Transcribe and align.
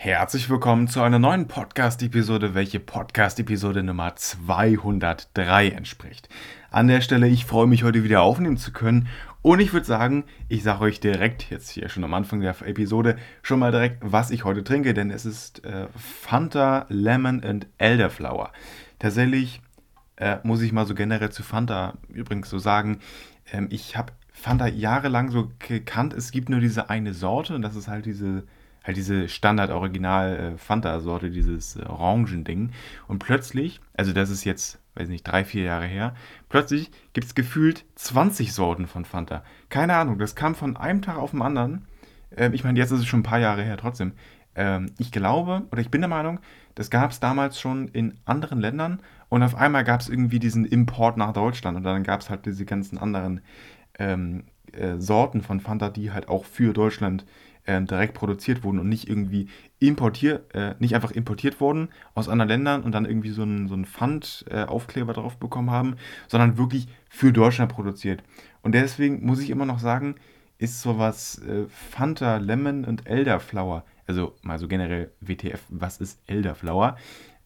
Herzlich 0.00 0.48
willkommen 0.48 0.86
zu 0.86 1.02
einer 1.02 1.18
neuen 1.18 1.48
Podcast-Episode, 1.48 2.54
welche 2.54 2.78
Podcast-Episode 2.78 3.82
Nummer 3.82 4.14
203 4.14 5.70
entspricht. 5.70 6.28
An 6.70 6.86
der 6.86 7.00
Stelle, 7.00 7.26
ich 7.26 7.44
freue 7.44 7.66
mich 7.66 7.82
heute 7.82 8.04
wieder 8.04 8.22
aufnehmen 8.22 8.58
zu 8.58 8.72
können 8.72 9.08
und 9.42 9.58
ich 9.58 9.72
würde 9.72 9.86
sagen, 9.86 10.22
ich 10.48 10.62
sage 10.62 10.82
euch 10.82 11.00
direkt, 11.00 11.50
jetzt 11.50 11.70
hier 11.70 11.88
schon 11.88 12.04
am 12.04 12.14
Anfang 12.14 12.40
der 12.40 12.54
Episode, 12.64 13.16
schon 13.42 13.58
mal 13.58 13.72
direkt, 13.72 13.96
was 14.00 14.30
ich 14.30 14.44
heute 14.44 14.62
trinke, 14.62 14.94
denn 14.94 15.10
es 15.10 15.26
ist 15.26 15.64
äh, 15.64 15.88
Fanta 15.96 16.86
Lemon 16.88 17.42
and 17.42 17.66
Elderflower. 17.78 18.52
Tatsächlich 19.00 19.60
äh, 20.14 20.36
muss 20.44 20.62
ich 20.62 20.70
mal 20.70 20.86
so 20.86 20.94
generell 20.94 21.30
zu 21.30 21.42
Fanta 21.42 21.94
übrigens 22.08 22.48
so 22.50 22.60
sagen, 22.60 23.00
ähm, 23.52 23.66
ich 23.68 23.96
habe 23.96 24.12
Fanta 24.32 24.68
jahrelang 24.68 25.32
so 25.32 25.50
gekannt, 25.58 26.14
es 26.14 26.30
gibt 26.30 26.50
nur 26.50 26.60
diese 26.60 26.88
eine 26.88 27.14
Sorte 27.14 27.56
und 27.56 27.62
das 27.62 27.74
ist 27.74 27.88
halt 27.88 28.06
diese 28.06 28.44
halt 28.88 28.96
diese 28.96 29.28
Standard-Original-Fanta-Sorte, 29.28 31.26
äh, 31.26 31.30
dieses 31.30 31.76
äh, 31.76 31.82
Orangending. 31.82 32.70
Und 33.06 33.18
plötzlich, 33.18 33.80
also 33.94 34.14
das 34.14 34.30
ist 34.30 34.44
jetzt, 34.44 34.80
weiß 34.94 35.08
nicht, 35.08 35.24
drei, 35.24 35.44
vier 35.44 35.64
Jahre 35.64 35.84
her, 35.84 36.14
plötzlich 36.48 36.90
gibt 37.12 37.26
es 37.26 37.34
gefühlt 37.34 37.84
20 37.96 38.54
Sorten 38.54 38.86
von 38.86 39.04
Fanta. 39.04 39.44
Keine 39.68 39.94
Ahnung, 39.94 40.18
das 40.18 40.34
kam 40.34 40.54
von 40.54 40.78
einem 40.78 41.02
Tag 41.02 41.18
auf 41.18 41.32
den 41.32 41.42
anderen. 41.42 41.86
Ähm, 42.34 42.54
ich 42.54 42.64
meine, 42.64 42.78
jetzt 42.78 42.90
ist 42.90 43.00
es 43.00 43.06
schon 43.06 43.20
ein 43.20 43.24
paar 43.24 43.38
Jahre 43.38 43.62
her 43.62 43.76
trotzdem. 43.76 44.14
Ähm, 44.54 44.90
ich 44.96 45.12
glaube, 45.12 45.66
oder 45.70 45.82
ich 45.82 45.90
bin 45.90 46.00
der 46.00 46.08
Meinung, 46.08 46.40
das 46.74 46.88
gab 46.88 47.10
es 47.10 47.20
damals 47.20 47.60
schon 47.60 47.88
in 47.88 48.14
anderen 48.24 48.58
Ländern 48.58 49.02
und 49.28 49.42
auf 49.42 49.54
einmal 49.54 49.84
gab 49.84 50.00
es 50.00 50.08
irgendwie 50.08 50.38
diesen 50.38 50.64
Import 50.64 51.18
nach 51.18 51.34
Deutschland 51.34 51.76
und 51.76 51.82
dann 51.82 52.04
gab 52.04 52.20
es 52.20 52.30
halt 52.30 52.46
diese 52.46 52.64
ganzen 52.64 52.96
anderen 52.96 53.42
ähm, 53.98 54.44
äh, 54.72 54.96
Sorten 54.96 55.42
von 55.42 55.60
Fanta, 55.60 55.90
die 55.90 56.10
halt 56.10 56.28
auch 56.28 56.46
für 56.46 56.72
Deutschland 56.72 57.24
äh, 57.24 57.47
direkt 57.68 58.14
produziert 58.14 58.64
wurden 58.64 58.78
und 58.78 58.88
nicht 58.88 59.08
irgendwie 59.08 59.48
importiert, 59.78 60.54
äh, 60.54 60.74
nicht 60.78 60.94
einfach 60.94 61.10
importiert 61.10 61.60
wurden 61.60 61.88
aus 62.14 62.28
anderen 62.28 62.48
Ländern 62.48 62.82
und 62.82 62.92
dann 62.92 63.04
irgendwie 63.04 63.30
so 63.30 63.42
einen, 63.42 63.68
so 63.68 63.76
Pfand-Aufkleber 63.76 65.12
äh, 65.12 65.14
drauf 65.14 65.36
bekommen 65.36 65.70
haben, 65.70 65.96
sondern 66.26 66.58
wirklich 66.58 66.88
für 67.08 67.32
Deutschland 67.32 67.72
produziert. 67.72 68.22
Und 68.62 68.72
deswegen 68.72 69.24
muss 69.24 69.40
ich 69.40 69.50
immer 69.50 69.66
noch 69.66 69.78
sagen, 69.78 70.16
ist 70.58 70.80
sowas 70.82 71.40
äh, 71.42 71.66
Fanta, 71.68 72.38
Lemon 72.38 72.84
und 72.84 73.06
Elderflower, 73.06 73.84
also 74.06 74.34
mal 74.42 74.58
so 74.58 74.66
generell 74.66 75.12
WTF, 75.20 75.60
was 75.68 75.98
ist 75.98 76.20
Elderflower? 76.26 76.96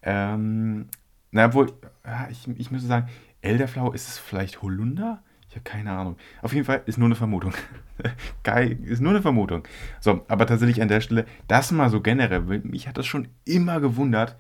Ähm, 0.03 0.87
na 1.31 1.53
wohl, 1.53 1.73
ja, 2.05 2.29
ich, 2.31 2.49
ich 2.57 2.71
müsste 2.71 2.89
sagen, 2.89 3.09
Elderflower, 3.43 3.95
ist 3.95 4.09
es 4.09 4.19
vielleicht 4.19 4.63
Holunder? 4.63 5.23
Ich 5.53 5.57
habe 5.57 5.65
keine 5.65 5.93
Ahnung. 5.93 6.17
Auf 6.41 6.55
jeden 6.55 6.65
Fall 6.65 6.81
ist 6.87 6.97
nur 6.97 7.05
eine 7.05 7.15
Vermutung. 7.15 7.53
Geil, 8.43 8.79
ist 8.85 9.03
nur 9.03 9.11
eine 9.11 9.21
Vermutung. 9.21 9.69
So, 10.01 10.25
aber 10.27 10.47
tatsächlich 10.47 10.81
an 10.81 10.89
der 10.89 11.03
Stelle, 11.03 11.27
das 11.47 11.73
mal 11.73 11.91
so 11.91 12.01
generell, 12.01 12.41
mich 12.41 12.89
hat 12.89 12.97
das 12.97 13.05
schon 13.05 13.29
immer 13.45 13.79
gewundert, 13.79 14.39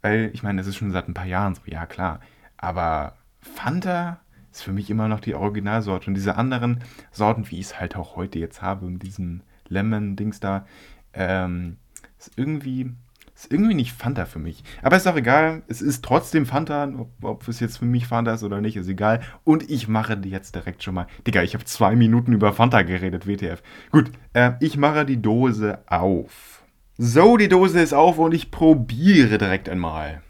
weil 0.00 0.30
ich 0.32 0.42
meine, 0.42 0.56
das 0.56 0.66
ist 0.66 0.76
schon 0.76 0.92
seit 0.92 1.08
ein 1.08 1.14
paar 1.14 1.26
Jahren 1.26 1.54
so, 1.54 1.60
ja 1.66 1.84
klar. 1.84 2.20
Aber 2.56 3.18
Fanta 3.42 4.20
ist 4.50 4.62
für 4.62 4.72
mich 4.72 4.88
immer 4.88 5.08
noch 5.08 5.20
die 5.20 5.34
Originalsorte. 5.34 6.06
Und 6.06 6.14
diese 6.14 6.36
anderen 6.36 6.82
Sorten, 7.10 7.50
wie 7.50 7.60
ich 7.60 7.66
es 7.66 7.78
halt 7.78 7.94
auch 7.94 8.16
heute 8.16 8.38
jetzt 8.38 8.62
habe, 8.62 8.86
mit 8.86 9.02
diesem 9.02 9.42
Lemon-Dings 9.68 10.40
da, 10.40 10.64
ähm, 11.12 11.76
ist 12.18 12.32
irgendwie 12.36 12.94
ist 13.36 13.52
irgendwie 13.52 13.74
nicht 13.74 13.92
Fanta 13.92 14.24
für 14.24 14.38
mich. 14.38 14.64
Aber 14.82 14.96
ist 14.96 15.06
auch 15.06 15.16
egal. 15.16 15.62
Es 15.68 15.82
ist 15.82 16.02
trotzdem 16.02 16.46
Fanta. 16.46 16.88
Ob, 16.98 17.10
ob 17.22 17.48
es 17.48 17.60
jetzt 17.60 17.78
für 17.78 17.84
mich 17.84 18.06
Fanta 18.06 18.32
ist 18.32 18.42
oder 18.42 18.62
nicht, 18.62 18.76
ist 18.76 18.88
egal. 18.88 19.20
Und 19.44 19.70
ich 19.70 19.88
mache 19.88 20.16
die 20.16 20.30
jetzt 20.30 20.54
direkt 20.54 20.82
schon 20.82 20.94
mal. 20.94 21.06
Digga, 21.26 21.42
ich 21.42 21.54
habe 21.54 21.64
zwei 21.64 21.94
Minuten 21.94 22.32
über 22.32 22.54
Fanta 22.54 22.82
geredet, 22.82 23.26
WTF. 23.26 23.62
Gut, 23.92 24.10
äh, 24.32 24.52
ich 24.60 24.78
mache 24.78 25.04
die 25.04 25.20
Dose 25.20 25.80
auf. 25.86 26.62
So, 26.96 27.36
die 27.36 27.48
Dose 27.48 27.80
ist 27.80 27.92
auf 27.92 28.18
und 28.18 28.32
ich 28.32 28.50
probiere 28.50 29.36
direkt 29.36 29.68
einmal. 29.68 30.22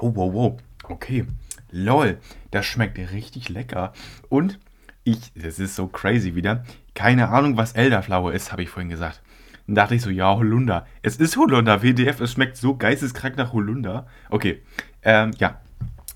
Oh, 0.00 0.12
wow, 0.14 0.32
wow. 0.32 0.58
Okay. 0.84 1.26
Lol, 1.70 2.18
das 2.50 2.64
schmeckt 2.64 2.98
richtig 2.98 3.50
lecker. 3.50 3.92
Und 4.30 4.58
ich, 5.04 5.32
das 5.34 5.58
ist 5.58 5.76
so 5.76 5.88
crazy 5.88 6.34
wieder. 6.34 6.64
Keine 6.94 7.28
Ahnung, 7.28 7.58
was 7.58 7.72
Elderflower 7.72 8.32
ist, 8.32 8.50
habe 8.50 8.62
ich 8.62 8.70
vorhin 8.70 8.88
gesagt. 8.88 9.20
Dann 9.70 9.76
dachte 9.76 9.94
ich 9.94 10.02
so, 10.02 10.10
ja, 10.10 10.34
Holunder. 10.34 10.84
Es 11.00 11.14
ist 11.18 11.36
Holunder, 11.36 11.80
WDF, 11.80 12.20
es 12.20 12.32
schmeckt 12.32 12.56
so 12.56 12.74
geisteskrank 12.74 13.36
nach 13.36 13.52
Holunder. 13.52 14.08
Okay, 14.28 14.62
ähm, 15.04 15.30
ja, 15.38 15.60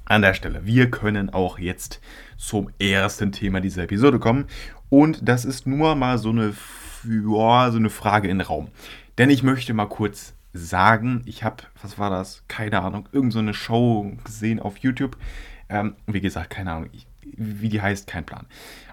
an 0.07 0.23
der 0.23 0.35
Stelle. 0.35 0.67
Wir 0.67 0.91
können 0.91 1.31
auch 1.31 1.61
jetzt 1.61 2.01
zum 2.37 2.71
ersten 2.81 3.31
Thema 3.31 3.61
dieser 3.61 3.85
Episode 3.85 4.19
kommen. 4.19 4.47
Und 4.89 5.29
das 5.29 5.45
ist 5.45 5.69
nur 5.69 5.95
mal 5.95 6.19
so 6.19 6.31
eine, 6.31 6.53
ja, 7.05 7.71
so 7.71 7.79
eine 7.79 7.91
Frage 7.91 8.27
in 8.27 8.39
den 8.39 8.47
Raum. 8.49 8.73
Denn 9.19 9.31
ich 9.31 9.45
möchte 9.45 9.73
mal 9.73 9.87
kurz 9.87 10.35
sagen, 10.53 11.23
ich 11.25 11.45
habe, 11.45 11.63
was 11.81 11.97
war 11.97 12.11
das? 12.11 12.43
Keine 12.49 12.83
Ahnung, 12.83 13.09
irgendeine 13.13 13.53
so 13.53 13.59
Show 13.59 14.13
gesehen 14.25 14.59
auf 14.59 14.79
YouTube. 14.79 15.17
Ähm, 15.69 15.95
wie 16.09 16.21
gesagt, 16.21 16.51
keine 16.51 16.73
Ahnung, 16.73 16.91
ich, 16.93 17.07
wie 17.23 17.69
die 17.69 17.81
heißt, 17.81 18.09
kein 18.09 18.27
Plan. 18.27 18.47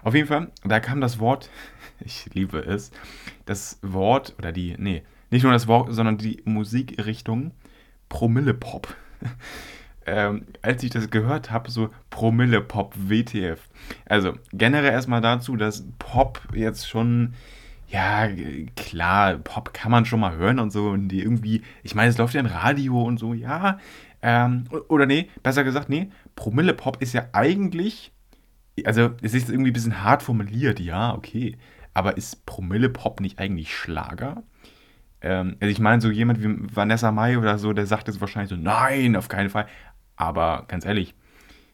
Auf 0.04 0.14
jeden 0.14 0.28
Fall, 0.28 0.52
da 0.62 0.78
kam 0.78 1.00
das 1.00 1.18
Wort 1.18 1.50
ich 2.04 2.26
liebe 2.34 2.58
es, 2.58 2.90
das 3.46 3.78
Wort 3.82 4.34
oder 4.38 4.52
die, 4.52 4.74
nee, 4.78 5.02
nicht 5.30 5.42
nur 5.42 5.52
das 5.52 5.66
Wort, 5.66 5.92
sondern 5.92 6.18
die 6.18 6.42
Musikrichtung 6.44 7.52
Promille-Pop. 8.08 8.94
ähm, 10.06 10.46
als 10.60 10.82
ich 10.82 10.90
das 10.90 11.10
gehört 11.10 11.50
habe, 11.50 11.70
so 11.70 11.88
Promille-Pop, 12.10 12.94
WTF. 12.96 13.60
Also 14.06 14.34
generell 14.52 14.92
erstmal 14.92 15.22
dazu, 15.22 15.56
dass 15.56 15.84
Pop 15.98 16.40
jetzt 16.54 16.88
schon, 16.88 17.34
ja, 17.88 18.28
klar, 18.76 19.38
Pop 19.38 19.72
kann 19.72 19.90
man 19.90 20.04
schon 20.04 20.20
mal 20.20 20.36
hören 20.36 20.58
und 20.58 20.70
so 20.70 20.90
und 20.90 21.08
die 21.08 21.22
irgendwie, 21.22 21.62
ich 21.82 21.94
meine, 21.94 22.10
es 22.10 22.18
läuft 22.18 22.34
ja 22.34 22.40
im 22.40 22.46
Radio 22.46 23.02
und 23.02 23.18
so, 23.18 23.32
ja. 23.32 23.78
Ähm, 24.20 24.64
oder 24.88 25.06
nee, 25.06 25.30
besser 25.42 25.64
gesagt, 25.64 25.88
nee, 25.88 26.10
Promille-Pop 26.36 27.00
ist 27.00 27.14
ja 27.14 27.28
eigentlich, 27.32 28.12
also 28.84 29.10
es 29.22 29.34
ist 29.34 29.48
irgendwie 29.48 29.70
ein 29.70 29.74
bisschen 29.74 30.02
hart 30.02 30.22
formuliert, 30.22 30.78
ja, 30.78 31.14
okay. 31.14 31.56
Aber 31.94 32.16
ist 32.16 32.46
Promille-Pop 32.46 33.20
nicht 33.20 33.38
eigentlich 33.38 33.76
Schlager? 33.76 34.42
Ähm, 35.20 35.56
also 35.60 35.70
ich 35.70 35.78
meine, 35.78 36.00
so 36.00 36.10
jemand 36.10 36.42
wie 36.42 36.74
Vanessa 36.74 37.12
Mai 37.12 37.38
oder 37.38 37.58
so, 37.58 37.72
der 37.72 37.86
sagt 37.86 38.08
jetzt 38.08 38.20
wahrscheinlich 38.20 38.50
so, 38.50 38.56
nein, 38.56 39.16
auf 39.16 39.28
keinen 39.28 39.50
Fall. 39.50 39.66
Aber 40.16 40.64
ganz 40.68 40.84
ehrlich, 40.84 41.14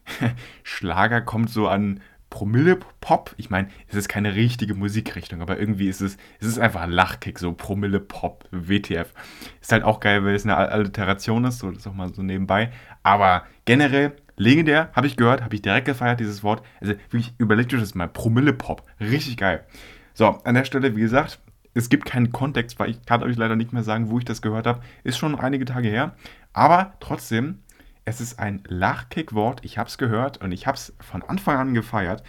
Schlager 0.63 1.21
kommt 1.21 1.49
so 1.49 1.67
an 1.67 2.01
Promille-Pop. 2.29 3.33
Ich 3.37 3.49
meine, 3.49 3.69
es 3.87 3.95
ist 3.95 4.07
keine 4.07 4.35
richtige 4.35 4.75
Musikrichtung, 4.75 5.41
aber 5.41 5.59
irgendwie 5.59 5.87
ist 5.87 6.01
es, 6.01 6.17
es 6.39 6.47
ist 6.47 6.59
einfach 6.59 6.81
ein 6.81 6.91
Lachkick, 6.91 7.39
so 7.39 7.53
Promille-Pop, 7.53 8.47
WTF. 8.51 9.13
Ist 9.61 9.71
halt 9.71 9.83
auch 9.83 9.99
geil, 9.99 10.23
weil 10.23 10.35
es 10.35 10.45
eine 10.45 10.57
Alliteration 10.57 11.45
ist, 11.45 11.59
so 11.59 11.69
das 11.69 11.79
ist 11.79 11.87
auch 11.87 11.93
mal 11.93 12.13
so 12.13 12.21
nebenbei. 12.21 12.71
Aber 13.01 13.43
generell, 13.65 14.15
legendär, 14.37 14.91
habe 14.93 15.07
ich 15.07 15.17
gehört, 15.17 15.43
habe 15.43 15.55
ich 15.55 15.61
direkt 15.61 15.85
gefeiert, 15.85 16.19
dieses 16.19 16.43
Wort. 16.43 16.63
Also 16.81 16.93
wirklich, 17.09 17.33
überlegt 17.39 17.73
euch 17.73 17.79
das 17.79 17.95
mal, 17.95 18.07
Promille-Pop, 18.07 18.83
richtig 18.99 19.37
geil. 19.37 19.65
So, 20.13 20.27
an 20.43 20.55
der 20.55 20.65
Stelle, 20.65 20.95
wie 20.95 21.01
gesagt, 21.01 21.39
es 21.73 21.89
gibt 21.89 22.05
keinen 22.05 22.31
Kontext, 22.31 22.79
weil 22.79 22.89
ich 22.89 23.05
kann 23.05 23.23
euch 23.23 23.37
leider 23.37 23.55
nicht 23.55 23.73
mehr 23.73 23.83
sagen, 23.83 24.09
wo 24.09 24.17
ich 24.17 24.25
das 24.25 24.41
gehört 24.41 24.67
habe. 24.67 24.81
Ist 25.03 25.17
schon 25.17 25.39
einige 25.39 25.65
Tage 25.65 25.87
her. 25.87 26.15
Aber 26.51 26.93
trotzdem, 26.99 27.59
es 28.05 28.21
ist 28.21 28.39
ein 28.39 28.63
Lachkick-Wort. 28.67 29.63
Ich 29.63 29.77
habe 29.77 29.87
es 29.87 29.97
gehört 29.97 30.41
und 30.41 30.51
ich 30.51 30.67
habe 30.67 30.75
es 30.75 30.93
von 30.99 31.21
Anfang 31.23 31.57
an 31.57 31.73
gefeiert. 31.73 32.23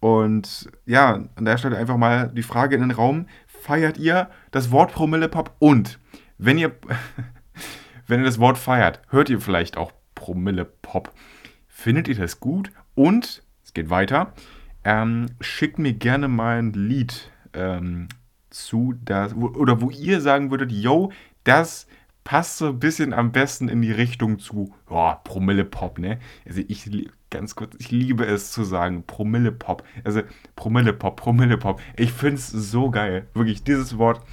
Und 0.00 0.70
ja, 0.86 1.24
an 1.34 1.44
der 1.44 1.58
Stelle 1.58 1.76
einfach 1.76 1.96
mal 1.96 2.28
die 2.28 2.42
Frage 2.42 2.74
in 2.74 2.80
den 2.80 2.90
Raum. 2.90 3.26
Feiert 3.46 3.98
ihr 3.98 4.30
das 4.50 4.70
Wort 4.70 4.92
Promille-Pop? 4.92 5.56
Und 5.58 5.98
wenn 6.38 6.58
ihr, 6.58 6.74
wenn 8.06 8.20
ihr 8.20 8.26
das 8.26 8.38
Wort 8.38 8.58
feiert, 8.58 9.02
hört 9.10 9.28
ihr 9.28 9.40
vielleicht 9.40 9.76
auch 9.76 9.92
Promille-Pop. 10.14 11.12
Findet 11.68 12.08
ihr 12.08 12.16
das 12.16 12.40
gut? 12.40 12.70
Und, 12.94 13.42
es 13.62 13.74
geht 13.74 13.90
weiter, 13.90 14.32
ähm, 14.86 15.26
schickt 15.40 15.80
mir 15.80 15.94
gerne 15.94 16.28
mal 16.28 16.58
ein 16.60 16.72
Lied 16.72 17.32
ähm, 17.54 18.06
zu, 18.50 18.94
das, 19.04 19.34
oder 19.34 19.80
wo 19.80 19.90
ihr 19.90 20.20
sagen 20.20 20.52
würdet, 20.52 20.70
yo, 20.70 21.10
das 21.42 21.88
passt 22.22 22.58
so 22.58 22.68
ein 22.68 22.78
bisschen 22.78 23.12
am 23.12 23.32
besten 23.32 23.68
in 23.68 23.82
die 23.82 23.90
Richtung 23.90 24.38
zu 24.38 24.72
oh, 24.88 25.12
Promille-Pop, 25.24 25.98
ne? 25.98 26.20
Also 26.46 26.62
ich, 26.68 26.88
ganz 27.30 27.56
kurz, 27.56 27.74
ich 27.80 27.90
liebe 27.90 28.26
es 28.26 28.52
zu 28.52 28.62
sagen, 28.62 29.02
Promille-Pop. 29.04 29.82
Also 30.04 30.22
Promille-Pop, 30.54 31.16
Promille-Pop. 31.16 31.80
Ich 31.96 32.12
finde 32.12 32.36
es 32.36 32.48
so 32.48 32.90
geil. 32.92 33.26
Wirklich, 33.34 33.64
dieses 33.64 33.98
Wort. 33.98 34.24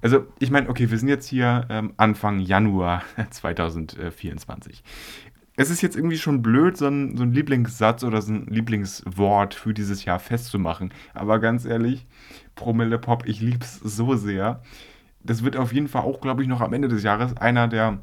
Also 0.00 0.26
ich 0.40 0.50
meine, 0.50 0.68
okay, 0.68 0.90
wir 0.90 0.98
sind 0.98 1.08
jetzt 1.08 1.28
hier 1.28 1.64
ähm, 1.70 1.94
Anfang 1.96 2.40
Januar 2.40 3.04
2024 3.30 4.82
es 5.56 5.70
ist 5.70 5.82
jetzt 5.82 5.96
irgendwie 5.96 6.18
schon 6.18 6.42
blöd, 6.42 6.76
so 6.76 6.86
ein, 6.86 7.16
so 7.16 7.22
ein 7.24 7.32
Lieblingssatz 7.32 8.04
oder 8.04 8.22
so 8.22 8.32
ein 8.32 8.46
Lieblingswort 8.46 9.54
für 9.54 9.74
dieses 9.74 10.04
Jahr 10.04 10.18
festzumachen. 10.18 10.92
Aber 11.14 11.38
ganz 11.40 11.64
ehrlich, 11.64 12.06
Promille 12.54 12.98
Pop, 12.98 13.26
ich 13.26 13.40
liebe 13.40 13.64
es 13.64 13.78
so 13.80 14.16
sehr. 14.16 14.62
Das 15.22 15.44
wird 15.44 15.56
auf 15.56 15.72
jeden 15.72 15.88
Fall 15.88 16.02
auch, 16.02 16.20
glaube 16.20 16.42
ich, 16.42 16.48
noch 16.48 16.60
am 16.60 16.72
Ende 16.72 16.88
des 16.88 17.02
Jahres 17.02 17.36
einer 17.36 17.68
der 17.68 18.02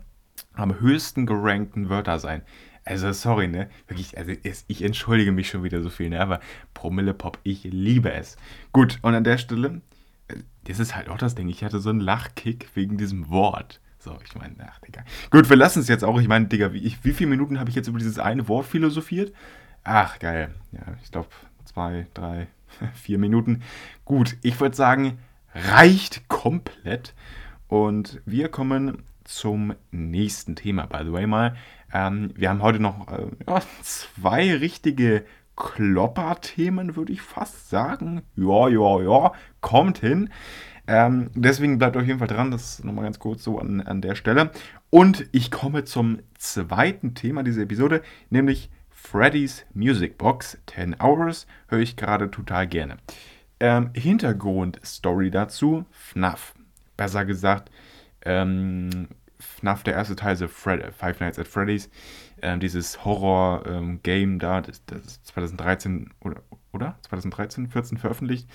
am 0.54 0.80
höchsten 0.80 1.26
gerankten 1.26 1.90
Wörter 1.90 2.20
sein. 2.20 2.44
Also, 2.86 3.12
sorry, 3.12 3.48
ne? 3.48 3.70
Wirklich, 3.88 4.18
also 4.18 4.32
ich 4.44 4.82
entschuldige 4.82 5.32
mich 5.32 5.50
schon 5.50 5.64
wieder 5.64 5.82
so 5.82 5.90
viel, 5.90 6.10
ne? 6.10 6.20
Aber 6.22 6.40
Promille 6.74 7.14
Pop, 7.14 7.40
ich 7.44 7.64
liebe 7.64 8.12
es. 8.12 8.38
Gut, 8.72 9.00
und 9.02 9.14
an 9.14 9.24
der 9.24 9.38
Stelle, 9.38 9.82
äh, 10.28 10.36
das 10.64 10.80
ist 10.80 10.96
halt 10.96 11.10
auch 11.10 11.18
das 11.18 11.36
Ding. 11.36 11.50
Ich 11.50 11.64
hatte 11.64 11.80
so 11.80 11.90
einen 11.90 12.00
Lachkick 12.00 12.70
wegen 12.76 12.98
diesem 12.98 13.30
Wort. 13.30 13.82
So, 14.00 14.18
ich 14.24 14.34
meine, 14.36 14.56
ach, 14.66 14.80
Digga. 14.80 15.04
Gut, 15.30 15.50
wir 15.50 15.58
lassen 15.58 15.82
es 15.82 15.90
jetzt 15.90 16.06
auch. 16.06 16.20
Ich 16.22 16.28
meine, 16.30 16.46
Digga, 16.46 16.72
wie, 16.72 16.80
ich, 16.80 17.04
wie 17.04 17.12
viele 17.12 17.30
Minuten 17.30 17.60
habe 17.60 17.70
ich 17.70 17.76
jetzt 17.76 17.88
über 17.90 18.00
dieses 18.00 18.18
eine 18.18 18.48
Wort 18.48 18.66
philosophiert? 18.66 19.34
Ach, 19.84 20.20
geil. 20.20 20.56
Ja, 20.72 20.82
ich 21.04 21.12
glaube, 21.12 21.28
zwei, 21.66 22.08
drei, 22.14 22.48
vier 22.94 23.18
Minuten. 23.18 23.62
Gut, 24.06 24.38
ich 24.42 24.60
würde 24.60 24.76
sagen, 24.76 25.20
reicht 25.54 26.30
komplett. 26.30 27.14
Und 27.68 28.22
wir 28.26 28.48
kommen 28.50 29.04
zum 29.26 29.76
nächsten 29.92 30.56
Thema, 30.56 30.86
by 30.86 31.04
the 31.04 31.12
way 31.12 31.28
mal. 31.28 31.56
Ähm, 31.94 32.32
wir 32.36 32.50
haben 32.50 32.62
heute 32.62 32.80
noch 32.80 33.08
äh, 33.10 33.28
ja, 33.48 33.62
zwei 33.82 34.56
richtige 34.56 35.26
Klopper-Themen, 35.58 36.96
würde 36.96 37.12
ich 37.12 37.22
fast 37.22 37.70
sagen. 37.70 38.22
Ja, 38.38 38.70
ja, 38.70 39.02
ja, 39.02 39.34
kommt 39.60 39.98
hin. 39.98 40.30
Ähm, 40.92 41.30
deswegen 41.36 41.78
bleibt 41.78 41.96
auf 41.98 42.04
jeden 42.04 42.18
Fall 42.18 42.28
dran, 42.28 42.50
das 42.50 42.84
nochmal 42.84 43.04
ganz 43.04 43.20
kurz 43.20 43.44
so 43.44 43.60
an, 43.60 43.80
an 43.82 44.02
der 44.02 44.16
Stelle. 44.16 44.50
Und 44.90 45.30
ich 45.32 45.52
komme 45.52 45.84
zum 45.84 46.18
zweiten 46.40 47.14
Thema 47.14 47.44
dieser 47.44 47.62
Episode, 47.62 48.02
nämlich 48.32 48.72
Freddy's 48.90 49.68
Music 49.76 50.18
Box 50.18 50.58
10 50.66 50.96
Hours. 51.00 51.46
Höre 51.68 51.82
ich 51.82 51.96
gerade 51.96 52.32
total 52.32 52.66
gerne. 52.66 52.98
Ähm, 53.60 53.92
Hintergrundstory 53.94 55.30
dazu: 55.30 55.86
FNAF. 55.92 56.56
Besser 56.98 57.24
gesagt, 57.24 57.70
ähm, 58.26 59.10
FNAF, 59.38 59.84
der 59.84 59.94
erste 59.94 60.16
Teil, 60.16 60.30
also 60.30 60.48
Fred, 60.48 60.92
Five 60.96 61.20
Nights 61.20 61.38
at 61.38 61.48
Freddy's. 61.48 61.92
Ähm, 62.42 62.60
dieses 62.60 63.06
Horror-Game 63.06 64.32
ähm, 64.34 64.40
da, 64.40 64.62
das, 64.62 64.84
das 64.86 65.06
ist 65.06 65.28
2013 65.28 66.10
oder, 66.22 66.42
oder? 66.72 66.98
2013, 67.02 67.68
14 67.68 67.98
veröffentlicht. 68.00 68.50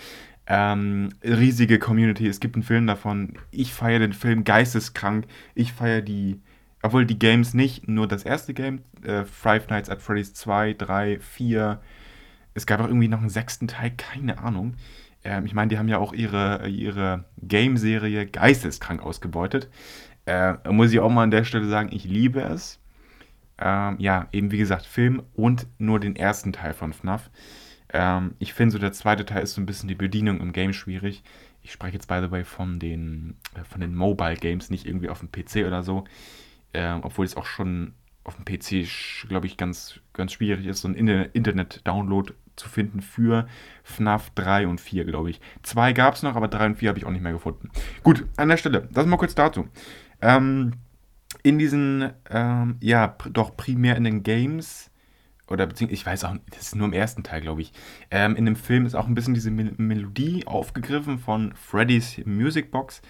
Ähm, 0.47 1.11
riesige 1.23 1.79
Community. 1.79 2.27
Es 2.27 2.41
gibt 2.41 2.55
einen 2.55 2.63
Film 2.63 2.87
davon. 2.87 3.35
Ich 3.51 3.73
feiere 3.73 4.01
den 4.01 4.13
Film 4.13 4.45
geisteskrank. 4.45 5.27
Ich 5.55 5.73
feiere 5.73 6.03
die, 6.03 6.41
obwohl 6.83 7.07
die 7.07 7.19
Games 7.19 7.55
nicht, 7.55 7.89
nur 7.89 8.07
das 8.07 8.25
erste 8.25 8.53
Game, 8.53 8.81
äh, 9.03 9.25
Five 9.25 9.69
Nights 9.69 9.89
at 9.89 10.03
Freddy's 10.03 10.35
2, 10.35 10.75
3, 10.75 11.19
4. 11.21 11.81
Es 12.53 12.67
gab 12.67 12.81
auch 12.81 12.89
irgendwie 12.89 13.09
noch 13.09 13.21
einen 13.21 13.31
sechsten 13.31 13.69
Teil, 13.69 13.93
keine 13.97 14.39
Ahnung. 14.39 14.75
Ähm, 15.25 15.47
ich 15.47 15.55
meine, 15.55 15.69
die 15.69 15.79
haben 15.79 15.89
ja 15.89 15.99
auch 15.99 16.13
ihre, 16.13 16.69
ihre 16.69 17.25
Game-Serie 17.43 18.27
geisteskrank 18.27 19.03
ausgebeutet. 19.03 19.69
Äh, 20.27 20.55
muss 20.71 20.93
ich 20.93 21.01
auch 21.01 21.11
mal 21.11 21.23
an 21.23 21.31
der 21.31 21.45
Stelle 21.45 21.69
sagen, 21.69 21.89
ich 21.91 22.05
liebe 22.05 22.43
es. 22.43 22.81
Ähm, 23.59 23.97
ja, 23.99 24.29
eben 24.33 24.51
wie 24.51 24.59
gesagt, 24.59 24.85
Film 24.85 25.23
und 25.35 25.67
nur 25.79 26.01
den 26.01 26.17
ersten 26.17 26.53
Teil 26.53 26.75
von 26.75 26.93
FNAF. 26.93 27.31
Ähm, 27.95 28.35
ich 28.41 28.53
finde 28.53 28.73
so, 28.73 28.79
der 28.79 28.93
zweite 28.93 29.25
Teil 29.25 29.45
ist 29.45 29.55
so 29.55 29.61
ein 29.61 29.67
bisschen 29.67 29.89
die 29.89 29.95
Bedienung 29.95 30.41
im 30.41 30.53
Game 30.53 30.73
schwierig. 30.73 31.23
Ich 31.63 31.73
spreche 31.73 31.95
jetzt, 31.95 32.09
by 32.09 32.19
the 32.21 32.31
way, 32.31 32.45
von 32.45 32.81
den, 32.81 33.37
äh, 33.55 33.63
von 33.65 33.81
den 33.81 33.95
Mobile 33.95 34.35
Games, 34.35 34.69
nicht 34.69 34.85
irgendwie 34.85 35.09
auf 35.09 35.21
dem 35.21 35.31
PC 35.31 35.65
oder 35.65 35.83
so. 35.85 36.05
Ähm, 36.75 37.01
obwohl 37.03 37.25
es 37.25 37.37
auch 37.37 37.47
schon 37.47 37.95
auf 38.25 38.35
dem 38.35 38.45
PC, 38.45 38.89
glaube 39.29 39.47
ich, 39.47 39.57
ganz, 39.57 40.01
ganz 40.13 40.33
schwierig 40.33 40.67
ist, 40.67 40.81
so 40.81 40.89
ein 40.89 40.95
Internet-Download 40.97 42.33
zu 42.57 42.69
finden 42.69 43.01
für 43.01 43.47
FNAF 43.85 44.31
3 44.31 44.67
und 44.67 44.81
4, 44.81 45.05
glaube 45.05 45.31
ich. 45.31 45.41
Zwei 45.63 45.93
gab 45.93 46.15
es 46.15 46.23
noch, 46.23 46.35
aber 46.35 46.49
3 46.49 46.67
und 46.67 46.75
4 46.77 46.89
habe 46.89 46.99
ich 46.99 47.05
auch 47.05 47.11
nicht 47.11 47.23
mehr 47.23 47.33
gefunden. 47.33 47.71
Gut, 48.03 48.27
an 48.37 48.49
der 48.49 48.57
Stelle, 48.57 48.89
das 48.91 49.07
mal 49.07 49.19
kurz 49.19 49.37
dazu. 49.37 49.69
Ähm, 50.21 50.73
in 51.45 51.59
diesen, 51.59 52.11
ähm, 52.29 52.77
ja, 52.81 53.17
doch 53.31 53.57
primär 53.57 53.97
in 53.97 54.05
den 54.05 54.23
Games 54.25 54.91
oder 55.49 55.67
beziehungsweise, 55.67 56.01
ich 56.01 56.07
weiß 56.07 56.25
auch, 56.25 56.37
das 56.51 56.63
ist 56.63 56.77
nur 56.77 56.87
im 56.87 56.93
ersten 56.93 57.23
Teil, 57.23 57.41
glaube 57.41 57.63
ich. 57.63 57.73
Ähm, 58.11 58.37
in 58.37 58.47
dem 58.47 58.57
Film 58.57 58.87
ist 58.87 58.95
auch 58.95 59.07
ein 59.07 59.15
bisschen 59.15 59.35
diese 59.35 59.51
Mel 59.51 59.75
Melodie 59.77 60.47
aufgegriffen 60.47 61.19
von 61.19 61.55
Freddy's 61.55 62.21
Music 62.25 62.71
Box. 62.71 63.03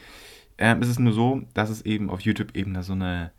Ähm, 0.59 0.83
es 0.83 0.89
ist 0.89 0.99
nur 0.99 1.13
so, 1.13 1.43
dass 1.55 1.71
es 1.71 1.83
eben 1.83 2.11
auf 2.11 2.21
YouTube 2.21 2.57
eben 2.57 2.75
da 2.75 2.83
so 2.83 2.93
eine, 2.93 3.33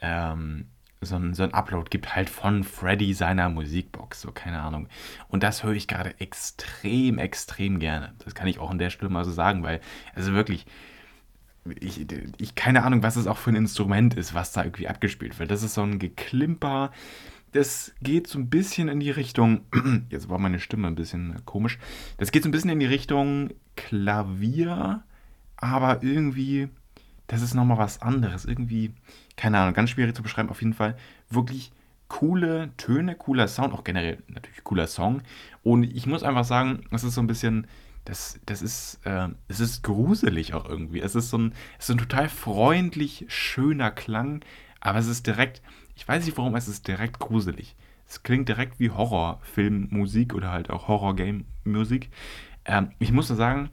ähm, 0.00 0.66
so 1.00 1.16
ein, 1.16 1.34
so 1.34 1.42
ein 1.42 1.52
Upload 1.52 1.90
gibt 1.90 2.14
halt 2.14 2.30
von 2.30 2.62
Freddy 2.62 3.12
seiner 3.12 3.48
Musikbox, 3.48 4.20
so 4.20 4.30
keine 4.30 4.60
Ahnung. 4.60 4.88
Und 5.28 5.42
das 5.42 5.64
höre 5.64 5.72
ich 5.72 5.88
gerade 5.88 6.18
extrem, 6.20 7.18
extrem 7.18 7.80
gerne. 7.80 8.14
Das 8.24 8.34
kann 8.34 8.46
ich 8.46 8.60
auch 8.60 8.70
an 8.70 8.78
der 8.78 8.90
Stelle 8.90 9.10
mal 9.10 9.24
so 9.24 9.32
sagen, 9.32 9.64
weil, 9.64 9.80
also 10.14 10.32
wirklich, 10.32 10.66
ich, 11.80 12.06
ich 12.38 12.54
keine 12.54 12.82
Ahnung, 12.84 13.02
was 13.02 13.16
es 13.16 13.26
auch 13.26 13.36
für 13.36 13.50
ein 13.50 13.56
Instrument 13.56 14.14
ist, 14.14 14.34
was 14.34 14.52
da 14.52 14.64
irgendwie 14.64 14.88
abgespielt 14.88 15.38
wird. 15.38 15.50
Das 15.50 15.62
ist 15.62 15.74
so 15.74 15.82
ein 15.82 15.98
Geklimper, 15.98 16.92
das 17.52 17.92
geht 18.00 18.26
so 18.26 18.38
ein 18.38 18.48
bisschen 18.50 18.88
in 18.88 19.00
die 19.00 19.10
Richtung, 19.10 19.62
jetzt 20.10 20.28
war 20.28 20.38
meine 20.38 20.58
Stimme 20.58 20.88
ein 20.88 20.94
bisschen 20.94 21.44
komisch, 21.44 21.78
das 22.18 22.32
geht 22.32 22.42
so 22.42 22.48
ein 22.48 22.52
bisschen 22.52 22.70
in 22.70 22.80
die 22.80 22.86
Richtung 22.86 23.50
Klavier, 23.76 25.02
aber 25.56 26.02
irgendwie, 26.02 26.68
das 27.26 27.42
ist 27.42 27.54
nochmal 27.54 27.78
was 27.78 28.02
anderes. 28.02 28.44
Irgendwie, 28.44 28.92
keine 29.36 29.58
Ahnung, 29.58 29.74
ganz 29.74 29.90
schwierig 29.90 30.14
zu 30.14 30.22
beschreiben, 30.22 30.50
auf 30.50 30.60
jeden 30.60 30.74
Fall 30.74 30.96
wirklich 31.30 31.72
coole 32.08 32.70
Töne, 32.76 33.14
cooler 33.14 33.48
Sound, 33.48 33.72
auch 33.72 33.84
generell 33.84 34.22
natürlich 34.28 34.64
cooler 34.64 34.86
Song. 34.86 35.22
Und 35.62 35.84
ich 35.84 36.06
muss 36.06 36.22
einfach 36.22 36.44
sagen, 36.44 36.84
es 36.90 37.04
ist 37.04 37.14
so 37.14 37.22
ein 37.22 37.26
bisschen, 37.26 37.66
das, 38.04 38.38
das 38.44 38.60
ist, 38.60 39.00
äh, 39.04 39.28
es 39.48 39.60
ist 39.60 39.82
gruselig 39.82 40.52
auch 40.52 40.68
irgendwie. 40.68 41.00
Es 41.00 41.14
ist 41.14 41.30
so 41.30 41.38
ein, 41.38 41.54
es 41.78 41.88
ist 41.88 41.94
ein 41.94 41.98
total 41.98 42.28
freundlich, 42.28 43.24
schöner 43.28 43.90
Klang, 43.90 44.44
aber 44.80 44.98
es 44.98 45.06
ist 45.06 45.26
direkt, 45.26 45.62
ich 45.94 46.06
weiß 46.06 46.24
nicht 46.24 46.36
warum, 46.38 46.54
es 46.56 46.68
ist 46.68 46.88
direkt 46.88 47.18
gruselig. 47.18 47.76
Es 48.06 48.22
klingt 48.22 48.48
direkt 48.48 48.78
wie 48.78 48.90
Horrorfilmmusik 48.90 50.34
oder 50.34 50.50
halt 50.50 50.70
auch 50.70 50.88
Horror-Game-Musik. 50.88 52.10
Ähm, 52.64 52.90
ich 52.98 53.12
muss 53.12 53.28
nur 53.28 53.36
sagen, 53.36 53.70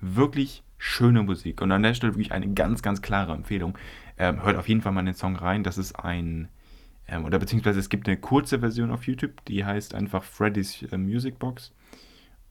wirklich 0.00 0.62
schöne 0.78 1.22
Musik. 1.22 1.60
Und 1.60 1.72
an 1.72 1.82
der 1.82 1.94
Stelle 1.94 2.14
wirklich 2.14 2.32
eine 2.32 2.52
ganz, 2.52 2.82
ganz 2.82 3.02
klare 3.02 3.32
Empfehlung. 3.32 3.76
Ähm, 4.18 4.42
hört 4.42 4.56
auf 4.56 4.68
jeden 4.68 4.80
Fall 4.80 4.92
mal 4.92 5.04
den 5.04 5.14
Song 5.14 5.36
rein. 5.36 5.62
Das 5.62 5.78
ist 5.78 5.94
ein, 5.94 6.48
ähm, 7.06 7.24
oder 7.24 7.38
beziehungsweise 7.38 7.78
es 7.78 7.88
gibt 7.88 8.08
eine 8.08 8.16
kurze 8.16 8.60
Version 8.60 8.90
auf 8.90 9.06
YouTube, 9.06 9.44
die 9.46 9.64
heißt 9.64 9.94
einfach 9.94 10.24
Freddy's 10.24 10.82
äh, 10.90 10.96
Music 10.98 11.38
Box. 11.38 11.72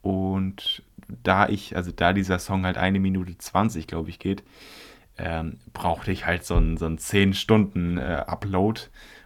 Und 0.01 0.83
da 1.23 1.47
ich, 1.49 1.75
also 1.75 1.91
da 1.91 2.13
dieser 2.13 2.39
Song 2.39 2.65
halt 2.65 2.77
eine 2.77 2.99
Minute 2.99 3.37
20, 3.37 3.85
glaube 3.87 4.09
ich, 4.09 4.19
geht, 4.19 4.43
ähm, 5.17 5.59
brauchte 5.73 6.11
ich 6.11 6.25
halt 6.25 6.45
so 6.45 6.55
einen, 6.55 6.77
so 6.77 6.93
10 6.93 7.33
Stunden 7.33 7.97
äh, 7.97 8.23
Upload 8.27 8.81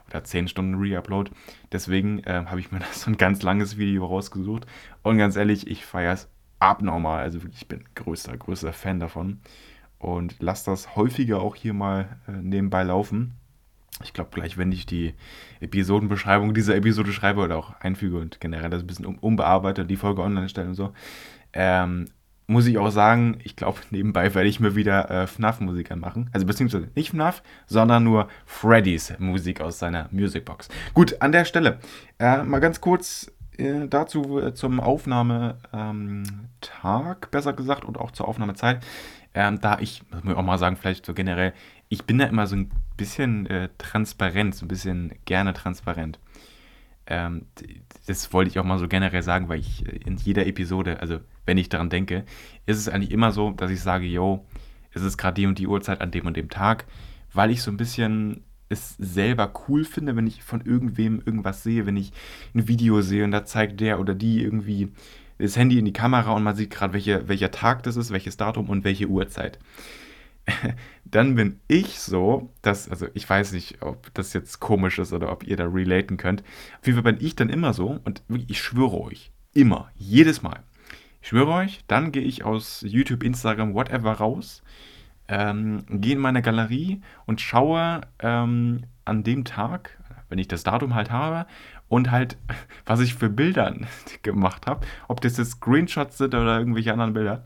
oder 0.09 0.23
10 0.23 0.47
Stunden 0.47 0.75
Re-Upload. 0.75 1.31
Deswegen 1.71 2.19
äh, 2.23 2.45
habe 2.45 2.59
ich 2.59 2.71
mir 2.71 2.79
das 2.79 3.01
so 3.01 3.11
ein 3.11 3.17
ganz 3.17 3.41
langes 3.43 3.77
Video 3.77 4.05
rausgesucht. 4.05 4.65
Und 5.03 5.17
ganz 5.17 5.35
ehrlich, 5.35 5.67
ich 5.67 5.85
feiere 5.85 6.13
es 6.13 6.29
abnormal. 6.59 7.21
Also 7.21 7.43
wirklich, 7.43 7.61
ich 7.61 7.67
bin 7.67 7.83
größter, 7.95 8.37
größter 8.37 8.73
Fan 8.73 8.99
davon. 8.99 9.39
Und 9.97 10.41
lasse 10.41 10.69
das 10.69 10.95
häufiger 10.95 11.41
auch 11.41 11.55
hier 11.55 11.73
mal 11.73 12.17
äh, 12.27 12.31
nebenbei 12.31 12.83
laufen. 12.83 13.35
Ich 14.03 14.11
glaube, 14.11 14.29
gleich, 14.33 14.57
wenn 14.57 14.73
ich 14.73 14.85
die 14.85 15.13
Episodenbeschreibung 15.61 16.53
dieser 16.53 16.75
Episode 16.75 17.13
schreibe 17.13 17.41
oder 17.41 17.57
auch 17.57 17.79
einfüge 17.79 18.17
und 18.17 18.41
generell 18.41 18.69
das 18.69 18.83
ein 18.83 18.87
bisschen 18.87 19.05
um, 19.05 19.17
umbearbeite, 19.19 19.85
die 19.85 19.95
Folge 19.95 20.21
online 20.21 20.49
stellen 20.49 20.69
und 20.69 20.75
so, 20.75 20.93
ähm, 21.53 22.09
muss 22.47 22.67
ich 22.67 22.77
auch 22.77 22.89
sagen, 22.89 23.39
ich 23.43 23.55
glaube, 23.55 23.79
nebenbei 23.89 24.33
werde 24.33 24.49
ich 24.49 24.59
mir 24.59 24.75
wieder 24.75 25.09
äh, 25.09 25.27
FNAF-Musik 25.27 25.91
anmachen. 25.91 26.29
Also 26.33 26.45
beziehungsweise 26.45 26.89
nicht 26.95 27.11
FNAF, 27.11 27.43
sondern 27.67 28.03
nur 28.03 28.27
Freddys 28.45 29.13
Musik 29.19 29.61
aus 29.61 29.79
seiner 29.79 30.07
Musicbox. 30.11 30.69
Gut, 30.93 31.21
an 31.21 31.31
der 31.31 31.45
Stelle 31.45 31.79
äh, 32.19 32.43
mal 32.43 32.59
ganz 32.59 32.81
kurz 32.81 33.31
äh, 33.57 33.87
dazu 33.87 34.39
äh, 34.39 34.53
zum 34.53 34.79
Aufnahmetag, 34.79 35.57
ähm, 35.73 36.23
besser 37.31 37.53
gesagt, 37.53 37.85
und 37.85 37.97
auch 37.97 38.11
zur 38.11 38.27
Aufnahmezeit. 38.27 38.83
Ähm, 39.33 39.59
da 39.59 39.79
ich, 39.79 40.01
muss 40.11 40.23
man 40.23 40.35
auch 40.35 40.43
mal 40.43 40.57
sagen, 40.57 40.77
vielleicht 40.77 41.05
so 41.05 41.13
generell, 41.13 41.53
ich 41.89 42.05
bin 42.05 42.17
da 42.17 42.25
immer 42.25 42.47
so 42.47 42.55
ein 42.55 42.71
bisschen 42.95 43.45
äh, 43.47 43.69
transparent, 43.77 44.55
so 44.55 44.65
ein 44.65 44.69
bisschen 44.69 45.13
gerne 45.25 45.53
transparent. 45.53 46.19
Ähm, 47.07 47.45
das 48.07 48.33
wollte 48.33 48.49
ich 48.49 48.59
auch 48.59 48.63
mal 48.63 48.79
so 48.79 48.87
generell 48.87 49.21
sagen, 49.21 49.49
weil 49.49 49.59
ich 49.59 49.85
äh, 49.85 49.99
in 50.05 50.17
jeder 50.17 50.47
Episode, 50.47 50.99
also 51.01 51.19
wenn 51.45 51.57
ich 51.57 51.69
daran 51.69 51.89
denke, 51.89 52.25
ist 52.65 52.77
es 52.77 52.89
eigentlich 52.89 53.11
immer 53.11 53.31
so, 53.31 53.51
dass 53.51 53.71
ich 53.71 53.81
sage, 53.81 54.05
yo, 54.05 54.45
es 54.91 55.01
ist 55.01 55.17
gerade 55.17 55.35
die 55.35 55.47
und 55.47 55.59
die 55.59 55.67
Uhrzeit 55.67 56.01
an 56.01 56.11
dem 56.11 56.25
und 56.25 56.37
dem 56.37 56.49
Tag, 56.49 56.85
weil 57.33 57.51
ich 57.51 57.61
so 57.61 57.71
ein 57.71 57.77
bisschen 57.77 58.43
es 58.69 58.95
selber 58.97 59.53
cool 59.67 59.85
finde, 59.85 60.15
wenn 60.15 60.27
ich 60.27 60.43
von 60.43 60.61
irgendwem 60.61 61.21
irgendwas 61.23 61.63
sehe, 61.63 61.85
wenn 61.85 61.97
ich 61.97 62.11
ein 62.53 62.67
Video 62.67 63.01
sehe 63.01 63.23
und 63.23 63.31
da 63.31 63.45
zeigt 63.45 63.79
der 63.79 63.99
oder 63.99 64.15
die 64.15 64.41
irgendwie 64.41 64.91
das 65.37 65.57
Handy 65.57 65.77
in 65.77 65.85
die 65.85 65.93
Kamera 65.93 66.31
und 66.31 66.43
man 66.43 66.55
sieht 66.55 66.71
gerade, 66.71 66.93
welche, 66.93 67.27
welcher 67.27 67.51
Tag 67.51 67.83
das 67.83 67.95
ist, 67.95 68.11
welches 68.11 68.37
Datum 68.37 68.69
und 68.69 68.83
welche 68.83 69.07
Uhrzeit. 69.07 69.59
Dann 71.05 71.35
bin 71.35 71.59
ich 71.67 71.99
so, 71.99 72.51
dass, 72.61 72.89
also 72.89 73.07
ich 73.13 73.29
weiß 73.29 73.51
nicht, 73.51 73.81
ob 73.81 74.13
das 74.13 74.33
jetzt 74.33 74.59
komisch 74.59 74.99
ist 74.99 75.13
oder 75.13 75.31
ob 75.31 75.43
ihr 75.43 75.57
da 75.57 75.65
relaten 75.65 76.17
könnt. 76.17 76.43
Auf 76.79 76.87
jeden 76.87 77.01
Fall 77.01 77.13
bin 77.13 77.25
ich 77.25 77.35
dann 77.35 77.49
immer 77.49 77.73
so 77.73 77.99
und 78.03 78.21
ich 78.47 78.61
schwöre 78.61 78.99
euch, 79.01 79.31
immer, 79.53 79.91
jedes 79.95 80.41
Mal, 80.41 80.63
ich 81.25 81.29
schwöre 81.29 81.53
euch, 81.53 81.79
dann 81.87 82.11
gehe 82.11 82.21
ich 82.21 82.45
aus 82.45 82.85
YouTube, 82.87 83.23
Instagram, 83.23 83.73
whatever 83.73 84.11
raus, 84.11 84.61
ähm, 85.27 85.83
gehe 85.89 86.13
in 86.13 86.19
meine 86.19 86.43
Galerie 86.43 87.01
und 87.25 87.41
schaue 87.41 88.01
ähm, 88.19 88.83
an 89.05 89.23
dem 89.23 89.43
Tag, 89.43 89.97
wenn 90.29 90.37
ich 90.37 90.47
das 90.47 90.61
Datum 90.61 90.93
halt 90.93 91.09
habe, 91.09 91.47
und 91.87 92.11
halt, 92.11 92.37
was 92.85 92.99
ich 92.99 93.15
für 93.15 93.29
Bilder 93.29 93.73
gemacht 94.21 94.67
habe, 94.67 94.85
ob 95.07 95.19
das 95.19 95.37
jetzt 95.37 95.53
Screenshots 95.53 96.19
sind 96.19 96.35
oder 96.35 96.59
irgendwelche 96.59 96.93
anderen 96.93 97.13
Bilder. 97.13 97.43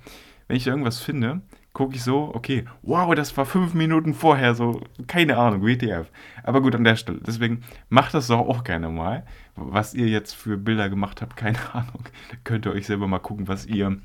Wenn 0.50 0.57
ich 0.57 0.67
irgendwas 0.67 1.00
finde, 1.00 1.39
gucke 1.71 1.95
ich 1.95 2.03
so, 2.03 2.36
okay, 2.36 2.65
wow, 2.81 3.15
das 3.15 3.38
war 3.38 3.45
fünf 3.45 3.74
Minuten 3.74 4.13
vorher, 4.13 4.55
so, 4.55 4.81
keine 5.07 5.38
Ahnung, 5.38 5.62
WTF. 5.65 6.12
Aber 6.43 6.62
gut, 6.62 6.75
an 6.75 6.83
der 6.83 6.98
Stelle. 6.98 7.21
Deswegen 7.25 7.62
macht 7.88 8.13
das 8.13 8.27
doch 8.27 8.39
auch 8.39 8.65
gerne 8.65 8.89
mal. 8.89 9.25
Was 9.62 9.94
ihr 9.94 10.08
jetzt 10.08 10.34
für 10.34 10.58
Bilder 10.58 10.89
gemacht 10.89 11.22
habt, 11.22 11.36
keine 11.38 11.60
Ahnung. 11.74 12.04
Da 12.32 12.38
könnt 12.44 12.66
ihr 12.66 12.72
euch 12.72 12.86
selber 12.86 13.08
mal 13.08 13.20
gucken, 13.20 13.48
was 13.48 13.66
ihr 13.66 13.98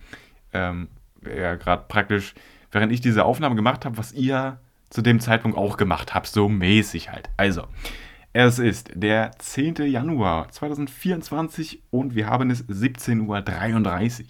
ähm, 0.52 0.88
ja 1.24 1.54
gerade 1.54 1.84
praktisch, 1.88 2.34
während 2.70 2.92
ich 2.92 3.00
diese 3.00 3.24
Aufnahme 3.24 3.56
gemacht 3.56 3.84
habe, 3.84 3.98
was 3.98 4.12
ihr 4.12 4.58
zu 4.90 5.02
dem 5.02 5.20
Zeitpunkt 5.20 5.58
auch 5.58 5.76
gemacht 5.76 6.14
habt, 6.14 6.26
so 6.26 6.48
mäßig 6.48 7.10
halt. 7.10 7.28
Also, 7.36 7.64
es 8.32 8.58
ist 8.58 8.90
der 8.94 9.32
10. 9.38 9.76
Januar 9.86 10.48
2024 10.50 11.82
und 11.90 12.14
wir 12.14 12.28
haben 12.28 12.50
es 12.50 12.64
17.33 12.68 14.20
Uhr. 14.20 14.26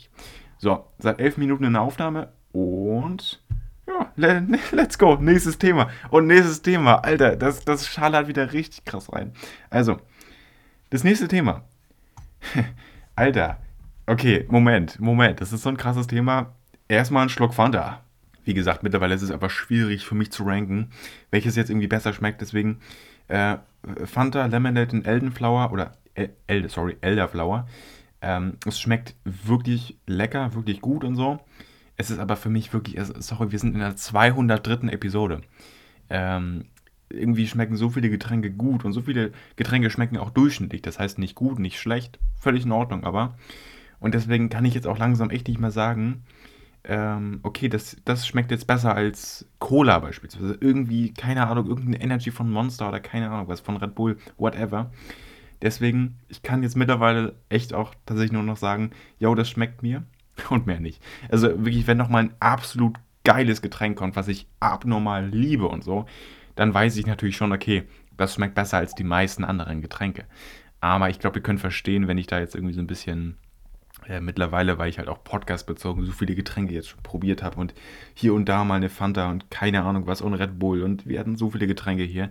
So, 0.59 0.85
seit 0.99 1.21
elf 1.21 1.37
Minuten 1.37 1.64
in 1.64 1.75
der 1.75 1.83
Aufnahme 1.83 2.33
und 2.52 3.43
ja, 3.87 4.12
let's 4.73 4.99
go. 4.99 5.16
Nächstes 5.16 5.59
Thema. 5.59 5.90
Und 6.11 6.26
nächstes 6.26 6.62
Thema, 6.62 6.97
Alter, 6.97 7.37
das, 7.37 7.64
das 7.64 7.87
schallert 7.87 8.28
wieder 8.28 8.52
richtig 8.52 8.85
krass 8.85 9.12
rein. 9.12 9.33
Also, 9.71 9.99
das 10.94 11.02
nächste 11.02 11.26
Thema. 11.26 11.64
Alter, 13.16 13.58
okay, 14.06 14.44
Moment, 14.48 15.00
Moment, 15.00 15.40
das 15.40 15.52
ist 15.52 15.62
so 15.62 15.68
ein 15.68 15.76
krasses 15.76 16.06
Thema. 16.06 16.54
Erstmal 16.86 17.24
ein 17.24 17.30
Schluck 17.30 17.52
Fanta. 17.52 18.04
Wie 18.44 18.54
gesagt, 18.54 18.84
mittlerweile 18.84 19.16
ist 19.16 19.22
es 19.22 19.32
aber 19.32 19.50
schwierig 19.50 20.06
für 20.06 20.14
mich 20.14 20.30
zu 20.30 20.44
ranken, 20.44 20.92
welches 21.32 21.56
jetzt 21.56 21.68
irgendwie 21.68 21.88
besser 21.88 22.12
schmeckt. 22.12 22.40
Deswegen 22.42 22.78
äh, 23.26 23.56
Fanta, 24.04 24.46
Lemonade 24.46 24.92
und 24.92 25.04
Eldenflower 25.04 25.72
oder 25.72 25.96
El, 26.46 26.68
sorry, 26.68 26.96
Elderflower. 27.00 27.66
Ähm, 28.22 28.58
es 28.64 28.78
schmeckt 28.78 29.16
wirklich 29.24 29.98
lecker, 30.06 30.54
wirklich 30.54 30.80
gut 30.80 31.02
und 31.02 31.16
so. 31.16 31.40
Es 31.96 32.12
ist 32.12 32.20
aber 32.20 32.36
für 32.36 32.50
mich 32.50 32.72
wirklich, 32.72 33.04
sorry, 33.18 33.50
wir 33.50 33.58
sind 33.58 33.74
in 33.74 33.80
der 33.80 33.96
203. 33.96 34.92
Episode. 34.92 35.40
Ähm, 36.08 36.66
irgendwie 37.11 37.46
schmecken 37.46 37.76
so 37.76 37.90
viele 37.90 38.11
Getränke 38.11 38.50
gut 38.50 38.84
und 38.84 38.92
so 38.92 39.00
viele 39.00 39.32
Getränke 39.56 39.90
schmecken 39.90 40.16
auch 40.16 40.30
durchschnittlich. 40.30 40.82
Das 40.82 40.99
heißt 40.99 41.18
nicht 41.18 41.34
gut, 41.34 41.58
nicht 41.58 41.78
schlecht, 41.78 42.18
völlig 42.38 42.64
in 42.64 42.73
Ordnung, 42.73 43.04
aber. 43.04 43.37
Und 44.00 44.14
deswegen 44.14 44.49
kann 44.49 44.64
ich 44.64 44.75
jetzt 44.75 44.87
auch 44.87 44.99
langsam 44.99 45.30
echt 45.30 45.49
nicht 45.49 45.61
mehr 45.61 45.70
sagen, 45.70 46.25
ähm, 46.87 47.40
okay, 47.42 47.68
das, 47.68 47.96
das 48.04 48.26
schmeckt 48.26 48.50
jetzt 48.50 48.66
besser 48.66 48.94
als 48.94 49.46
Cola 49.58 49.99
beispielsweise. 49.99 50.58
Irgendwie, 50.61 51.14
keine 51.14 51.46
Ahnung, 51.46 51.66
irgendeine 51.66 52.00
Energy 52.00 52.30
von 52.30 52.50
Monster 52.50 52.88
oder 52.88 53.00
keine 53.00 53.30
Ahnung 53.30 53.49
was, 53.49 53.61
von 53.61 53.76
Red 53.76 53.94
Bull, 53.94 54.18
whatever. 54.37 54.90
Deswegen, 55.62 56.18
ich 56.28 56.42
kann 56.42 56.62
jetzt 56.62 56.76
mittlerweile 56.76 57.37
echt 57.49 57.73
auch 57.73 57.94
tatsächlich 58.04 58.32
nur 58.32 58.42
noch 58.42 58.58
sagen, 58.58 58.90
yo, 59.18 59.34
das 59.34 59.49
schmeckt 59.49 59.82
mir 59.82 60.04
und 60.50 60.66
mehr 60.66 60.80
nicht. 60.80 61.02
Also 61.30 61.49
wirklich, 61.64 61.87
wenn 61.87 61.96
noch 61.96 62.11
mal 62.11 62.25
ein 62.25 62.34
absolut 62.40 62.99
geiles 63.25 63.62
Getränk 63.62 63.96
kommt, 63.96 64.16
was 64.16 64.28
ich 64.28 64.46
abnormal 64.61 65.26
liebe 65.26 65.66
und 65.66 65.82
so, 65.82 66.04
dann 66.54 66.73
weiß 66.73 66.96
ich 66.96 67.06
natürlich 67.06 67.37
schon, 67.37 67.52
okay, 67.52 67.84
das 68.16 68.34
schmeckt 68.34 68.54
besser 68.54 68.78
als 68.78 68.94
die 68.94 69.04
meisten 69.04 69.44
anderen 69.44 69.82
Getränke. 69.82 70.25
Aber 70.80 71.11
ich 71.11 71.18
glaube, 71.18 71.38
ihr 71.38 71.42
könnt 71.42 71.61
verstehen, 71.61 72.08
wenn 72.08 72.18
ich 72.18 72.26
da 72.26 72.38
jetzt 72.38 72.54
irgendwie 72.54 72.75
so 72.75 72.80
ein 72.80 72.87
bisschen 72.87 73.37
äh, 74.06 74.20
mittlerweile, 74.20 74.78
weil 74.78 74.90
ich 74.90 74.99
halt 74.99 75.08
auch 75.08 75.25
Podcast 75.25 75.66
bezogen 75.66 76.04
so 76.04 76.12
viele 76.12 76.34
Getränke 76.34 76.75
jetzt 76.75 76.88
schon 76.88 77.02
probiert 77.02 77.42
habe 77.42 77.58
und 77.58 77.75
hier 78.12 78.34
und 78.34 78.49
da 78.49 78.64
mal 78.64 78.75
eine 78.75 78.90
Fanta 78.90 79.30
und 79.30 79.50
keine 79.50 79.82
Ahnung 79.82 80.06
was 80.06 80.20
und 80.20 80.34
Red 80.34 80.58
Bull 80.58 80.82
und 80.82 81.06
wir 81.06 81.18
hatten 81.18 81.37
so 81.37 81.50
viele 81.50 81.66
Getränke 81.66 82.02
hier. 82.02 82.30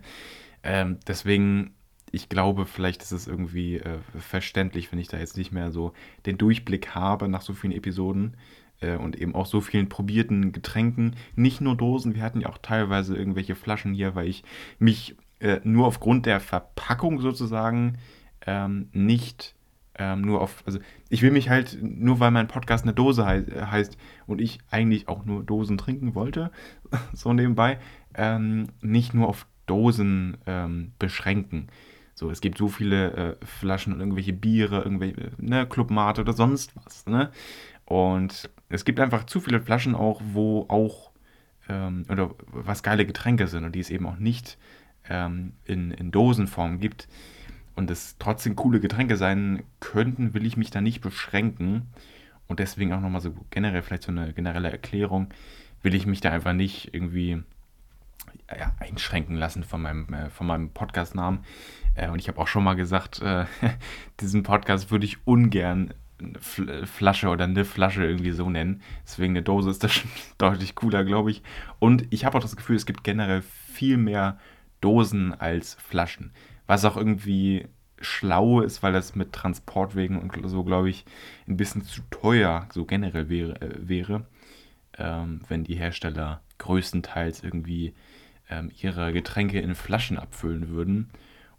Ähm, 0.62 1.00
deswegen, 1.08 1.74
ich 2.12 2.30
glaube, 2.30 2.66
vielleicht 2.66 3.02
ist 3.02 3.12
es 3.12 3.28
irgendwie 3.28 3.78
äh, 3.78 3.98
verständlich, 4.20 4.92
wenn 4.92 5.00
ich 5.00 5.08
da 5.08 5.18
jetzt 5.18 5.36
nicht 5.36 5.52
mehr 5.52 5.72
so 5.72 5.94
den 6.26 6.38
Durchblick 6.38 6.90
habe 6.90 7.28
nach 7.28 7.42
so 7.42 7.54
vielen 7.54 7.74
Episoden 7.74 8.38
äh, 8.84 8.98
und 8.98 9.20
eben 9.20 9.34
auch 9.34 9.46
so 9.46 9.62
vielen 9.62 9.90
probierten 9.90 10.52
Getränken. 10.52 11.16
Nicht 11.36 11.62
nur 11.62 11.76
Dosen, 11.76 12.16
wir 12.16 12.22
hatten 12.22 12.42
ja 12.42 12.50
auch 12.50 12.58
teilweise 12.58 13.16
irgendwelche 13.16 13.56
Flaschen 13.56 13.94
hier, 13.94 14.16
weil 14.16 14.28
ich 14.28 14.44
mich 14.80 15.16
äh, 15.40 15.60
nur 15.64 15.88
aufgrund 15.88 16.26
der 16.26 16.40
Verpackung 16.40 17.20
sozusagen 17.20 17.98
ähm, 18.46 18.90
nicht 18.92 19.56
ähm, 19.96 20.22
nur 20.22 20.42
auf, 20.42 20.64
also 20.66 20.80
ich 21.10 21.22
will 21.22 21.32
mich 21.32 21.50
halt, 21.50 21.78
nur 21.82 22.20
weil 22.20 22.32
mein 22.32 22.48
Podcast 22.48 22.84
eine 22.84 22.94
Dose 22.94 23.26
hei 23.26 23.44
heißt 23.44 23.98
und 24.26 24.42
ich 24.42 24.60
eigentlich 24.72 25.08
auch 25.08 25.24
nur 25.26 25.44
Dosen 25.44 25.78
trinken 25.78 26.16
wollte, 26.16 26.52
so 27.14 27.34
nebenbei, 27.34 27.80
ähm, 28.16 28.68
nicht 28.82 29.14
nur 29.14 29.28
auf 29.28 29.46
Dosen 29.66 30.38
ähm, 30.46 30.94
beschränken. 31.00 31.68
So, 32.16 32.30
es 32.30 32.42
gibt 32.42 32.58
so 32.58 32.68
viele 32.68 33.12
äh, 33.14 33.46
Flaschen 33.46 33.94
und 33.94 34.00
irgendwelche 34.00 34.34
Biere, 34.34 34.82
irgendwelche, 34.84 35.32
ne, 35.38 35.66
Clubmate 35.68 36.22
oder 36.22 36.34
sonst 36.34 36.76
was, 36.76 37.06
ne? 37.06 37.32
Und 37.86 38.50
es 38.74 38.86
gibt 38.86 39.00
einfach 39.00 39.26
zu 39.26 39.40
viele 39.40 39.62
Flaschen 39.62 39.94
auch, 39.94 40.22
wo 40.34 40.66
auch, 40.68 41.12
ähm, 41.70 42.06
oder 42.10 42.32
was 42.48 42.82
geile 42.82 43.06
Getränke 43.06 43.48
sind 43.48 43.64
und 43.66 43.74
die 43.76 43.80
es 43.80 43.92
eben 43.92 44.08
auch 44.08 44.18
nicht 44.18 44.58
ähm, 45.10 45.54
in, 45.66 45.92
in 45.92 46.12
Dosenform 46.12 46.80
gibt 46.80 47.08
und 47.76 47.92
es 47.92 48.18
trotzdem 48.18 48.56
coole 48.56 48.80
Getränke 48.80 49.16
sein 49.16 49.64
könnten, 49.80 50.34
will 50.34 50.46
ich 50.46 50.58
mich 50.58 50.72
da 50.72 50.82
nicht 50.82 51.02
beschränken. 51.02 51.88
Und 52.48 52.60
deswegen 52.60 52.94
auch 52.94 53.00
nochmal 53.00 53.22
so 53.22 53.34
generell, 53.52 53.84
vielleicht 53.84 54.04
so 54.04 54.12
eine 54.12 54.34
generelle 54.34 54.72
Erklärung, 54.72 55.30
will 55.82 55.94
ich 55.94 56.06
mich 56.06 56.22
da 56.22 56.32
einfach 56.32 56.54
nicht 56.54 56.94
irgendwie 56.94 57.44
ja, 58.50 58.74
einschränken 58.80 59.36
lassen 59.36 59.64
von 59.64 59.82
meinem, 59.82 60.12
äh, 60.14 60.30
von 60.30 60.48
meinem 60.48 60.72
Podcast-Namen. 60.72 61.40
Äh, 61.96 62.10
und 62.10 62.20
ich 62.20 62.28
habe 62.28 62.40
auch 62.40 62.48
schon 62.48 62.64
mal 62.64 62.76
gesagt, 62.76 63.22
äh, 63.22 63.46
diesen 64.20 64.42
Podcast 64.42 64.90
würde 64.90 65.06
ich 65.06 65.26
ungern 65.28 65.94
Flasche 66.40 67.30
oder 67.30 67.46
eine 67.46 67.66
Flasche 67.66 68.06
irgendwie 68.06 68.32
so 68.32 68.50
nennen. 68.50 68.82
Deswegen 69.04 69.34
eine 69.34 69.44
Dose 69.44 69.70
ist 69.70 69.84
das 69.84 69.94
schon 69.94 70.10
deutlich 70.38 70.76
cooler, 70.76 71.04
glaube 71.04 71.32
ich. 71.32 71.44
Und 71.80 72.06
ich 72.10 72.26
habe 72.26 72.38
auch 72.38 72.42
das 72.42 72.56
Gefühl, 72.56 72.76
es 72.76 72.86
gibt 72.86 73.04
generell 73.04 73.42
viel 73.42 73.98
mehr 73.98 74.40
Dosen 74.82 75.34
als 75.34 75.76
Flaschen. 75.76 76.32
Was 76.68 76.86
auch 76.86 76.98
irgendwie 76.98 77.68
schlau 78.00 78.62
ist, 78.62 78.84
weil 78.84 78.92
das 78.92 79.16
mit 79.16 79.32
Transportwegen 79.32 80.20
und 80.20 80.34
so, 80.50 80.64
glaube 80.64 80.90
ich, 80.90 81.06
ein 81.48 81.58
bisschen 81.58 81.84
zu 81.84 82.02
teuer 82.10 82.68
so 82.74 82.86
generell 82.86 83.30
wäre, 83.30 83.62
äh, 83.62 83.88
wäre 83.88 84.26
ähm, 84.98 85.42
wenn 85.48 85.64
die 85.64 85.76
Hersteller 85.76 86.42
größtenteils 86.58 87.44
irgendwie 87.44 87.94
ähm, 88.50 88.72
ihre 88.82 89.14
Getränke 89.14 89.60
in 89.60 89.76
Flaschen 89.76 90.18
abfüllen 90.18 90.70
würden. 90.70 91.10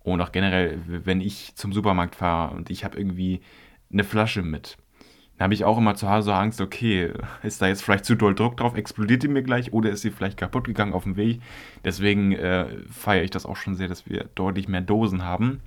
Und 0.02 0.20
auch 0.20 0.32
generell, 0.32 0.78
wenn 0.86 1.20
ich 1.20 1.54
zum 1.54 1.72
Supermarkt 1.72 2.16
fahre 2.16 2.54
und 2.54 2.70
ich 2.70 2.84
habe 2.84 2.98
irgendwie 2.98 3.40
eine 3.92 4.04
Flasche 4.04 4.42
mit, 4.42 4.76
dann 5.36 5.44
habe 5.44 5.54
ich 5.54 5.64
auch 5.64 5.78
immer 5.78 5.94
zu 5.96 6.08
Hause 6.08 6.34
Angst, 6.34 6.60
okay, 6.60 7.12
ist 7.42 7.60
da 7.60 7.66
jetzt 7.66 7.82
vielleicht 7.82 8.04
zu 8.04 8.14
doll 8.14 8.34
Druck 8.34 8.56
drauf, 8.56 8.76
explodiert 8.76 9.22
die 9.22 9.28
mir 9.28 9.42
gleich 9.42 9.72
oder 9.72 9.90
ist 9.90 10.02
sie 10.02 10.10
vielleicht 10.10 10.38
kaputt 10.38 10.64
gegangen 10.64 10.92
auf 10.92 11.04
dem 11.04 11.16
Weg. 11.16 11.40
Deswegen 11.84 12.32
äh, 12.32 12.66
feiere 12.90 13.24
ich 13.24 13.30
das 13.30 13.46
auch 13.46 13.56
schon 13.56 13.74
sehr, 13.74 13.88
dass 13.88 14.08
wir 14.08 14.28
deutlich 14.34 14.68
mehr 14.68 14.80
Dosen 14.80 15.24
haben 15.24 15.60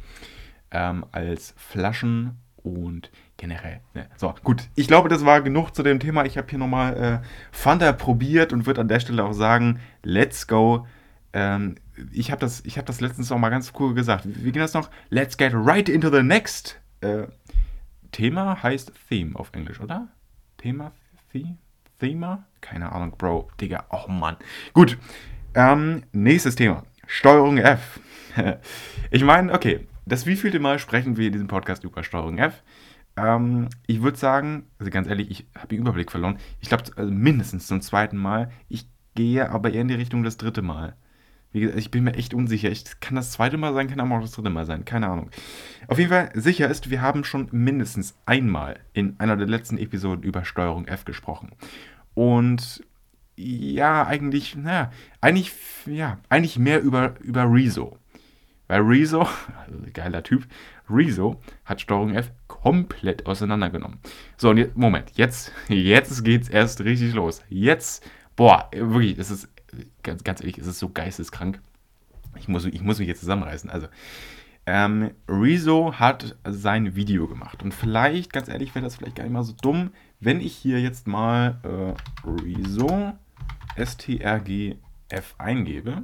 ähm, 0.71 1.05
als 1.11 1.53
Flaschen 1.57 2.37
und 2.63 3.11
generell. 3.37 3.81
Ne. 3.93 4.07
So, 4.15 4.33
gut. 4.43 4.69
Ich 4.75 4.87
glaube, 4.87 5.09
das 5.09 5.25
war 5.25 5.41
genug 5.41 5.71
zu 5.71 5.83
dem 5.83 5.99
Thema. 5.99 6.25
Ich 6.25 6.37
habe 6.37 6.47
hier 6.49 6.59
nochmal 6.59 7.21
äh, 7.23 7.27
Fanta 7.51 7.91
probiert 7.93 8.53
und 8.53 8.65
würde 8.65 8.81
an 8.81 8.87
der 8.87 8.99
Stelle 8.99 9.23
auch 9.23 9.33
sagen, 9.33 9.79
let's 10.03 10.47
go. 10.47 10.87
Ähm, 11.33 11.75
ich 12.11 12.31
habe 12.31 12.39
das, 12.39 12.63
hab 12.65 12.85
das 12.85 13.01
letztens 13.01 13.31
auch 13.31 13.37
mal 13.37 13.49
ganz 13.49 13.73
cool 13.79 13.93
gesagt. 13.93 14.25
Wie 14.25 14.51
geht 14.51 14.61
das 14.61 14.73
noch? 14.73 14.89
Let's 15.09 15.37
get 15.37 15.51
right 15.53 15.87
into 15.89 16.09
the 16.09 16.23
next. 16.23 16.79
Äh, 17.01 17.27
Thema 18.17 18.63
heißt 18.63 18.93
Theme 19.09 19.35
auf 19.35 19.51
Englisch, 19.53 19.79
oder? 19.79 20.07
Thema? 20.57 20.91
The 21.33 21.53
Thema? 21.99 22.47
Keine 22.61 22.91
Ahnung, 22.91 23.13
Bro. 23.15 23.51
Digga, 23.61 23.85
oh 23.91 24.09
Mann. 24.09 24.37
Gut. 24.73 24.97
Ähm, 25.53 26.01
nächstes 26.13 26.55
Thema. 26.55 26.81
Steuerung 27.05 27.59
F. 27.59 27.99
ich 29.11 29.23
meine, 29.23 29.53
okay, 29.53 29.87
das 30.07 30.25
wievielte 30.25 30.59
Mal 30.59 30.79
sprechen 30.79 31.15
wir 31.15 31.27
in 31.27 31.33
diesem 31.33 31.47
Podcast 31.47 31.83
über 31.83 32.03
Steuerung 32.03 32.39
F? 32.39 32.63
Ähm, 33.17 33.69
ich 33.85 34.01
würde 34.01 34.17
sagen, 34.17 34.65
also 34.79 34.89
ganz 34.89 35.07
ehrlich, 35.07 35.29
ich 35.29 35.45
habe 35.53 35.67
den 35.67 35.81
Überblick 35.81 36.09
verloren. 36.09 36.39
Ich 36.59 36.69
glaube, 36.69 36.85
also 36.95 37.11
mindestens 37.11 37.67
zum 37.67 37.81
zweiten 37.81 38.17
Mal. 38.17 38.49
Ich 38.67 38.89
gehe 39.13 39.47
aber 39.47 39.71
eher 39.71 39.81
in 39.81 39.89
die 39.89 39.93
Richtung 39.93 40.23
das 40.23 40.37
dritte 40.37 40.63
Mal. 40.63 40.95
Gesagt, 41.59 41.79
ich 41.79 41.91
bin 41.91 42.03
mir 42.03 42.15
echt 42.15 42.33
unsicher. 42.33 42.69
Ich, 42.69 42.99
kann 42.99 43.15
das 43.15 43.31
zweite 43.31 43.57
Mal 43.57 43.73
sein, 43.73 43.89
kann 43.89 43.99
aber 43.99 44.17
auch 44.17 44.21
das 44.21 44.31
dritte 44.31 44.49
Mal 44.49 44.65
sein. 44.65 44.85
Keine 44.85 45.07
Ahnung. 45.07 45.29
Auf 45.87 45.97
jeden 45.97 46.09
Fall 46.09 46.31
sicher 46.33 46.69
ist, 46.69 46.89
wir 46.89 47.01
haben 47.01 47.23
schon 47.23 47.47
mindestens 47.51 48.17
einmal 48.25 48.79
in 48.93 49.19
einer 49.19 49.37
der 49.37 49.47
letzten 49.47 49.77
Episoden 49.77 50.23
über 50.23 50.45
Steuerung 50.45 50.87
F 50.87 51.05
gesprochen. 51.05 51.51
Und 52.13 52.83
ja, 53.35 54.05
eigentlich, 54.05 54.55
naja, 54.55 54.91
eigentlich, 55.21 55.53
ja, 55.85 56.19
eigentlich 56.29 56.57
mehr 56.57 56.81
über, 56.81 57.13
über 57.21 57.43
Rezo. 57.43 57.97
Weil 58.67 58.81
Rezo, 58.81 59.21
also 59.21 59.79
geiler 59.93 60.23
Typ, 60.23 60.45
Rezo 60.89 61.39
hat 61.65 61.81
Steuerung 61.81 62.15
F 62.15 62.31
komplett 62.47 63.25
auseinandergenommen. 63.25 63.99
So, 64.37 64.49
und 64.49 64.57
jetzt, 64.57 64.75
Moment, 64.75 65.11
jetzt, 65.15 65.51
jetzt 65.69 66.23
geht's 66.23 66.49
erst 66.49 66.81
richtig 66.81 67.13
los. 67.13 67.43
Jetzt, 67.49 68.03
boah, 68.35 68.69
wirklich, 68.73 69.15
das 69.15 69.31
ist 69.31 69.49
ganz, 70.03 70.23
ganz 70.23 70.41
ehrlich, 70.41 70.57
es 70.57 70.67
ist 70.67 70.79
so 70.79 70.89
geisteskrank. 70.89 71.61
Ich 72.37 72.47
muss, 72.47 72.65
ich 72.65 72.81
muss 72.81 72.99
mich 72.99 73.07
jetzt 73.07 73.21
zusammenreißen. 73.21 73.69
Also, 73.69 73.87
ähm, 74.65 75.11
Rezo 75.29 75.93
hat 75.93 76.35
sein 76.43 76.95
Video 76.95 77.27
gemacht. 77.27 77.63
Und 77.63 77.73
vielleicht, 77.73 78.33
ganz 78.33 78.49
ehrlich, 78.49 78.75
wäre 78.75 78.83
das 78.83 78.97
vielleicht 78.97 79.15
gar 79.15 79.23
nicht 79.23 79.33
mal 79.33 79.43
so 79.43 79.53
dumm, 79.53 79.91
wenn 80.19 80.41
ich 80.41 80.55
hier 80.55 80.81
jetzt 80.81 81.07
mal 81.07 81.57
äh, 81.63 82.29
Rezo 82.29 83.13
STRGF 83.77 85.35
eingebe 85.37 86.03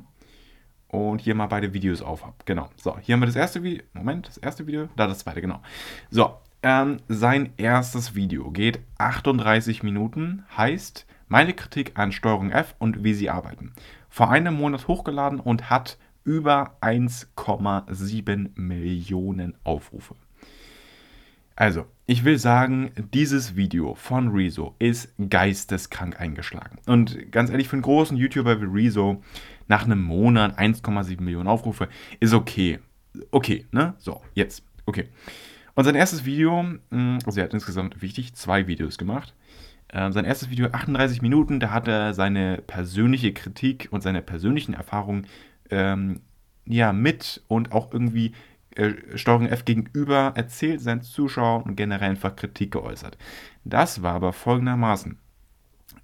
und 0.88 1.22
hier 1.22 1.36
mal 1.36 1.48
beide 1.48 1.74
Videos 1.74 2.02
auf 2.02 2.24
habe. 2.24 2.36
Genau. 2.46 2.70
So, 2.78 2.98
hier 3.00 3.14
haben 3.14 3.22
wir 3.22 3.26
das 3.26 3.36
erste 3.36 3.64
Video. 3.64 3.84
Moment, 3.94 4.28
das 4.28 4.38
erste 4.38 4.66
Video, 4.68 4.88
da 4.96 5.08
das 5.08 5.20
zweite, 5.20 5.42
genau. 5.42 5.62
So, 6.10 6.38
ähm, 6.62 6.98
sein 7.10 7.52
erstes 7.58 8.16
Video 8.16 8.50
geht 8.52 8.80
38 8.98 9.84
Minuten, 9.84 10.46
heißt 10.56 11.06
meine 11.34 11.54
Kritik 11.54 11.94
an 11.96 12.12
Steuerung 12.12 12.52
F 12.52 12.76
und 12.78 13.04
wie 13.04 13.16
sie 13.16 13.32
arbeiten. 13.32 13.74
Vor 14.08 14.30
einem 14.30 14.54
Monat 14.54 14.88
hochgeladen 14.88 15.40
und 15.40 15.72
hat 15.72 15.98
über 16.24 16.78
1,7 16.82 18.52
Millionen 18.54 19.56
Aufrufe. 19.64 20.14
Also, 21.56 21.88
ich 22.06 22.24
will 22.24 22.38
sagen, 22.38 22.92
dieses 23.16 23.56
Video 23.56 23.96
von 23.96 24.28
Rezo 24.28 24.76
ist 24.78 25.12
geisteskrank 25.28 26.22
eingeschlagen. 26.22 26.78
Und 26.86 27.32
ganz 27.32 27.50
ehrlich, 27.50 27.68
für 27.68 27.78
einen 27.78 27.82
großen 27.82 28.16
YouTuber 28.16 28.62
wie 28.62 28.66
Rezo, 28.66 29.24
nach 29.68 29.86
einem 29.86 30.04
Monat 30.04 30.60
1,7 30.60 31.20
Millionen 31.20 31.48
Aufrufe, 31.48 31.90
ist 32.20 32.36
okay. 32.36 32.78
Okay, 33.32 33.66
ne? 33.72 33.96
So, 33.98 34.22
jetzt. 34.36 34.64
Okay. 34.86 35.08
Und 35.74 35.86
sein 35.86 35.96
erstes 35.96 36.26
Video, 36.26 36.62
mm, 36.62 37.18
also 37.26 37.40
er 37.40 37.46
hat 37.46 37.56
insgesamt 37.56 38.04
wichtig 38.04 38.36
zwei 38.36 38.68
Videos 38.68 39.00
gemacht. 39.00 39.34
Ähm, 39.94 40.12
sein 40.12 40.26
erstes 40.26 40.50
Video 40.50 40.68
38 40.72 41.22
Minuten, 41.22 41.60
da 41.60 41.70
hat 41.70 41.88
er 41.88 42.14
seine 42.14 42.58
persönliche 42.66 43.32
Kritik 43.34 43.88
und 43.92 44.02
seine 44.02 44.22
persönlichen 44.22 44.74
Erfahrungen 44.74 45.28
ähm, 45.70 46.22
ja, 46.66 46.94
mit 46.94 47.44
und 47.48 47.72
auch 47.72 47.94
irgendwie 47.94 48.34
äh, 48.76 48.94
Steuerung 49.16 49.48
F 49.48 49.66
gegenüber 49.66 50.34
erzählt, 50.36 50.82
seinen 50.82 51.02
Zuschauern 51.02 51.64
und 51.64 51.76
generell 51.76 52.10
einfach 52.10 52.36
Kritik 52.36 52.72
geäußert. 52.72 53.18
Das 53.64 54.02
war 54.02 54.16
aber 54.16 54.34
folgendermaßen. 54.34 55.20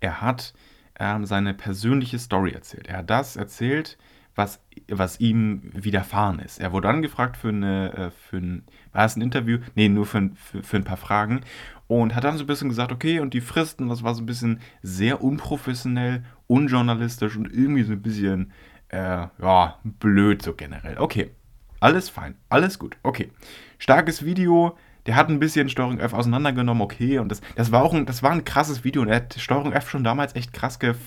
Er 0.02 0.22
hat 0.22 0.54
ähm, 1.00 1.26
seine 1.26 1.54
persönliche 1.56 2.20
Story 2.20 2.52
erzählt. 2.52 2.88
Er 2.88 2.98
hat 2.98 3.10
das 3.10 3.38
erzählt, 3.38 3.98
was, 4.40 4.60
was 4.88 5.20
ihm 5.20 5.70
widerfahren 5.74 6.40
ist. 6.40 6.60
Er 6.60 6.72
wurde 6.72 6.90
angefragt 6.90 7.38
für, 7.38 7.50
eine, 7.50 7.94
äh, 7.94 8.10
für 8.10 8.38
ein, 8.38 8.64
war 8.94 9.06
es 9.06 9.16
ein 9.16 9.22
Interview? 9.22 9.60
Nee, 9.76 9.90
nur 9.90 10.08
für, 10.08 10.32
für, 10.34 10.64
für 10.64 10.78
ein 10.78 10.84
paar 10.84 10.98
Fragen. 10.98 11.42
Und 11.88 12.16
hat 12.16 12.24
dann 12.24 12.38
so 12.38 12.44
ein 12.44 12.48
bisschen 12.48 12.70
gesagt, 12.70 12.92
okay, 12.92 13.20
und 13.20 13.34
die 13.34 13.42
Fristen, 13.42 13.90
das 13.90 14.04
war 14.04 14.16
so 14.16 14.24
ein 14.24 14.26
bisschen 14.26 14.62
sehr 14.82 15.24
unprofessionell, 15.24 16.24
unjournalistisch 16.48 17.36
und 17.36 17.52
irgendwie 17.52 17.84
so 17.84 17.94
ein 17.94 18.02
bisschen, 18.02 18.52
äh, 18.90 19.28
ja, 19.42 19.80
blöd 19.84 20.42
so 20.42 20.54
generell. 20.54 20.98
Okay, 20.98 21.32
alles 21.80 22.10
fein, 22.10 22.36
alles 22.50 22.80
gut, 22.80 22.98
okay. 23.04 23.32
Starkes 23.78 24.24
Video, 24.24 24.78
der 25.10 25.16
hat 25.16 25.28
ein 25.28 25.40
bisschen 25.40 25.70
Steuerung 25.70 26.00
F 26.00 26.14
auseinandergenommen, 26.14 26.84
okay, 26.84 27.18
und 27.18 27.30
das, 27.30 27.42
das 27.56 27.72
war 27.72 27.82
auch 27.82 27.96
ein, 27.96 28.06
das 28.06 28.22
war 28.22 28.30
ein 28.30 28.46
krasses 28.46 28.84
Video 28.84 29.02
und 29.02 29.08
er 29.08 29.16
hat 29.16 29.34
Steuerung 29.40 29.74
F 29.74 29.90
schon 29.90 30.04
damals 30.04 30.36
echt 30.36 30.54
krass 30.54 30.78
gef... 30.78 31.00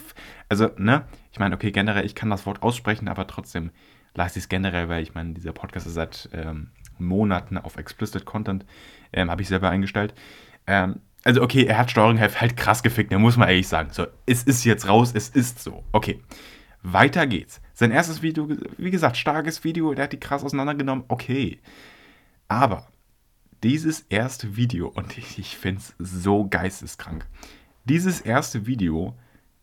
Also, 0.48 0.70
ne, 0.76 1.04
ich 1.30 1.38
meine, 1.38 1.54
okay, 1.54 1.70
generell, 1.70 2.04
ich 2.04 2.16
kann 2.16 2.28
das 2.28 2.44
Wort 2.44 2.64
aussprechen, 2.64 3.06
aber 3.06 3.28
trotzdem 3.28 3.70
lasse 4.14 4.40
ich 4.40 4.46
es 4.46 4.48
generell, 4.48 4.88
weil 4.88 5.04
ich 5.04 5.14
meine, 5.14 5.34
dieser 5.34 5.52
Podcast 5.52 5.86
ist 5.86 5.94
seit 5.94 6.28
ähm, 6.32 6.72
Monaten 6.98 7.58
auf 7.58 7.76
Explicit 7.76 8.24
Content, 8.24 8.66
ähm, 9.12 9.30
habe 9.30 9.40
ich 9.40 9.46
selber 9.46 9.70
eingestellt. 9.70 10.14
Ähm, 10.66 10.96
also, 11.22 11.40
okay, 11.40 11.64
er 11.64 11.78
hat 11.78 11.92
Steuerung 11.92 12.18
F 12.18 12.40
halt 12.40 12.56
krass 12.56 12.82
gefickt, 12.82 13.12
da 13.12 13.20
muss 13.20 13.36
man 13.36 13.50
ehrlich 13.50 13.68
sagen. 13.68 13.90
So, 13.92 14.08
es 14.26 14.42
ist 14.42 14.64
jetzt 14.64 14.88
raus, 14.88 15.12
es 15.14 15.28
ist 15.28 15.62
so, 15.62 15.84
okay. 15.92 16.20
Weiter 16.82 17.28
geht's. 17.28 17.60
Sein 17.72 17.92
erstes 17.92 18.20
Video, 18.20 18.48
wie 18.78 18.90
gesagt, 18.90 19.16
starkes 19.16 19.62
Video, 19.62 19.94
der 19.94 20.04
hat 20.04 20.12
die 20.12 20.18
krass 20.18 20.42
auseinandergenommen, 20.42 21.04
okay. 21.06 21.60
Aber 22.48 22.88
dieses 23.62 24.00
erste 24.08 24.56
Video, 24.56 24.88
und 24.88 25.16
ich, 25.16 25.38
ich 25.38 25.56
finde 25.56 25.80
es 25.80 25.94
so 25.98 26.46
geisteskrank, 26.48 27.26
dieses 27.84 28.20
erste 28.20 28.66
Video, 28.66 29.16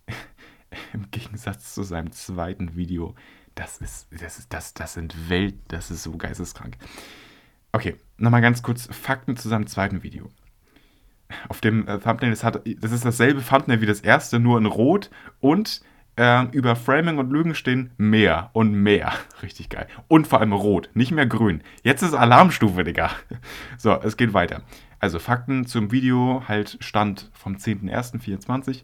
im 0.94 1.10
Gegensatz 1.12 1.74
zu 1.74 1.84
seinem 1.84 2.12
zweiten 2.12 2.76
Video, 2.76 3.16
das 3.56 3.80
ist, 3.80 4.08
das 4.12 4.40
ist, 4.40 4.54
das, 4.54 4.74
das 4.74 4.94
sind 4.94 5.30
Welt, 5.30 5.56
das 5.68 5.92
ist 5.92 6.04
so 6.04 6.16
geisteskrank. 6.18 6.78
Okay, 7.72 7.98
nochmal 8.18 8.42
ganz 8.42 8.64
kurz 8.64 8.88
Fakten 8.92 9.36
zu 9.36 9.50
seinem 9.50 9.68
zweiten 9.68 10.02
Video. 10.02 10.30
Auf 11.48 11.62
dem 11.62 11.88
äh, 11.88 12.00
Thumbnail, 12.00 12.32
das, 12.32 12.44
hat, 12.44 12.62
das 12.80 12.92
ist 12.92 13.06
dasselbe 13.06 13.44
Thumbnail 13.44 13.82
wie 13.82 13.86
das 13.86 14.02
erste, 14.02 14.40
nur 14.40 14.58
in 14.58 14.66
Rot 14.66 15.12
und 15.40 15.82
äh, 16.20 16.44
über 16.52 16.76
Framing 16.76 17.18
und 17.18 17.32
Lügen 17.32 17.56
stehen 17.56 17.92
mehr 17.98 18.50
und 18.52 18.74
mehr. 18.74 19.14
Richtig 19.42 19.70
geil. 19.70 19.88
Und 20.10 20.28
vor 20.28 20.42
allem 20.42 20.52
rot, 20.54 20.90
nicht 20.94 21.12
mehr 21.12 21.26
grün. 21.26 21.64
Jetzt 21.82 22.04
ist 22.04 22.14
Alarmstufe, 22.14 22.84
Digga. 22.84 23.10
So, 23.78 23.98
es 24.02 24.18
geht 24.18 24.34
weiter. 24.34 24.62
Also 25.00 25.20
Fakten 25.20 25.66
zum 25.66 25.92
Video, 25.92 26.44
halt 26.48 26.78
Stand 26.82 27.30
vom 27.34 27.56
10.01.24. 27.56 28.84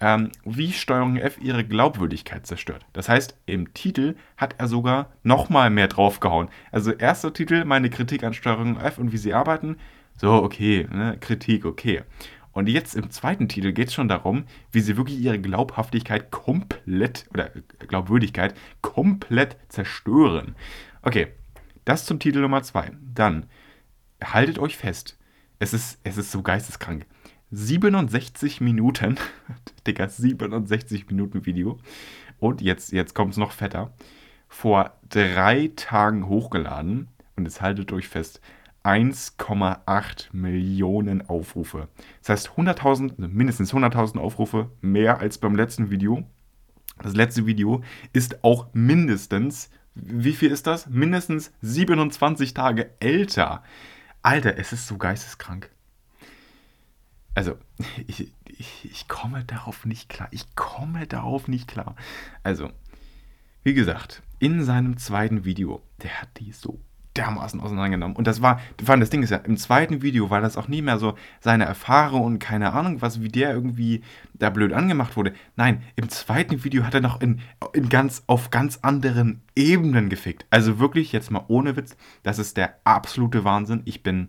Ähm, 0.00 0.30
wie 0.44 0.72
Steuerung 0.72 1.16
F 1.16 1.38
ihre 1.40 1.64
Glaubwürdigkeit 1.64 2.46
zerstört. 2.46 2.84
Das 2.92 3.08
heißt, 3.08 3.36
im 3.46 3.72
Titel 3.72 4.16
hat 4.36 4.54
er 4.58 4.68
sogar 4.68 5.08
nochmal 5.22 5.70
mehr 5.70 5.88
draufgehauen. 5.88 6.50
Also 6.70 6.92
erster 6.92 7.32
Titel, 7.32 7.64
meine 7.64 7.88
Kritik 7.88 8.22
an 8.22 8.34
Steuerung 8.34 8.78
F 8.78 8.98
und 8.98 9.12
wie 9.12 9.16
sie 9.16 9.32
arbeiten. 9.32 9.76
So, 10.20 10.34
okay, 10.34 10.86
ne? 10.92 11.16
Kritik, 11.18 11.64
okay. 11.64 12.02
Und 12.58 12.68
jetzt 12.68 12.96
im 12.96 13.08
zweiten 13.12 13.46
Titel 13.48 13.70
geht 13.70 13.86
es 13.86 13.94
schon 13.94 14.08
darum, 14.08 14.44
wie 14.72 14.80
sie 14.80 14.96
wirklich 14.96 15.20
ihre 15.20 15.40
Glaubhaftigkeit 15.40 16.32
komplett 16.32 17.24
oder 17.32 17.52
Glaubwürdigkeit 17.86 18.52
komplett 18.80 19.56
zerstören. 19.68 20.56
Okay, 21.02 21.28
das 21.84 22.04
zum 22.04 22.18
Titel 22.18 22.40
Nummer 22.40 22.64
zwei. 22.64 22.90
Dann 23.14 23.46
haltet 24.20 24.58
euch 24.58 24.76
fest. 24.76 25.16
Es 25.60 25.72
ist, 25.72 26.00
es 26.02 26.16
ist 26.16 26.32
so 26.32 26.42
geisteskrank. 26.42 27.06
67 27.52 28.60
Minuten, 28.60 29.20
Digga, 29.86 30.08
67 30.08 31.06
Minuten 31.06 31.46
Video. 31.46 31.78
Und 32.40 32.60
jetzt, 32.60 32.90
jetzt 32.90 33.14
kommt 33.14 33.34
es 33.34 33.38
noch 33.38 33.52
fetter. 33.52 33.92
Vor 34.48 34.98
drei 35.08 35.70
Tagen 35.76 36.26
hochgeladen. 36.26 37.06
Und 37.36 37.44
jetzt 37.44 37.60
haltet 37.60 37.92
euch 37.92 38.08
fest. 38.08 38.40
1,8 38.88 40.28
Millionen 40.32 41.28
Aufrufe. 41.28 41.88
Das 42.20 42.30
heißt 42.30 42.48
100.000, 42.56 43.10
also 43.18 43.28
mindestens 43.28 43.74
100.000 43.74 44.18
Aufrufe 44.18 44.70
mehr 44.80 45.18
als 45.18 45.36
beim 45.36 45.54
letzten 45.54 45.90
Video. 45.90 46.24
Das 47.02 47.14
letzte 47.14 47.44
Video 47.44 47.82
ist 48.14 48.42
auch 48.42 48.68
mindestens, 48.72 49.68
wie 49.94 50.32
viel 50.32 50.50
ist 50.50 50.66
das? 50.66 50.86
Mindestens 50.86 51.52
27 51.60 52.54
Tage 52.54 52.90
älter. 52.98 53.62
Alter, 54.22 54.56
es 54.56 54.72
ist 54.72 54.86
so 54.86 54.96
geisteskrank. 54.96 55.70
Also, 57.34 57.58
ich, 58.06 58.32
ich, 58.46 58.88
ich 58.90 59.06
komme 59.06 59.44
darauf 59.44 59.84
nicht 59.84 60.08
klar. 60.08 60.28
Ich 60.30 60.56
komme 60.56 61.06
darauf 61.06 61.46
nicht 61.46 61.68
klar. 61.68 61.94
Also, 62.42 62.72
wie 63.64 63.74
gesagt, 63.74 64.22
in 64.38 64.64
seinem 64.64 64.96
zweiten 64.96 65.44
Video, 65.44 65.82
der 66.02 66.22
hat 66.22 66.30
die 66.38 66.52
so 66.52 66.80
dermaßen 67.18 67.60
auseinandergenommen. 67.60 68.16
Und 68.16 68.26
das 68.26 68.40
war, 68.40 68.60
vor 68.82 68.90
allem 68.90 69.00
das 69.00 69.10
Ding 69.10 69.22
ist 69.22 69.30
ja, 69.30 69.38
im 69.38 69.56
zweiten 69.56 70.02
Video 70.02 70.30
war 70.30 70.40
das 70.40 70.56
auch 70.56 70.68
nie 70.68 70.82
mehr 70.82 70.98
so 70.98 71.14
seine 71.40 71.64
Erfahrung 71.64 72.22
und 72.24 72.38
keine 72.38 72.72
Ahnung, 72.72 73.02
was, 73.02 73.20
wie 73.20 73.28
der 73.28 73.52
irgendwie 73.52 74.02
da 74.34 74.50
blöd 74.50 74.72
angemacht 74.72 75.16
wurde. 75.16 75.32
Nein, 75.56 75.82
im 75.96 76.08
zweiten 76.08 76.64
Video 76.64 76.84
hat 76.84 76.94
er 76.94 77.00
noch 77.00 77.20
in, 77.20 77.40
in 77.72 77.88
ganz, 77.88 78.22
auf 78.28 78.50
ganz 78.50 78.78
anderen 78.82 79.42
Ebenen 79.56 80.08
gefickt. 80.08 80.46
Also 80.50 80.78
wirklich, 80.78 81.12
jetzt 81.12 81.30
mal 81.30 81.44
ohne 81.48 81.76
Witz, 81.76 81.96
das 82.22 82.38
ist 82.38 82.56
der 82.56 82.74
absolute 82.84 83.44
Wahnsinn. 83.44 83.82
Ich 83.84 84.02
bin. 84.02 84.28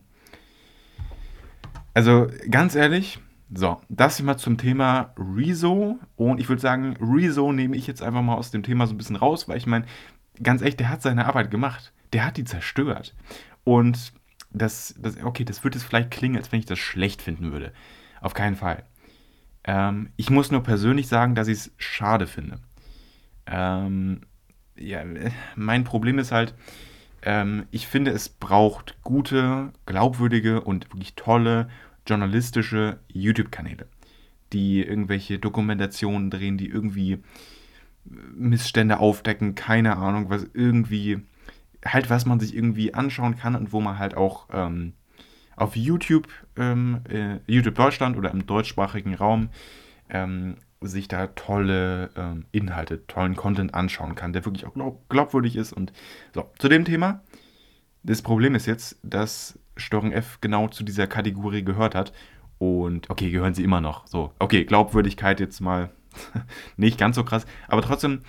Also 1.93 2.27
ganz 2.49 2.75
ehrlich, 2.75 3.19
so, 3.53 3.79
das 3.89 4.19
immer 4.19 4.37
zum 4.37 4.57
Thema 4.57 5.13
Rezo. 5.17 5.99
Und 6.15 6.39
ich 6.39 6.49
würde 6.49 6.61
sagen, 6.61 6.95
Rezo 6.99 7.51
nehme 7.51 7.75
ich 7.75 7.87
jetzt 7.87 8.01
einfach 8.01 8.21
mal 8.21 8.35
aus 8.35 8.51
dem 8.51 8.63
Thema 8.63 8.87
so 8.87 8.93
ein 8.93 8.97
bisschen 8.97 9.15
raus, 9.15 9.47
weil 9.47 9.57
ich 9.57 9.67
meine, 9.67 9.85
ganz 10.41 10.61
echt, 10.61 10.79
der 10.79 10.89
hat 10.89 11.01
seine 11.01 11.25
Arbeit 11.25 11.51
gemacht 11.51 11.93
der 12.13 12.25
hat 12.25 12.37
die 12.37 12.43
zerstört. 12.43 13.15
Und 13.63 14.13
das, 14.51 14.95
das, 14.99 15.21
okay, 15.23 15.45
das 15.45 15.63
würde 15.63 15.77
es 15.77 15.83
vielleicht 15.83 16.11
klingen, 16.11 16.37
als 16.37 16.51
wenn 16.51 16.59
ich 16.59 16.65
das 16.65 16.79
schlecht 16.79 17.21
finden 17.21 17.51
würde. 17.51 17.71
Auf 18.21 18.33
keinen 18.33 18.55
Fall. 18.55 18.83
Ähm, 19.63 20.09
ich 20.17 20.29
muss 20.29 20.51
nur 20.51 20.63
persönlich 20.63 21.07
sagen, 21.07 21.35
dass 21.35 21.47
ich 21.47 21.57
es 21.57 21.71
schade 21.77 22.27
finde. 22.27 22.59
Ähm, 23.45 24.21
ja, 24.77 25.03
mein 25.55 25.83
Problem 25.83 26.19
ist 26.19 26.31
halt, 26.31 26.55
ähm, 27.21 27.65
ich 27.71 27.87
finde, 27.87 28.11
es 28.11 28.29
braucht 28.29 28.97
gute, 29.03 29.73
glaubwürdige 29.85 30.61
und 30.61 30.89
wirklich 30.91 31.15
tolle 31.15 31.69
journalistische 32.07 32.99
YouTube-Kanäle, 33.09 33.87
die 34.53 34.81
irgendwelche 34.81 35.37
Dokumentationen 35.37 36.31
drehen, 36.31 36.57
die 36.57 36.69
irgendwie 36.69 37.19
Missstände 38.05 38.99
aufdecken, 38.99 39.55
keine 39.55 39.97
Ahnung, 39.97 40.29
was 40.29 40.47
irgendwie 40.53 41.21
halt, 41.85 42.09
was 42.09 42.25
man 42.25 42.39
sich 42.39 42.55
irgendwie 42.55 42.93
anschauen 42.93 43.35
kann 43.37 43.55
und 43.55 43.73
wo 43.73 43.81
man 43.81 43.99
halt 43.99 44.15
auch 44.15 44.47
ähm, 44.51 44.93
auf 45.55 45.75
YouTube, 45.75 46.27
ähm, 46.57 47.01
äh, 47.09 47.37
YouTube 47.47 47.75
Deutschland 47.75 48.17
oder 48.17 48.31
im 48.31 48.45
deutschsprachigen 48.45 49.15
Raum 49.15 49.49
ähm, 50.09 50.55
sich 50.81 51.07
da 51.07 51.27
tolle 51.27 52.09
ähm, 52.15 52.45
Inhalte, 52.51 53.05
tollen 53.07 53.35
Content 53.35 53.73
anschauen 53.73 54.15
kann, 54.15 54.33
der 54.33 54.45
wirklich 54.45 54.65
auch 54.65 54.73
glaub, 54.73 55.07
glaubwürdig 55.09 55.55
ist. 55.55 55.73
Und 55.73 55.91
so, 56.33 56.49
zu 56.57 56.69
dem 56.69 56.85
Thema. 56.85 57.21
Das 58.01 58.21
Problem 58.21 58.55
ist 58.55 58.65
jetzt, 58.65 58.97
dass 59.03 59.59
Steuerung 59.75 60.13
F 60.13 60.39
genau 60.39 60.69
zu 60.69 60.85
dieser 60.85 61.05
Kategorie 61.07 61.63
gehört 61.63 61.95
hat. 61.95 62.13
Und 62.57 63.09
okay, 63.09 63.29
gehören 63.29 63.53
sie 63.53 63.63
immer 63.63 63.81
noch. 63.81 64.07
So, 64.07 64.33
okay, 64.39 64.63
Glaubwürdigkeit 64.63 65.39
jetzt 65.39 65.59
mal 65.59 65.89
nicht 66.77 66.97
ganz 66.97 67.15
so 67.15 67.23
krass, 67.23 67.45
aber 67.67 67.81
trotzdem, 67.81 68.21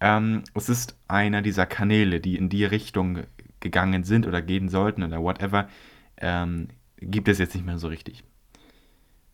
ähm, 0.00 0.44
es 0.54 0.68
ist 0.68 0.96
einer 1.08 1.42
dieser 1.42 1.66
Kanäle, 1.66 2.20
die 2.20 2.36
in 2.36 2.48
die 2.48 2.64
Richtung 2.64 3.20
gegangen 3.60 4.04
sind 4.04 4.26
oder 4.26 4.42
gehen 4.42 4.68
sollten 4.68 5.02
oder 5.02 5.22
whatever, 5.22 5.68
ähm, 6.18 6.68
gibt 6.98 7.28
es 7.28 7.38
jetzt 7.38 7.54
nicht 7.54 7.66
mehr 7.66 7.78
so 7.78 7.88
richtig. 7.88 8.24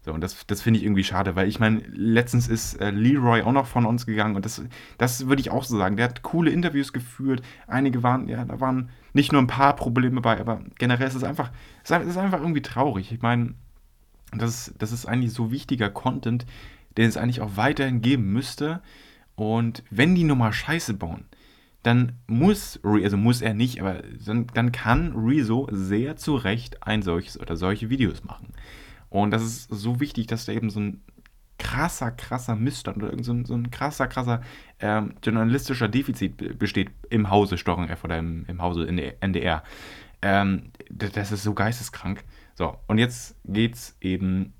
So, 0.04 0.12
und 0.12 0.20
das, 0.20 0.46
das 0.48 0.62
finde 0.62 0.80
ich 0.80 0.84
irgendwie 0.84 1.04
schade, 1.04 1.36
weil 1.36 1.48
ich 1.48 1.60
meine, 1.60 1.80
letztens 1.92 2.48
ist 2.48 2.74
äh, 2.80 2.90
Leroy 2.90 3.42
auch 3.42 3.52
noch 3.52 3.66
von 3.68 3.86
uns 3.86 4.04
gegangen 4.04 4.34
und 4.34 4.44
das, 4.44 4.60
das 4.98 5.28
würde 5.28 5.40
ich 5.40 5.50
auch 5.50 5.62
so 5.62 5.78
sagen. 5.78 5.96
Der 5.96 6.06
hat 6.06 6.22
coole 6.22 6.50
Interviews 6.50 6.92
geführt. 6.92 7.40
Einige 7.68 8.02
waren, 8.02 8.28
ja, 8.28 8.44
da 8.44 8.58
waren 8.58 8.90
nicht 9.12 9.30
nur 9.30 9.40
ein 9.40 9.46
paar 9.46 9.76
Probleme 9.76 10.20
bei, 10.20 10.40
aber 10.40 10.60
generell 10.78 11.06
ist 11.06 11.14
es 11.14 11.22
einfach, 11.22 11.52
es 11.84 11.90
ist 11.90 12.16
einfach 12.16 12.40
irgendwie 12.40 12.62
traurig. 12.62 13.12
Ich 13.12 13.22
meine, 13.22 13.54
das, 14.32 14.74
das 14.76 14.90
ist 14.90 15.06
eigentlich 15.06 15.32
so 15.32 15.52
wichtiger 15.52 15.88
Content, 15.88 16.46
den 16.96 17.08
es 17.08 17.16
eigentlich 17.16 17.40
auch 17.40 17.56
weiterhin 17.56 18.02
geben 18.02 18.32
müsste. 18.32 18.82
Und 19.34 19.82
wenn 19.90 20.14
die 20.14 20.24
nochmal 20.24 20.52
Scheiße 20.52 20.94
bauen, 20.94 21.24
dann 21.82 22.12
muss, 22.26 22.78
also 22.84 23.16
muss 23.16 23.42
er 23.42 23.54
nicht, 23.54 23.80
aber 23.80 24.02
dann, 24.24 24.46
dann 24.54 24.72
kann 24.72 25.14
Rezo 25.16 25.68
sehr 25.72 26.16
zu 26.16 26.36
Recht 26.36 26.86
ein 26.86 27.02
solches 27.02 27.40
oder 27.40 27.56
solche 27.56 27.90
Videos 27.90 28.24
machen. 28.24 28.52
Und 29.10 29.32
das 29.32 29.42
ist 29.42 29.68
so 29.68 30.00
wichtig, 30.00 30.26
dass 30.28 30.44
da 30.44 30.52
eben 30.52 30.70
so 30.70 30.80
ein 30.80 31.02
krasser, 31.58 32.10
krasser 32.10 32.56
Missstand 32.56 32.98
oder 32.98 33.10
irgend 33.10 33.24
so 33.24 33.32
ein, 33.32 33.44
so 33.44 33.54
ein 33.54 33.70
krasser, 33.70 34.06
krasser 34.06 34.42
ähm, 34.80 35.14
journalistischer 35.22 35.88
Defizit 35.88 36.58
besteht 36.58 36.90
im 37.10 37.30
Hause 37.30 37.58
Stochen 37.58 37.88
F 37.88 38.04
oder 38.04 38.18
im, 38.18 38.44
im 38.46 38.62
Hause 38.62 38.86
NDR. 38.86 39.62
Ähm, 40.22 40.70
das 40.90 41.32
ist 41.32 41.42
so 41.42 41.54
geisteskrank. 41.54 42.24
So, 42.54 42.76
und 42.86 42.98
jetzt 42.98 43.36
geht 43.44 43.74
es 43.74 43.96
eben 44.00 44.54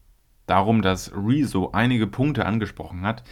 darum, 0.46 0.82
dass 0.82 1.12
Rezo 1.14 1.70
einige 1.72 2.06
Punkte 2.06 2.46
angesprochen 2.46 3.02
hat, 3.02 3.22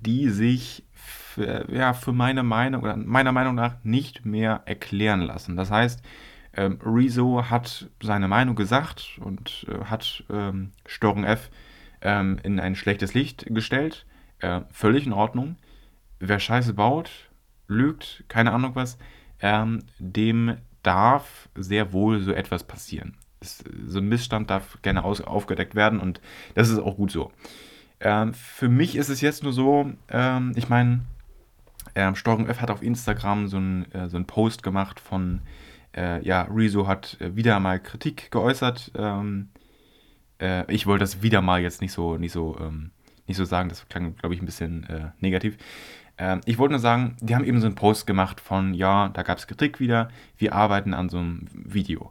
die 0.00 0.28
sich 0.28 0.84
für, 0.92 1.66
ja, 1.72 1.92
für 1.92 2.12
meine 2.12 2.42
Meinung 2.42 2.82
oder 2.82 2.96
meiner 2.96 3.32
Meinung 3.32 3.54
nach 3.54 3.76
nicht 3.84 4.24
mehr 4.24 4.62
erklären 4.66 5.20
lassen. 5.20 5.56
Das 5.56 5.70
heißt, 5.70 6.02
ähm, 6.54 6.78
Rezo 6.84 7.44
hat 7.48 7.88
seine 8.02 8.28
Meinung 8.28 8.56
gesagt 8.56 9.18
und 9.20 9.66
äh, 9.68 9.84
hat 9.86 10.24
ähm, 10.30 10.72
Storren 10.86 11.24
F 11.24 11.50
ähm, 12.02 12.38
in 12.42 12.60
ein 12.60 12.74
schlechtes 12.74 13.14
Licht 13.14 13.46
gestellt. 13.48 14.06
Äh, 14.40 14.62
völlig 14.70 15.06
in 15.06 15.12
Ordnung. 15.12 15.56
Wer 16.18 16.38
Scheiße 16.38 16.74
baut, 16.74 17.10
lügt, 17.68 18.24
keine 18.28 18.52
Ahnung 18.52 18.74
was, 18.74 18.98
ähm, 19.40 19.84
dem 19.98 20.56
darf 20.82 21.48
sehr 21.54 21.92
wohl 21.92 22.20
so 22.20 22.32
etwas 22.32 22.64
passieren. 22.64 23.16
Das, 23.40 23.64
so 23.86 23.98
ein 23.98 24.08
Missstand 24.08 24.50
darf 24.50 24.80
gerne 24.82 25.04
aus, 25.04 25.20
aufgedeckt 25.20 25.74
werden 25.74 26.00
und 26.00 26.20
das 26.54 26.68
ist 26.68 26.78
auch 26.78 26.96
gut 26.96 27.10
so. 27.10 27.32
Ähm, 28.02 28.34
für 28.34 28.68
mich 28.68 28.96
ist 28.96 29.08
es 29.08 29.20
jetzt 29.20 29.44
nur 29.44 29.52
so, 29.52 29.92
ähm, 30.08 30.52
ich 30.56 30.68
meine, 30.68 31.02
ähm, 31.94 32.16
Steuerung 32.16 32.48
F 32.48 32.60
hat 32.60 32.70
auf 32.70 32.82
Instagram 32.82 33.46
so 33.46 33.58
einen 33.58 33.90
äh, 33.92 34.08
so 34.08 34.22
Post 34.24 34.62
gemacht 34.62 34.98
von 34.98 35.40
äh, 35.96 36.24
ja, 36.24 36.42
Rezo 36.50 36.86
hat 36.86 37.16
äh, 37.20 37.36
wieder 37.36 37.60
mal 37.60 37.80
Kritik 37.80 38.30
geäußert. 38.30 38.92
Ähm, 38.96 39.50
äh, 40.40 40.70
ich 40.72 40.86
wollte 40.86 41.02
das 41.02 41.22
wieder 41.22 41.42
mal 41.42 41.60
jetzt 41.60 41.80
nicht 41.80 41.92
so, 41.92 42.16
nicht 42.16 42.32
so, 42.32 42.56
ähm, 42.60 42.90
nicht 43.26 43.36
so 43.36 43.44
sagen, 43.44 43.68
das 43.68 43.88
klang, 43.88 44.16
glaube 44.16 44.34
ich, 44.34 44.42
ein 44.42 44.46
bisschen 44.46 44.84
äh, 44.84 45.10
negativ. 45.20 45.56
Ähm, 46.18 46.40
ich 46.44 46.58
wollte 46.58 46.72
nur 46.72 46.80
sagen, 46.80 47.16
die 47.20 47.34
haben 47.34 47.44
eben 47.44 47.60
so 47.60 47.66
einen 47.66 47.76
Post 47.76 48.06
gemacht 48.06 48.40
von, 48.40 48.74
ja, 48.74 49.10
da 49.10 49.22
gab 49.22 49.38
es 49.38 49.46
Kritik 49.46 49.80
wieder, 49.80 50.08
wir 50.38 50.54
arbeiten 50.54 50.94
an 50.94 51.08
so 51.08 51.18
einem 51.18 51.46
Video. 51.52 52.10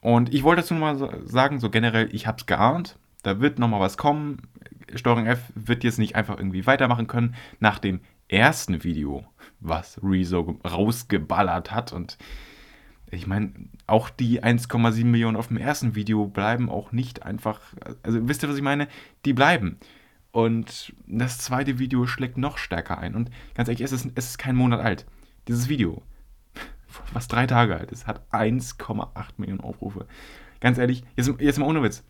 Und 0.00 0.34
ich 0.34 0.42
wollte 0.42 0.62
dazu 0.62 0.74
nur 0.74 0.80
mal 0.80 0.96
so 0.96 1.10
sagen, 1.24 1.60
so 1.60 1.70
generell, 1.70 2.08
ich 2.12 2.26
habe 2.26 2.38
es 2.38 2.46
geahnt, 2.46 2.98
da 3.22 3.40
wird 3.40 3.58
nochmal 3.58 3.80
was 3.80 3.96
kommen. 3.96 4.48
Steuerung 4.94 5.26
F 5.26 5.52
wird 5.54 5.84
jetzt 5.84 5.98
nicht 5.98 6.16
einfach 6.16 6.38
irgendwie 6.38 6.66
weitermachen 6.66 7.06
können 7.06 7.34
nach 7.58 7.78
dem 7.78 8.00
ersten 8.28 8.84
Video, 8.84 9.24
was 9.60 10.00
Rezo 10.02 10.58
rausgeballert 10.64 11.72
hat 11.72 11.92
und 11.92 12.18
ich 13.12 13.26
meine, 13.26 13.52
auch 13.86 14.08
die 14.08 14.42
1,7 14.42 15.04
Millionen 15.04 15.36
auf 15.36 15.48
dem 15.48 15.56
ersten 15.56 15.94
Video 15.94 16.26
bleiben 16.26 16.70
auch 16.70 16.92
nicht 16.92 17.24
einfach. 17.24 17.60
Also 18.02 18.28
wisst 18.28 18.42
ihr, 18.42 18.48
was 18.48 18.56
ich 18.56 18.62
meine? 18.62 18.88
Die 19.24 19.32
bleiben. 19.32 19.78
Und 20.30 20.94
das 21.08 21.38
zweite 21.38 21.78
Video 21.80 22.06
schlägt 22.06 22.38
noch 22.38 22.56
stärker 22.56 22.98
ein. 22.98 23.16
Und 23.16 23.30
ganz 23.54 23.68
ehrlich, 23.68 23.82
es 23.82 23.92
ist, 23.92 24.12
es 24.14 24.30
ist 24.30 24.38
kein 24.38 24.54
Monat 24.54 24.80
alt. 24.80 25.06
Dieses 25.48 25.68
Video, 25.68 26.02
was 27.12 27.26
drei 27.26 27.46
Tage 27.46 27.76
alt 27.76 27.90
ist, 27.90 28.06
hat 28.06 28.22
1,8 28.32 29.08
Millionen 29.38 29.60
Aufrufe. 29.60 30.06
Ganz 30.60 30.78
ehrlich, 30.78 31.02
jetzt, 31.16 31.32
jetzt 31.40 31.58
mal 31.58 31.66
ohne 31.66 31.82
Witz. 31.82 32.04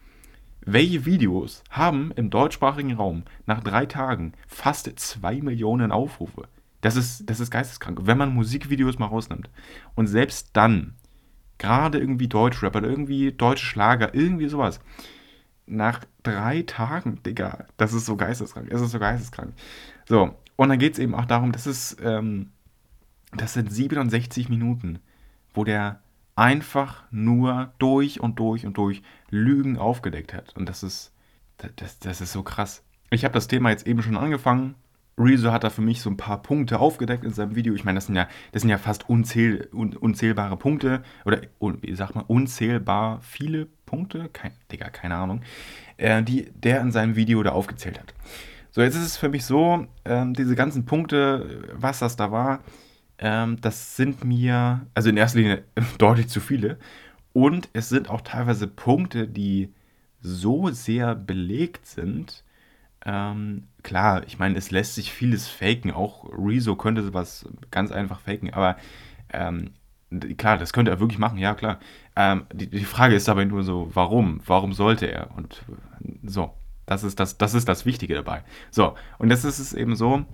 Welche 0.65 1.07
Videos 1.07 1.63
haben 1.71 2.13
im 2.17 2.31
deutschsprachigen 2.31 2.93
Raum 2.93 3.25
nach 3.47 3.63
drei 3.63 3.87
Tagen 3.87 4.35
fast 4.47 4.91
2 4.95 5.41
Millionen 5.41 5.91
Aufrufe? 5.91 6.49
Das 6.83 6.97
ist, 6.97 7.29
das 7.29 7.41
ist 7.41 7.51
geisteskrank, 7.51 8.01
wenn 8.05 8.19
man 8.19 8.35
Musikvideos 8.35 8.99
mal 8.99 9.07
rausnimmt. 9.07 9.51
Und 9.95 10.07
selbst 10.07 10.51
dann, 10.55 10.95
gerade 11.59 11.99
irgendwie 11.99 12.29
Deutschrap 12.29 12.75
oder 12.77 12.89
irgendwie 12.89 13.33
deutsche 13.33 13.67
Schlager, 13.67 14.15
irgendwie 14.15 14.49
sowas, 14.49 14.81
nach 15.67 16.05
drei 16.23 16.63
Tagen, 16.63 17.23
Digga, 17.23 17.67
das 17.77 17.93
ist 17.93 18.07
so 18.07 18.17
geisteskrank. 18.17 18.69
Es 18.71 18.81
ist 18.81 18.91
so 18.91 18.99
geisteskrank. 18.99 19.55
So, 20.07 20.35
und 20.57 20.69
dann 20.69 20.79
geht 20.79 20.95
es 20.95 20.99
eben 20.99 21.15
auch 21.15 21.27
darum, 21.27 21.53
das 21.53 21.67
ist, 21.67 21.97
ähm, 22.03 22.51
das 23.33 23.55
sind 23.55 23.73
67 23.73 24.49
Minuten, 24.49 24.99
wo 25.55 25.65
der 25.65 26.01
einfach 26.41 27.05
nur 27.11 27.75
durch 27.79 28.19
und 28.21 28.39
durch 28.39 28.65
und 28.65 28.79
durch 28.79 29.03
Lügen 29.29 29.77
aufgedeckt 29.77 30.33
hat. 30.33 30.57
Und 30.57 30.71
das 30.71 30.83
ist, 30.83 31.13
das, 31.77 31.99
das 31.99 32.23
ist 32.23 32.33
so 32.33 32.43
krass. 32.43 32.83
Ich 33.11 33.25
habe 33.25 33.35
das 33.35 33.47
Thema 33.47 33.69
jetzt 33.69 33.87
eben 33.87 34.03
schon 34.03 34.17
angefangen, 34.17 34.75
Rezo 35.19 35.53
hat 35.53 35.65
da 35.65 35.71
für 35.71 35.83
mich 35.83 36.01
so 36.01 36.09
ein 36.09 36.17
paar 36.17 36.41
Punkte 36.41 36.79
aufgedeckt 36.79 37.25
in 37.25 37.33
seinem 37.35 37.57
Video. 37.57 37.75
Ich 37.75 37.85
meine, 37.85 37.99
das 37.99 38.07
sind 38.07 38.15
ja, 38.17 38.27
das 38.53 38.63
sind 38.63 38.71
ja 38.71 38.79
fast 38.79 39.07
unzähl, 39.11 39.69
un, 39.75 39.95
unzählbare 39.95 40.57
Punkte. 40.57 41.03
Oder, 41.27 41.43
wie 41.61 41.95
sagt 41.95 42.15
man, 42.15 42.25
unzählbar 42.25 43.21
viele 43.21 43.67
Punkte. 43.85 44.31
Kein, 44.33 44.53
Digga, 44.73 44.89
keine 44.89 45.17
Ahnung. 45.17 45.43
Äh, 45.99 46.23
die 46.23 46.51
der 46.53 46.81
in 46.81 46.91
seinem 46.91 47.17
Video 47.17 47.43
da 47.43 47.51
aufgezählt 47.51 48.01
hat. 48.01 48.15
So, 48.71 48.81
jetzt 48.81 48.95
ist 48.95 49.05
es 49.05 49.17
für 49.19 49.29
mich 49.29 49.45
so, 49.45 49.87
ähm, 50.07 50.33
diese 50.33 50.55
ganzen 50.55 50.87
Punkte, 50.87 51.69
was 51.75 51.99
das 51.99 52.17
da 52.17 52.33
war, 52.33 52.61
ähm, 53.21 53.61
das 53.61 53.97
sind 53.97 54.25
mir, 54.25 54.87
also 54.95 55.09
in 55.11 55.17
erster 55.17 55.39
Linie 55.39 55.65
deutlich 55.99 56.29
zu 56.29 56.41
viele. 56.41 56.79
Und 57.33 57.69
es 57.73 57.89
sind 57.89 58.11
auch 58.11 58.23
teilweise 58.23 58.67
Punkte, 58.67 59.29
die 59.29 59.73
so 60.21 60.71
sehr 60.71 61.15
belegt 61.15 61.87
sind, 61.87 62.43
ähm, 63.05 63.69
klar, 63.83 64.23
ich 64.27 64.39
meine, 64.39 64.59
es 64.59 64.71
lässt 64.71 64.95
sich 64.95 65.13
vieles 65.13 65.49
faken. 65.49 65.91
Auch 65.91 66.29
Rezo 66.37 66.77
könnte 66.77 67.03
sowas 67.03 67.47
ganz 67.71 67.93
einfach 67.93 68.21
faken, 68.21 68.53
aber 68.53 68.77
ähm, 69.33 69.71
klar, 70.37 70.59
das 70.59 70.73
könnte 70.73 70.91
er 70.91 71.01
wirklich 71.01 71.19
machen, 71.19 71.39
ja 71.39 71.55
klar. 71.55 71.79
Ähm, 72.17 72.47
die, 72.53 72.69
die, 72.69 72.85
Frage 72.85 73.15
ist 73.15 73.29
aber 73.29 73.45
nur 73.45 73.63
so, 73.63 73.91
warum? 73.95 74.41
Warum 74.45 74.73
sollte 74.73 75.07
er? 75.07 75.35
Und 75.37 75.65
so, 76.23 76.53
das 76.85 77.05
ist 77.05 77.21
das, 77.21 77.39
das 77.39 77.55
ist 77.55 77.69
das 77.69 77.87
Wichtige 77.87 78.15
dabei. 78.15 78.43
So, 78.71 78.97
und 79.19 79.31
das 79.31 79.45
ist 79.45 79.59
es 79.59 79.73
eben 79.73 79.97
so, 79.97 80.25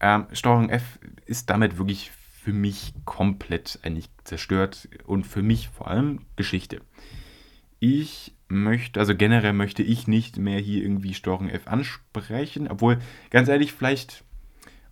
ähm, 0.00 0.26
Steuerung 0.32 0.70
F 0.70 0.98
ist 1.26 1.50
damit 1.50 1.78
wirklich 1.78 2.10
für 2.44 2.52
mich 2.52 2.92
komplett 3.06 3.78
eigentlich 3.84 4.10
zerstört 4.24 4.90
und 5.06 5.26
für 5.26 5.42
mich 5.42 5.70
vor 5.70 5.88
allem 5.88 6.20
Geschichte. 6.36 6.82
Ich 7.78 8.34
möchte, 8.48 9.00
also 9.00 9.16
generell 9.16 9.54
möchte 9.54 9.82
ich 9.82 10.08
nicht 10.08 10.36
mehr 10.36 10.58
hier 10.58 10.82
irgendwie 10.82 11.14
Steuerung 11.14 11.48
F 11.48 11.66
ansprechen, 11.66 12.68
obwohl, 12.68 12.98
ganz 13.30 13.48
ehrlich, 13.48 13.72
vielleicht, 13.72 14.24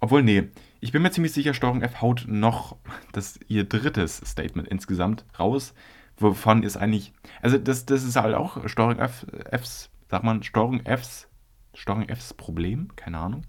obwohl, 0.01 0.23
nee, 0.23 0.45
ich 0.81 0.93
bin 0.93 1.03
mir 1.03 1.11
ziemlich 1.11 1.35
sicher, 1.35 1.53
Steuerung 1.53 1.83
F 1.83 2.01
haut 2.01 2.25
noch 2.27 2.79
das 3.13 3.39
ihr 3.49 3.65
drittes 3.65 4.23
Statement 4.25 4.69
insgesamt 4.69 5.27
raus, 5.39 5.75
wovon 6.17 6.63
ist 6.63 6.79
eigentlich, 6.79 7.13
also 7.43 7.59
das, 7.59 7.85
das 7.85 8.03
ist 8.03 8.17
halt 8.17 8.35
auch 8.35 8.67
Steuerung 8.67 8.99
F, 8.99 9.27
Fs, 9.51 9.91
sagt 10.09 10.25
man, 10.25 10.43
Steuerung 10.43 10.81
Fs, 10.87 11.29
Steuerung 11.75 12.09
Fs 12.09 12.33
Problem, 12.33 12.97
keine 12.97 13.19
Ahnung. 13.19 13.43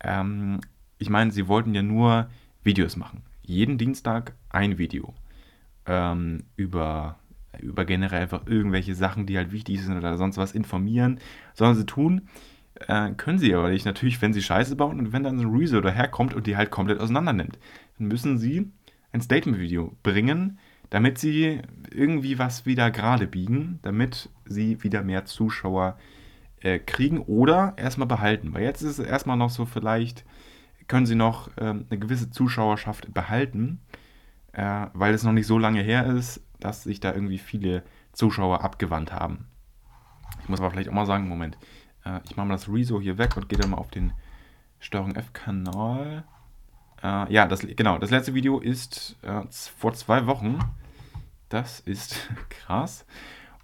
Ähm, 0.00 0.60
ich 0.98 1.08
meine, 1.08 1.30
sie 1.30 1.48
wollten 1.48 1.74
ja 1.74 1.82
nur 1.82 2.28
Videos 2.62 2.96
machen. 2.96 3.22
Jeden 3.42 3.78
Dienstag 3.78 4.34
ein 4.50 4.78
Video 4.78 5.14
ähm, 5.86 6.44
über 6.56 7.18
über 7.60 7.84
generell 7.84 8.22
einfach 8.22 8.46
irgendwelche 8.46 8.94
Sachen, 8.94 9.26
die 9.26 9.36
halt 9.36 9.52
wichtig 9.52 9.82
sind 9.82 9.96
oder 9.96 10.16
sonst 10.16 10.38
was 10.38 10.52
informieren, 10.52 11.20
sollen 11.54 11.74
sie 11.74 11.86
tun. 11.86 12.28
Äh, 12.74 13.12
können 13.12 13.38
sie 13.38 13.54
aber 13.54 13.70
nicht. 13.70 13.84
Natürlich, 13.84 14.22
wenn 14.22 14.32
sie 14.32 14.42
Scheiße 14.42 14.76
bauen 14.76 14.98
und 14.98 15.12
wenn 15.12 15.22
dann 15.22 15.38
so 15.38 15.44
ein 15.46 15.54
Rezo 15.54 15.80
daherkommt 15.80 16.34
und 16.34 16.46
die 16.46 16.56
halt 16.56 16.70
komplett 16.70 17.00
auseinander 17.00 17.32
nimmt, 17.32 17.58
dann 17.98 18.08
müssen 18.08 18.38
sie 18.38 18.70
ein 19.12 19.20
Statement-Video 19.20 19.94
bringen, 20.02 20.58
damit 20.88 21.18
sie 21.18 21.60
irgendwie 21.90 22.38
was 22.38 22.64
wieder 22.64 22.90
gerade 22.90 23.26
biegen, 23.26 23.78
damit 23.82 24.30
sie 24.46 24.82
wieder 24.82 25.02
mehr 25.02 25.26
Zuschauer 25.26 25.98
äh, 26.60 26.78
kriegen 26.78 27.18
oder 27.18 27.74
erstmal 27.76 28.08
behalten. 28.08 28.54
Weil 28.54 28.62
jetzt 28.62 28.82
ist 28.82 28.98
es 28.98 29.06
erstmal 29.06 29.36
noch 29.36 29.50
so, 29.50 29.66
vielleicht 29.66 30.24
können 30.92 31.06
sie 31.06 31.14
noch 31.14 31.48
äh, 31.56 31.70
eine 31.70 31.86
gewisse 31.88 32.30
Zuschauerschaft 32.30 33.14
behalten, 33.14 33.80
äh, 34.52 34.88
weil 34.92 35.14
es 35.14 35.22
noch 35.22 35.32
nicht 35.32 35.46
so 35.46 35.56
lange 35.58 35.80
her 35.80 36.04
ist, 36.04 36.42
dass 36.60 36.82
sich 36.82 37.00
da 37.00 37.14
irgendwie 37.14 37.38
viele 37.38 37.82
Zuschauer 38.12 38.62
abgewandt 38.62 39.10
haben. 39.10 39.46
Ich 40.42 40.50
muss 40.50 40.60
aber 40.60 40.70
vielleicht 40.70 40.90
auch 40.90 40.94
mal 40.94 41.06
sagen, 41.06 41.30
Moment, 41.30 41.56
äh, 42.04 42.20
ich 42.24 42.36
mache 42.36 42.46
mal 42.46 42.52
das 42.52 42.68
Rezo 42.68 43.00
hier 43.00 43.16
weg 43.16 43.38
und 43.38 43.48
gehe 43.48 43.58
dann 43.58 43.70
mal 43.70 43.78
auf 43.78 43.90
den 43.90 44.12
Steuerung 44.80 45.14
F-Kanal. 45.14 46.24
Äh, 47.02 47.32
ja, 47.32 47.46
das, 47.46 47.60
genau, 47.60 47.96
das 47.96 48.10
letzte 48.10 48.34
Video 48.34 48.58
ist 48.58 49.16
äh, 49.22 49.40
vor 49.50 49.94
zwei 49.94 50.26
Wochen. 50.26 50.58
Das 51.48 51.80
ist 51.80 52.28
krass. 52.50 53.06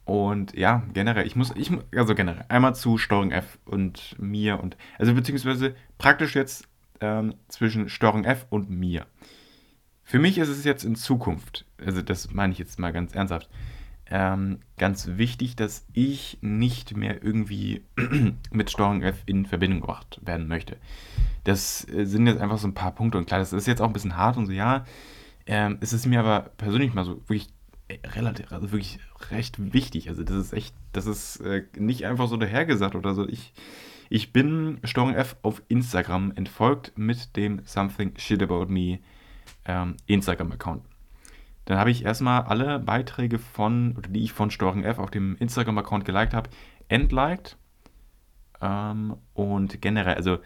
Und 0.07 0.57
ja, 0.57 0.83
generell, 0.95 1.27
ich 1.27 1.37
muss, 1.37 1.53
ich, 1.57 1.71
also 1.95 2.15
generell, 2.15 2.47
einmal 2.49 2.75
zu 2.75 2.97
Steuerung 2.97 3.33
F 3.33 3.59
und 3.67 4.17
mir 4.19 4.61
und, 4.63 4.79
also 4.99 5.13
beziehungsweise 5.13 5.77
praktisch 5.99 6.35
jetzt 6.35 6.67
ähm, 7.01 7.35
zwischen 7.49 7.89
Steuerung 7.89 8.25
F 8.25 8.47
und 8.51 8.71
mir. 8.71 9.07
Für 10.05 10.19
mich 10.19 10.39
ist 10.39 10.49
es 10.49 10.65
jetzt 10.65 10.85
in 10.85 10.97
Zukunft, 10.97 11.67
also 11.85 12.03
das 12.03 12.33
meine 12.33 12.53
ich 12.53 12.59
jetzt 12.59 12.79
mal 12.79 12.93
ganz 12.93 13.15
ernsthaft, 13.15 13.49
ähm, 14.11 14.61
ganz 14.79 15.07
wichtig, 15.19 15.55
dass 15.55 15.85
ich 15.93 16.39
nicht 16.41 16.97
mehr 16.97 17.23
irgendwie 17.23 17.83
mit 18.51 18.71
Steuerung 18.71 19.03
F 19.03 19.23
in 19.27 19.45
Verbindung 19.45 19.81
gebracht 19.81 20.21
werden 20.25 20.49
möchte. 20.49 20.79
Das 21.45 21.87
äh, 21.89 22.07
sind 22.07 22.27
jetzt 22.27 22.41
einfach 22.41 22.59
so 22.59 22.69
ein 22.69 22.75
paar 22.75 22.95
Punkte 22.95 23.19
und 23.19 23.27
klar, 23.27 23.41
das 23.41 23.53
ist 23.53 23.67
jetzt 23.67 23.83
auch 23.83 23.87
ein 23.87 23.93
bisschen 23.93 24.17
hart 24.17 24.39
und 24.39 24.47
so, 24.47 24.53
ja. 24.53 24.87
Ähm, 25.47 25.79
es 25.81 25.93
ist 25.93 26.07
mir 26.07 26.21
aber 26.21 26.51
persönlich 26.57 26.95
mal 26.95 27.05
so 27.05 27.17
wirklich 27.29 27.49
relativ, 28.15 28.53
also 28.53 28.71
wirklich 28.73 28.99
recht 29.31 29.73
wichtig. 29.73 30.09
Also 30.09 30.23
das 30.23 30.37
ist 30.37 30.53
echt, 30.53 30.75
das 30.93 31.07
ist 31.07 31.41
äh, 31.41 31.65
nicht 31.77 32.07
einfach 32.07 32.29
so 32.29 32.37
dahergesagt 32.37 32.95
oder 32.95 33.15
so. 33.15 33.27
Ich, 33.27 33.53
ich 34.09 34.33
bin 34.33 34.79
Steuerung 34.85 35.15
F 35.15 35.37
auf 35.43 35.63
Instagram 35.69 36.33
entfolgt 36.35 36.93
mit 36.97 37.37
dem 37.37 37.61
Something 37.65 38.13
Shit 38.17 38.43
About 38.43 38.67
Me 38.67 39.01
ähm, 39.65 39.97
Instagram-Account. 40.07 40.85
Dann 41.67 41.79
habe 41.79 41.91
ich 41.91 42.05
erstmal 42.05 42.43
alle 42.43 42.79
Beiträge 42.79 43.39
von, 43.39 43.95
oder 43.97 44.09
die 44.09 44.25
ich 44.25 44.33
von 44.33 44.51
Steuerung 44.51 44.85
F 44.85 44.99
auf 44.99 45.11
dem 45.11 45.37
Instagram-Account 45.37 46.05
geliked 46.05 46.35
habe, 46.35 46.51
entliked. 46.89 47.57
Ähm, 48.61 49.17
und 49.35 49.83
generell, 49.83 50.15
also 50.15 50.39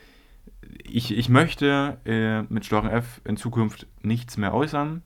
ich, 0.83 1.17
ich 1.17 1.29
möchte 1.29 1.99
äh, 2.05 2.43
mit 2.53 2.65
Steuerung 2.65 2.91
F 2.91 3.21
in 3.25 3.37
Zukunft 3.37 3.87
nichts 4.03 4.37
mehr 4.37 4.53
äußern 4.53 5.03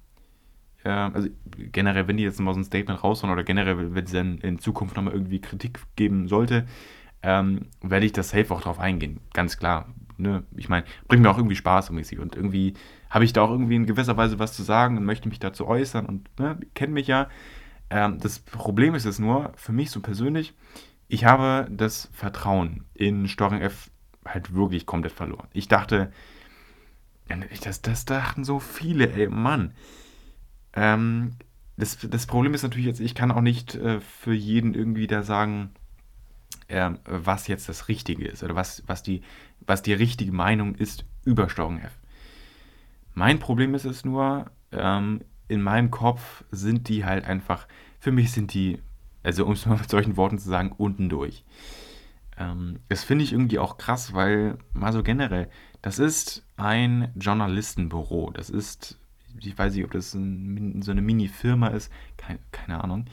äh, 0.87 0.89
also 0.89 1.29
generell, 1.73 2.07
wenn 2.09 2.17
die 2.17 2.23
jetzt 2.23 2.41
mal 2.41 2.55
so 2.55 2.61
ein 2.61 2.65
Statement 2.65 3.03
raushauen 3.03 3.33
oder 3.33 3.43
generell, 3.43 3.95
wenn 3.95 4.05
es 4.05 4.13
dann 4.13 4.39
in 4.39 4.59
Zukunft 4.59 4.97
nochmal 4.97 5.15
irgendwie 5.15 5.41
Kritik 5.41 5.81
geben 5.97 6.29
sollte, 6.29 6.67
ähm, 7.27 7.67
werde 7.83 8.07
ich 8.07 8.13
das 8.13 8.31
safe 8.31 8.55
auch 8.55 8.61
drauf 8.61 8.79
eingehen. 8.79 9.19
Ganz 9.35 9.59
klar. 9.59 9.89
Ne? 10.17 10.45
Ich 10.57 10.69
meine, 10.69 10.87
bringt 11.09 11.25
mir 11.25 11.31
auch 11.31 11.39
irgendwie 11.39 11.57
Spaß 11.57 11.91
mäßig 11.91 12.21
und 12.21 12.37
irgendwie 12.37 12.75
habe 13.11 13.25
ich 13.25 13.33
da 13.33 13.43
auch 13.43 13.51
irgendwie 13.51 13.75
in 13.75 13.85
gewisser 13.85 14.17
Weise 14.17 14.39
was 14.39 14.53
zu 14.53 14.63
sagen 14.63 14.97
und 14.97 15.05
möchte 15.05 15.29
mich 15.29 15.41
dazu 15.41 15.67
äußern 15.67 16.07
und 16.07 16.31
ne, 16.39 16.59
kennt 16.75 16.93
mich 16.93 17.09
ja. 17.09 17.29
Ähm, 17.91 18.19
das 18.21 18.39
Problem 18.39 18.95
ist 18.95 19.07
es 19.07 19.19
nur, 19.19 19.53
für 19.57 19.73
mich 19.73 19.91
so 19.91 20.01
persönlich, 20.01 20.55
ich 21.09 21.25
habe 21.25 21.69
das 21.69 22.09
Vertrauen 22.13 22.85
in 22.95 23.27
Steuerung 23.27 23.61
F 23.61 23.91
halt 24.25 24.55
wirklich 24.55 24.87
komplett 24.87 25.13
verloren. 25.13 25.49
Ich 25.53 25.67
dachte, 25.67 26.13
das, 27.63 27.83
das 27.83 28.05
dachten 28.05 28.45
so 28.45 28.61
viele, 28.61 29.13
ey, 29.13 29.29
Mann. 29.29 29.73
Ähm, 30.75 31.33
das, 31.77 31.99
das 32.09 32.27
Problem 32.27 32.55
ist 32.55 32.63
natürlich 32.63 32.87
jetzt, 32.87 33.01
ich 33.01 33.17
kann 33.17 33.33
auch 33.33 33.41
nicht 33.41 33.75
äh, 33.75 34.01
für 34.01 34.33
jeden 34.33 34.75
irgendwie 34.75 35.09
da 35.09 35.23
sagen, 35.23 35.73
äh, 36.69 36.91
was 37.05 37.49
jetzt 37.49 37.69
das 37.69 37.89
Richtige 37.89 38.27
ist 38.27 38.43
oder 38.43 38.55
was, 38.55 38.83
was, 38.87 39.03
die, 39.03 39.23
was 39.61 39.83
die 39.83 39.93
richtige 39.93 40.33
Meinung 40.33 40.75
ist 40.75 41.05
über 41.25 41.49
Steuerung 41.49 41.79
F. 41.79 41.99
Mein 43.15 43.39
Problem 43.39 43.75
ist 43.75 43.85
es 43.85 44.05
nur, 44.05 44.51
ähm, 44.73 45.23
in 45.49 45.63
meinem 45.63 45.91
Kopf 45.91 46.45
sind 46.51 46.89
die 46.89 47.05
halt 47.05 47.25
einfach, 47.25 47.67
für 47.99 48.13
mich 48.13 48.33
sind 48.33 48.53
die, 48.53 48.79
also 49.23 49.47
um 49.47 49.53
es 49.53 49.67
mal 49.67 49.79
mit 49.79 49.91
solchen 49.91 50.17
Worten 50.17 50.39
zu 50.39 50.49
sagen, 50.49 50.73
unten 50.77 51.09
durch. 51.09 51.45
Ähm, 52.37 52.81
das 52.89 53.05
finde 53.05 53.25
ich 53.25 53.33
irgendwie 53.33 53.59
auch 53.59 53.79
krass, 53.79 54.13
weil 54.13 54.59
mal 54.73 54.93
so 54.93 55.03
generell, 55.03 55.49
das 55.83 55.99
ist 55.99 56.45
ein 56.57 57.13
Journalistenbüro. 57.17 58.31
Das 58.33 58.51
ist 58.51 58.99
ich 59.45 59.57
weiß 59.57 59.75
nicht, 59.75 59.85
ob 59.85 59.93
das 59.93 60.15
ein, 60.15 60.83
so 60.83 60.91
eine 60.91 61.03
Mini-Firma 61.03 61.69
ist, 61.69 61.91
keine, 62.17 62.39
keine 62.53 62.83
Ahnung. 62.83 63.07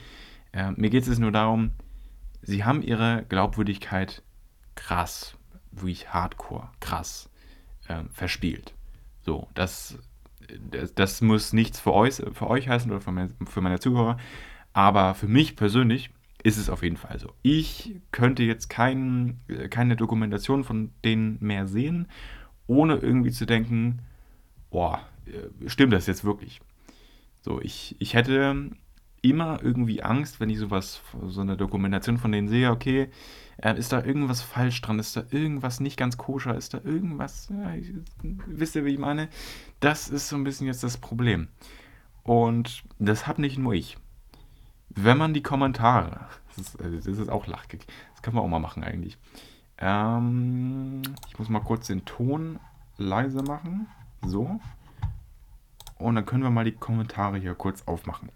Äh, 0.52 0.72
mir 0.72 0.90
geht 0.90 1.06
es 1.06 1.18
nur 1.18 1.32
darum, 1.32 1.72
sie 2.46 2.64
haben 2.64 2.82
ihre 2.82 3.24
Glaubwürdigkeit 3.28 4.22
krass, 4.74 5.36
wirklich 5.72 6.12
hardcore, 6.12 6.70
krass 6.80 7.30
äh, 7.88 8.04
verspielt. 8.12 8.74
So, 9.22 9.48
das, 9.54 9.98
das, 10.70 10.94
das, 10.94 11.20
muss 11.20 11.52
nichts 11.52 11.80
für 11.80 11.92
euch, 11.92 12.22
für 12.32 12.48
euch 12.48 12.68
heißen 12.68 12.90
oder 12.90 13.00
für 13.00 13.12
meine, 13.12 13.30
für 13.46 13.60
meine 13.60 13.80
Zuhörer, 13.80 14.18
aber 14.72 15.14
für 15.14 15.28
mich 15.28 15.56
persönlich 15.56 16.10
ist 16.42 16.58
es 16.58 16.68
auf 16.68 16.82
jeden 16.82 16.98
Fall 16.98 17.18
so. 17.18 17.32
Ich 17.42 17.96
könnte 18.12 18.42
jetzt 18.42 18.68
kein, 18.68 19.40
keine 19.70 19.96
Dokumentation 19.96 20.62
von 20.62 20.92
denen 21.04 21.38
mehr 21.40 21.66
sehen, 21.66 22.06
ohne 22.66 22.96
irgendwie 22.96 23.30
zu 23.30 23.46
denken, 23.46 24.00
boah, 24.70 25.00
äh, 25.26 25.68
stimmt 25.68 25.94
das 25.94 26.06
jetzt 26.06 26.24
wirklich? 26.24 26.60
So, 27.40 27.60
ich, 27.60 27.96
ich 27.98 28.14
hätte 28.14 28.70
immer 29.24 29.62
irgendwie 29.62 30.02
Angst, 30.02 30.38
wenn 30.38 30.50
ich 30.50 30.58
sowas, 30.58 31.00
so 31.26 31.40
eine 31.40 31.56
Dokumentation 31.56 32.18
von 32.18 32.30
denen 32.30 32.48
sehe, 32.48 32.70
okay, 32.70 33.08
äh, 33.56 33.76
ist 33.78 33.92
da 33.92 34.04
irgendwas 34.04 34.42
falsch 34.42 34.80
dran, 34.82 34.98
ist 34.98 35.16
da 35.16 35.24
irgendwas 35.30 35.80
nicht 35.80 35.96
ganz 35.96 36.16
koscher, 36.18 36.56
ist 36.56 36.74
da 36.74 36.80
irgendwas, 36.84 37.48
ja, 37.50 37.72
wisst 38.46 38.76
ihr, 38.76 38.84
wie 38.84 38.92
ich 38.92 38.98
meine? 38.98 39.28
Das 39.80 40.08
ist 40.08 40.28
so 40.28 40.36
ein 40.36 40.44
bisschen 40.44 40.66
jetzt 40.66 40.84
das 40.84 40.98
Problem. 40.98 41.48
Und 42.22 42.84
das 42.98 43.26
hat 43.26 43.38
nicht 43.38 43.58
nur 43.58 43.72
ich. 43.72 43.96
Wenn 44.90 45.18
man 45.18 45.34
die 45.34 45.42
Kommentare, 45.42 46.26
das 46.48 46.66
ist, 46.66 46.80
äh, 46.80 46.90
das 46.90 47.06
ist 47.06 47.30
auch 47.30 47.46
lachig, 47.46 47.86
das 48.12 48.22
kann 48.22 48.34
man 48.34 48.44
auch 48.44 48.48
mal 48.48 48.60
machen 48.60 48.84
eigentlich. 48.84 49.18
Ähm, 49.78 51.02
ich 51.28 51.38
muss 51.38 51.48
mal 51.48 51.60
kurz 51.60 51.86
den 51.86 52.04
Ton 52.04 52.60
leise 52.98 53.42
machen. 53.42 53.86
So. 54.22 54.60
Und 55.98 56.14
dann 56.14 56.26
können 56.26 56.42
wir 56.42 56.50
mal 56.50 56.64
die 56.64 56.72
Kommentare 56.72 57.38
hier 57.38 57.54
kurz 57.54 57.82
aufmachen. 57.82 58.30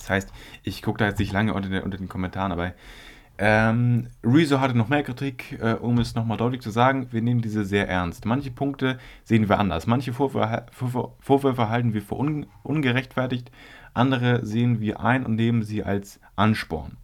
Das 0.00 0.10
heißt, 0.10 0.32
ich 0.62 0.82
gucke 0.82 0.98
da 0.98 1.06
jetzt 1.06 1.18
nicht 1.18 1.32
lange 1.32 1.54
unter, 1.54 1.68
der, 1.68 1.84
unter 1.84 1.98
den 1.98 2.08
Kommentaren, 2.08 2.52
aber 2.52 2.72
ähm, 3.38 4.08
Rezo 4.22 4.60
hatte 4.60 4.76
noch 4.76 4.88
mehr 4.88 5.02
Kritik, 5.02 5.58
äh, 5.62 5.74
um 5.74 5.98
es 5.98 6.14
nochmal 6.14 6.36
deutlich 6.36 6.60
zu 6.60 6.70
sagen, 6.70 7.08
wir 7.10 7.22
nehmen 7.22 7.40
diese 7.40 7.64
sehr 7.64 7.88
ernst. 7.88 8.26
Manche 8.26 8.50
Punkte 8.50 8.98
sehen 9.24 9.48
wir 9.48 9.58
anders. 9.58 9.86
Manche 9.86 10.12
Vorwürfe, 10.12 10.66
Vorwürfe 11.20 11.68
halten 11.70 11.94
wir 11.94 12.02
für 12.02 12.16
un, 12.16 12.46
ungerechtfertigt, 12.62 13.50
andere 13.94 14.44
sehen 14.44 14.80
wir 14.80 15.00
ein 15.00 15.24
und 15.24 15.36
nehmen 15.36 15.62
sie 15.62 15.84
als 15.84 16.20
Ansporn. 16.36 16.98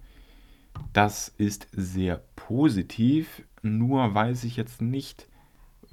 Das 0.92 1.28
ist 1.38 1.68
sehr 1.72 2.22
positiv, 2.34 3.42
nur 3.62 4.14
weiß 4.14 4.44
ich 4.44 4.56
jetzt 4.56 4.82
nicht, 4.82 5.28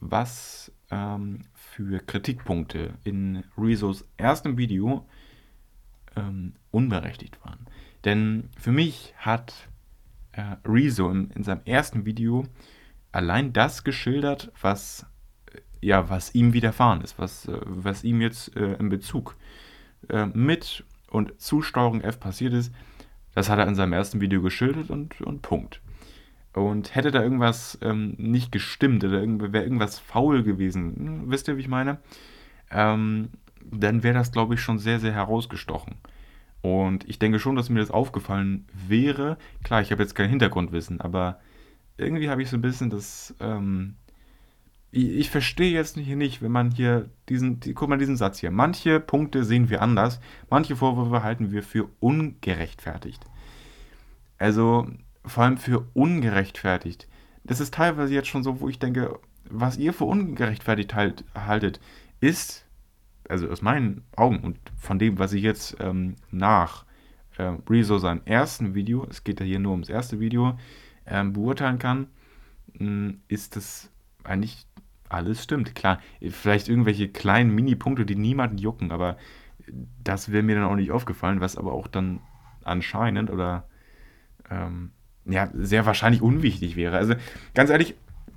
was 0.01 0.73
ähm, 0.91 1.41
für 1.53 1.99
Kritikpunkte 1.99 2.95
in 3.05 3.43
Rezos 3.57 4.05
erstem 4.17 4.57
Video 4.57 5.05
ähm, 6.15 6.53
unberechtigt 6.71 7.43
waren. 7.43 7.67
Denn 8.05 8.49
für 8.57 8.71
mich 8.71 9.13
hat 9.17 9.53
äh, 10.33 10.55
Rezo 10.65 11.09
in, 11.09 11.29
in, 11.31 11.43
seinem 11.43 11.61
ersten 11.65 12.05
Video 12.05 12.45
allein 13.11 13.53
das 13.53 13.83
geschildert, 13.83 14.51
was, 14.61 15.05
äh, 15.53 15.59
ja, 15.81 16.09
was 16.09 16.35
ihm 16.35 16.53
widerfahren 16.53 17.01
ist, 17.01 17.17
was, 17.19 17.47
äh, 17.47 17.59
was 17.63 18.03
ihm 18.03 18.21
jetzt 18.21 18.55
äh, 18.55 18.73
in 18.73 18.89
Bezug 18.89 19.35
äh, 20.09 20.25
mit 20.27 20.83
und 21.09 21.39
zu 21.39 21.61
Steuerung 21.61 22.01
F 22.01 22.19
passiert 22.19 22.53
ist. 22.53 22.73
Das 23.35 23.49
hat 23.49 23.59
er 23.59 23.67
in 23.67 23.75
seinem 23.75 23.93
ersten 23.93 24.21
Video 24.21 24.41
geschildert 24.41 24.89
und, 24.89 25.21
und 25.21 25.41
Punkt. 25.41 25.81
Und 26.53 26.93
hätte 26.93 27.11
da 27.11 27.23
irgendwas 27.23 27.79
ähm, 27.81 28.13
nicht 28.17 28.51
gestimmt 28.51 29.03
oder 29.03 29.21
wäre 29.21 29.63
irgendwas 29.63 29.97
faul 29.97 30.43
gewesen, 30.43 30.95
hm, 30.95 31.31
wisst 31.31 31.47
ihr, 31.47 31.57
wie 31.57 31.61
ich 31.61 31.67
meine? 31.67 31.99
Ähm, 32.69 33.29
dann 33.71 34.03
wäre 34.03 34.13
das, 34.13 34.31
glaube 34.31 34.55
ich, 34.55 34.61
schon 34.61 34.79
sehr, 34.79 34.99
sehr 34.99 35.13
herausgestochen. 35.13 35.95
Und 36.61 37.07
ich 37.09 37.19
denke 37.19 37.39
schon, 37.39 37.55
dass 37.55 37.69
mir 37.69 37.79
das 37.79 37.91
aufgefallen 37.91 38.65
wäre. 38.87 39.37
Klar, 39.63 39.81
ich 39.81 39.91
habe 39.91 40.01
jetzt 40.01 40.15
kein 40.15 40.29
Hintergrundwissen, 40.29 41.01
aber 41.01 41.39
irgendwie 41.97 42.29
habe 42.29 42.41
ich 42.41 42.49
so 42.49 42.57
ein 42.57 42.61
bisschen 42.61 42.89
das. 42.89 43.35
Ähm, 43.39 43.95
ich, 44.91 45.09
ich, 45.09 45.29
verstehe 45.29 45.73
jetzt 45.73 45.97
hier 45.97 46.15
nicht, 46.15 46.41
wenn 46.41 46.51
man 46.51 46.71
hier 46.71 47.09
diesen. 47.27 47.59
Die, 47.59 47.73
guck 47.73 47.89
mal 47.89 47.97
diesen 47.97 48.15
Satz 48.15 48.39
hier. 48.39 48.51
Manche 48.51 48.99
Punkte 48.99 49.43
sehen 49.43 49.69
wir 49.69 49.81
anders, 49.81 50.21
manche 50.49 50.75
Vorwürfe 50.75 51.21
halten 51.21 51.51
wir 51.51 51.63
für 51.63 51.89
ungerechtfertigt. 51.99 53.23
Also, 54.37 54.87
vor 55.25 55.43
allem 55.43 55.57
für 55.57 55.87
ungerechtfertigt. 55.93 57.07
Das 57.43 57.59
ist 57.59 57.73
teilweise 57.73 58.13
jetzt 58.13 58.29
schon 58.29 58.43
so, 58.43 58.61
wo 58.61 58.69
ich 58.69 58.79
denke, 58.79 59.19
was 59.49 59.77
ihr 59.77 59.93
für 59.93 60.05
ungerechtfertigt 60.05 60.95
halt, 60.95 61.25
haltet, 61.35 61.81
ist, 62.21 62.62
also 63.29 63.49
aus 63.49 63.61
meinen 63.61 64.03
Augen 64.15 64.39
und 64.39 64.57
von 64.77 64.99
dem, 64.99 65.19
was 65.19 65.33
ich 65.33 65.43
jetzt 65.43 65.77
ähm, 65.79 66.15
nach 66.31 66.85
äh, 67.37 67.53
Rezo 67.69 67.97
seinem 67.97 68.21
ersten 68.25 68.75
Video, 68.75 69.05
es 69.09 69.23
geht 69.23 69.39
ja 69.39 69.45
hier 69.45 69.59
nur 69.59 69.71
ums 69.71 69.89
erste 69.89 70.19
Video, 70.19 70.57
ähm, 71.05 71.33
beurteilen 71.33 71.79
kann, 71.79 72.07
mh, 72.73 72.79
hm, 72.79 73.21
ist 73.27 73.55
das 73.55 73.89
eigentlich 74.23 74.65
alles 75.09 75.43
stimmt. 75.43 75.75
Klar, 75.75 75.99
vielleicht 76.21 76.69
irgendwelche 76.69 77.07
kleinen 77.07 77.53
Mini-Punkte, 77.53 78.05
die 78.05 78.15
niemanden 78.15 78.57
jucken, 78.57 78.91
aber 78.91 79.17
das 80.03 80.31
wäre 80.31 80.43
mir 80.43 80.55
dann 80.55 80.65
auch 80.65 80.75
nicht 80.75 80.91
aufgefallen, 80.91 81.39
was 81.39 81.57
aber 81.57 81.73
auch 81.73 81.87
dann 81.87 82.19
anscheinend 82.63 83.29
oder 83.29 83.67
ähm, 84.49 84.91
ja, 85.25 85.49
sehr 85.53 85.85
wahrscheinlich 85.85 86.21
unwichtig 86.21 86.75
wäre. 86.75 86.97
Also 86.97 87.13
ganz 87.53 87.69
ehrlich, 87.69 87.95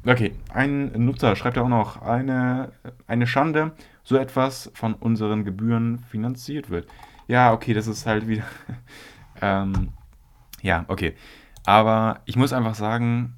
Okay, 0.09 0.33
ein 0.55 0.93
Nutzer 1.05 1.35
schreibt 1.35 1.57
ja 1.57 1.65
auch 1.65 1.69
noch, 1.69 2.01
eine, 2.01 2.71
eine 3.09 3.27
Schande, 3.27 3.73
so 4.07 4.17
etwas 4.17 4.71
von 4.73 4.95
unseren 4.95 5.45
Gebühren 5.45 5.99
finanziert 5.99 6.71
wird. 6.71 6.87
Ja, 7.27 7.53
okay, 7.53 7.75
das 7.75 7.89
ist 7.89 8.07
halt 8.07 8.29
wieder. 8.29 8.45
ähm, 9.43 9.89
ja, 10.63 10.85
okay. 10.87 11.15
Aber 11.65 12.21
ich 12.25 12.37
muss 12.37 12.53
einfach 12.53 12.77
sagen, 12.77 13.35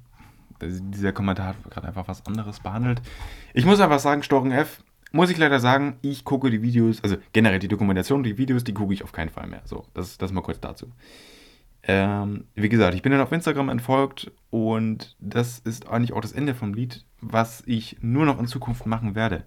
dieser 0.61 1.11
Kommentar 1.11 1.47
hat 1.47 1.71
gerade 1.71 1.87
einfach 1.87 2.07
was 2.07 2.23
anderes 2.27 2.59
behandelt. 2.59 3.01
Ich 3.55 3.65
muss 3.65 3.79
einfach 3.79 3.97
sagen, 3.97 4.21
Storken 4.21 4.51
F, 4.51 4.83
muss 5.11 5.31
ich 5.31 5.39
leider 5.39 5.59
sagen, 5.59 5.97
ich 6.03 6.23
gucke 6.23 6.51
die 6.51 6.61
Videos, 6.61 7.03
also 7.03 7.17
generell 7.33 7.57
die 7.57 7.67
Dokumentation, 7.67 8.21
die 8.21 8.37
Videos, 8.37 8.63
die 8.63 8.75
gucke 8.75 8.93
ich 8.93 9.03
auf 9.03 9.11
keinen 9.11 9.29
Fall 9.29 9.47
mehr. 9.47 9.63
So, 9.65 9.85
das, 9.95 10.19
das 10.19 10.31
mal 10.31 10.41
kurz 10.41 10.59
dazu. 10.59 10.91
Ähm, 11.81 12.43
wie 12.53 12.69
gesagt, 12.69 12.93
ich 12.93 13.01
bin 13.01 13.11
dann 13.11 13.21
auf 13.21 13.31
Instagram 13.31 13.69
entfolgt 13.69 14.31
und 14.51 15.15
das 15.19 15.57
ist 15.57 15.87
eigentlich 15.87 16.13
auch 16.13 16.21
das 16.21 16.33
Ende 16.33 16.53
vom 16.53 16.75
Lied. 16.75 17.05
Was 17.21 17.63
ich 17.65 17.97
nur 18.01 18.27
noch 18.27 18.37
in 18.37 18.45
Zukunft 18.45 18.85
machen 18.85 19.15
werde, 19.15 19.45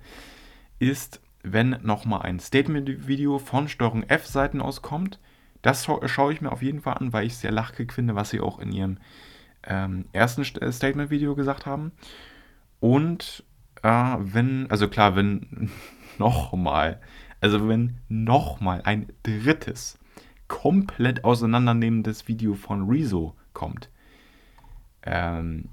ist, 0.82 1.20
wenn 1.44 1.70
nochmal 1.82 2.22
ein 2.22 2.40
Statement-Video 2.40 3.38
von 3.38 3.68
Steuerung 3.68 4.02
F-Seiten 4.02 4.60
auskommt. 4.60 5.20
Das 5.62 5.84
scha 5.84 6.06
schaue 6.08 6.32
ich 6.32 6.40
mir 6.40 6.50
auf 6.50 6.62
jeden 6.62 6.80
Fall 6.80 6.94
an, 6.94 7.12
weil 7.12 7.26
ich 7.26 7.34
es 7.34 7.40
sehr 7.40 7.52
lachkick 7.52 7.92
finde, 7.92 8.16
was 8.16 8.30
sie 8.30 8.40
auch 8.40 8.58
in 8.58 8.72
ihrem 8.72 8.98
ähm, 9.62 10.06
ersten 10.12 10.44
Statement-Video 10.44 11.36
gesagt 11.36 11.66
haben. 11.66 11.92
Und 12.80 13.44
äh, 13.82 14.16
wenn, 14.18 14.68
also 14.70 14.88
klar, 14.88 15.14
wenn 15.14 15.70
nochmal, 16.18 17.00
also 17.40 17.68
wenn 17.68 17.98
nochmal 18.08 18.82
ein 18.84 19.06
drittes 19.22 20.00
komplett 20.48 21.24
auseinandernehmendes 21.24 22.26
Video 22.26 22.54
von 22.54 22.88
Rezo 22.88 23.36
kommt, 23.52 23.88
ähm, 25.04 25.68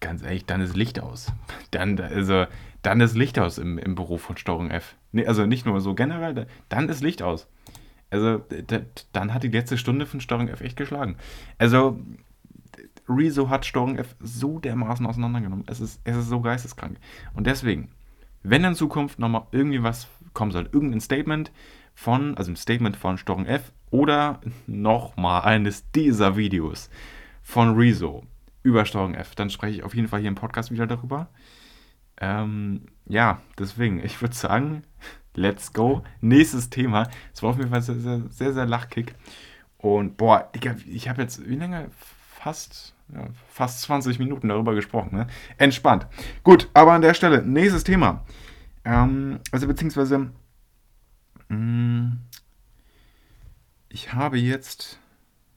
ganz 0.00 0.22
ehrlich, 0.22 0.44
dann 0.46 0.60
ist 0.60 0.76
Licht 0.76 1.00
aus. 1.00 1.32
Dann, 1.70 2.00
also, 2.00 2.46
dann 2.82 3.00
ist 3.00 3.16
Licht 3.16 3.38
aus 3.38 3.58
im, 3.58 3.78
im 3.78 3.94
Büro 3.94 4.18
von 4.18 4.36
Steuerung 4.36 4.70
F. 4.70 4.96
Nee, 5.12 5.26
also 5.26 5.46
nicht 5.46 5.66
nur 5.66 5.80
so 5.80 5.94
generell, 5.94 6.46
dann 6.68 6.88
ist 6.88 7.02
Licht 7.02 7.22
aus. 7.22 7.48
Also, 8.10 8.42
dann 9.12 9.34
hat 9.34 9.42
die 9.42 9.48
letzte 9.48 9.76
Stunde 9.76 10.06
von 10.06 10.20
Steuerung 10.20 10.48
F 10.48 10.60
echt 10.60 10.76
geschlagen. 10.76 11.16
Also, 11.58 12.00
Rezo 13.08 13.48
hat 13.48 13.66
Steuerung 13.66 13.96
F 13.96 14.16
so 14.20 14.58
dermaßen 14.58 15.04
auseinandergenommen. 15.06 15.64
Es 15.68 15.80
ist, 15.80 16.00
es 16.04 16.16
ist 16.16 16.28
so 16.28 16.40
geisteskrank. 16.40 16.98
Und 17.34 17.46
deswegen, 17.46 17.90
wenn 18.42 18.64
in 18.64 18.74
Zukunft 18.74 19.18
nochmal 19.18 19.46
irgendwie 19.50 19.82
was 19.82 20.08
kommen 20.32 20.52
soll, 20.52 20.68
irgendein 20.72 21.00
Statement 21.00 21.50
von, 21.94 22.36
also 22.36 22.52
ein 22.52 22.56
Statement 22.56 22.96
von 22.96 23.18
Steuerung 23.18 23.46
F 23.46 23.72
oder 23.90 24.40
nochmal 24.66 25.42
eines 25.42 25.90
dieser 25.92 26.36
Videos 26.36 26.90
von 27.42 27.76
Rezo 27.76 28.24
über 28.62 28.84
Steuerung 28.84 29.14
F, 29.14 29.34
dann 29.34 29.50
spreche 29.50 29.78
ich 29.78 29.82
auf 29.82 29.94
jeden 29.94 30.08
Fall 30.08 30.20
hier 30.20 30.28
im 30.28 30.34
Podcast 30.34 30.70
wieder 30.70 30.86
darüber. 30.86 31.28
Ähm, 32.20 32.86
ja, 33.06 33.40
deswegen, 33.58 34.04
ich 34.04 34.20
würde 34.20 34.34
sagen, 34.34 34.82
let's 35.34 35.72
go. 35.72 36.02
Nächstes 36.20 36.70
Thema. 36.70 37.08
Es 37.32 37.42
war 37.42 37.50
auf 37.50 37.58
jeden 37.58 37.70
Fall 37.70 37.82
sehr, 37.82 37.96
sehr, 37.96 38.22
sehr, 38.28 38.52
sehr 38.52 38.66
lachkick. 38.66 39.14
Und 39.78 40.16
boah, 40.16 40.50
ich 40.86 41.08
habe 41.08 41.22
jetzt, 41.22 41.48
wie 41.48 41.56
lange? 41.56 41.90
Fast, 42.40 42.94
ja, 43.12 43.26
fast 43.48 43.82
20 43.82 44.18
Minuten 44.18 44.48
darüber 44.48 44.74
gesprochen. 44.74 45.16
Ne? 45.16 45.26
Entspannt. 45.56 46.06
Gut, 46.44 46.68
aber 46.72 46.92
an 46.92 47.02
der 47.02 47.14
Stelle, 47.14 47.42
nächstes 47.42 47.84
Thema. 47.84 48.24
Ähm, 48.84 49.40
also 49.50 49.66
beziehungsweise, 49.66 50.30
mh, 51.48 51.56
mm, 51.56 52.18
ich 53.88 54.12
habe 54.12 54.38
jetzt. 54.38 55.00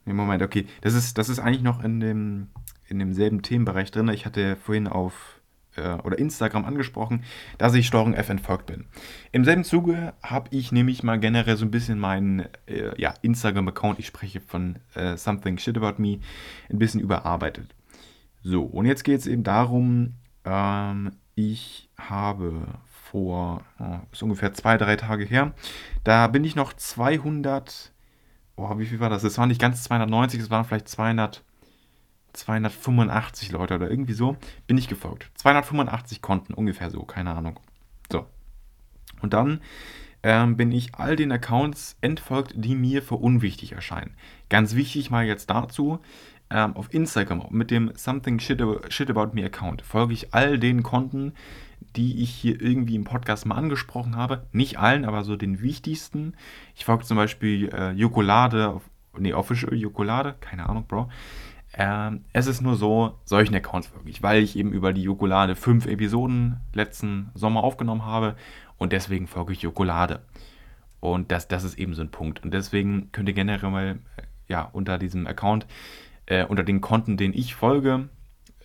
Nee, 0.05 0.13
Moment, 0.13 0.41
okay. 0.41 0.65
Das 0.81 0.93
ist, 0.93 1.17
das 1.17 1.29
ist 1.29 1.39
eigentlich 1.39 1.61
noch 1.61 1.83
in, 1.83 1.99
dem, 1.99 2.47
in 2.87 2.97
demselben 2.97 3.41
Themenbereich 3.43 3.91
drin. 3.91 4.07
Ich 4.09 4.25
hatte 4.25 4.55
vorhin 4.55 4.87
auf 4.87 5.40
äh, 5.75 5.93
oder 6.03 6.17
Instagram 6.19 6.65
angesprochen, 6.65 7.23
dass 7.57 7.73
ich 7.73 7.87
Steuerung 7.87 8.13
F 8.13 8.29
entfolgt 8.29 8.65
bin. 8.65 8.85
Im 9.31 9.45
selben 9.45 9.63
Zuge 9.63 10.13
habe 10.21 10.49
ich 10.51 10.71
nämlich 10.71 11.03
mal 11.03 11.19
generell 11.19 11.57
so 11.57 11.65
ein 11.65 11.71
bisschen 11.71 11.99
meinen 11.99 12.45
äh, 12.67 12.99
ja, 12.99 13.13
Instagram-Account, 13.21 13.99
ich 13.99 14.07
spreche 14.07 14.41
von 14.41 14.79
äh, 14.95 15.17
Something 15.17 15.57
Shit 15.57 15.77
About 15.77 16.01
Me, 16.01 16.19
ein 16.69 16.79
bisschen 16.79 17.01
überarbeitet. 17.01 17.75
So, 18.43 18.63
und 18.63 18.85
jetzt 18.85 19.03
geht 19.03 19.19
es 19.19 19.27
eben 19.27 19.43
darum, 19.43 20.15
ähm, 20.45 21.11
ich 21.35 21.89
habe 21.97 22.67
vor, 22.87 23.63
oh, 23.79 23.99
ist 24.11 24.23
ungefähr 24.23 24.53
zwei, 24.53 24.77
drei 24.77 24.95
Tage 24.95 25.25
her, 25.25 25.53
da 26.03 26.27
bin 26.27 26.43
ich 26.43 26.55
noch 26.55 26.73
200 26.73 27.91
boah, 28.61 28.77
wie 28.77 28.85
viel 28.85 28.99
war 28.99 29.09
das? 29.09 29.23
Es 29.23 29.37
waren 29.37 29.49
nicht 29.49 29.61
ganz 29.61 29.83
290, 29.83 30.39
es 30.39 30.49
waren 30.49 30.65
vielleicht 30.65 30.87
200, 30.87 31.43
285 32.33 33.51
Leute 33.51 33.75
oder 33.75 33.89
irgendwie 33.89 34.13
so, 34.13 34.37
bin 34.67 34.77
ich 34.77 34.87
gefolgt. 34.87 35.29
285 35.35 36.21
Konten, 36.21 36.53
ungefähr 36.53 36.89
so, 36.89 37.03
keine 37.03 37.35
Ahnung. 37.35 37.59
So. 38.11 38.25
Und 39.21 39.33
dann 39.33 39.61
ähm, 40.23 40.57
bin 40.57 40.71
ich 40.71 40.95
all 40.95 41.15
den 41.15 41.31
Accounts 41.31 41.97
entfolgt, 42.01 42.53
die 42.55 42.75
mir 42.75 43.01
für 43.01 43.15
unwichtig 43.15 43.73
erscheinen. 43.73 44.15
Ganz 44.49 44.75
wichtig 44.75 45.09
mal 45.09 45.25
jetzt 45.25 45.49
dazu, 45.49 45.99
ähm, 46.49 46.75
auf 46.75 46.93
Instagram 46.93 47.45
mit 47.49 47.71
dem 47.71 47.91
Something 47.95 48.39
Shit, 48.39 48.61
About 48.61 49.29
Me 49.33 49.45
Account 49.45 49.81
folge 49.81 50.13
ich 50.13 50.33
all 50.33 50.59
den 50.59 50.83
Konten, 50.83 51.33
die 51.95 52.21
ich 52.21 52.29
hier 52.29 52.61
irgendwie 52.61 52.95
im 52.95 53.03
Podcast 53.03 53.45
mal 53.45 53.55
angesprochen 53.55 54.15
habe. 54.15 54.45
Nicht 54.51 54.77
allen, 54.77 55.05
aber 55.05 55.23
so 55.23 55.35
den 55.35 55.61
wichtigsten. 55.61 56.35
Ich 56.75 56.85
folge 56.85 57.05
zum 57.05 57.17
Beispiel 57.17 57.69
äh, 57.73 57.91
Jokolade, 57.91 58.79
nee, 59.17 59.33
Official 59.33 59.73
Jokolade, 59.73 60.35
keine 60.39 60.69
Ahnung, 60.69 60.85
Bro. 60.87 61.09
Ähm, 61.73 62.25
es 62.33 62.47
ist 62.47 62.61
nur 62.61 62.75
so, 62.75 63.19
solchen 63.23 63.55
Accounts 63.55 63.93
wirklich, 63.93 64.21
weil 64.21 64.43
ich 64.43 64.57
eben 64.57 64.73
über 64.73 64.91
die 64.91 65.03
Jokolade 65.03 65.55
fünf 65.55 65.85
Episoden 65.85 66.57
letzten 66.73 67.29
Sommer 67.33 67.63
aufgenommen 67.63 68.05
habe 68.05 68.35
und 68.77 68.91
deswegen 68.91 69.27
folge 69.27 69.53
ich 69.53 69.61
Jokolade. 69.61 70.21
Und 70.99 71.31
das, 71.31 71.47
das 71.47 71.63
ist 71.63 71.79
eben 71.79 71.93
so 71.93 72.01
ein 72.01 72.11
Punkt. 72.11 72.43
Und 72.43 72.53
deswegen 72.53 73.11
könnt 73.11 73.29
ihr 73.29 73.33
generell 73.33 73.69
mal 73.69 73.99
ja, 74.47 74.69
unter 74.73 74.97
diesem 74.97 75.25
Account, 75.27 75.65
äh, 76.25 76.45
unter 76.45 76.63
den 76.63 76.81
Konten, 76.81 77.17
denen 77.17 77.33
ich 77.33 77.55
folge, 77.55 78.09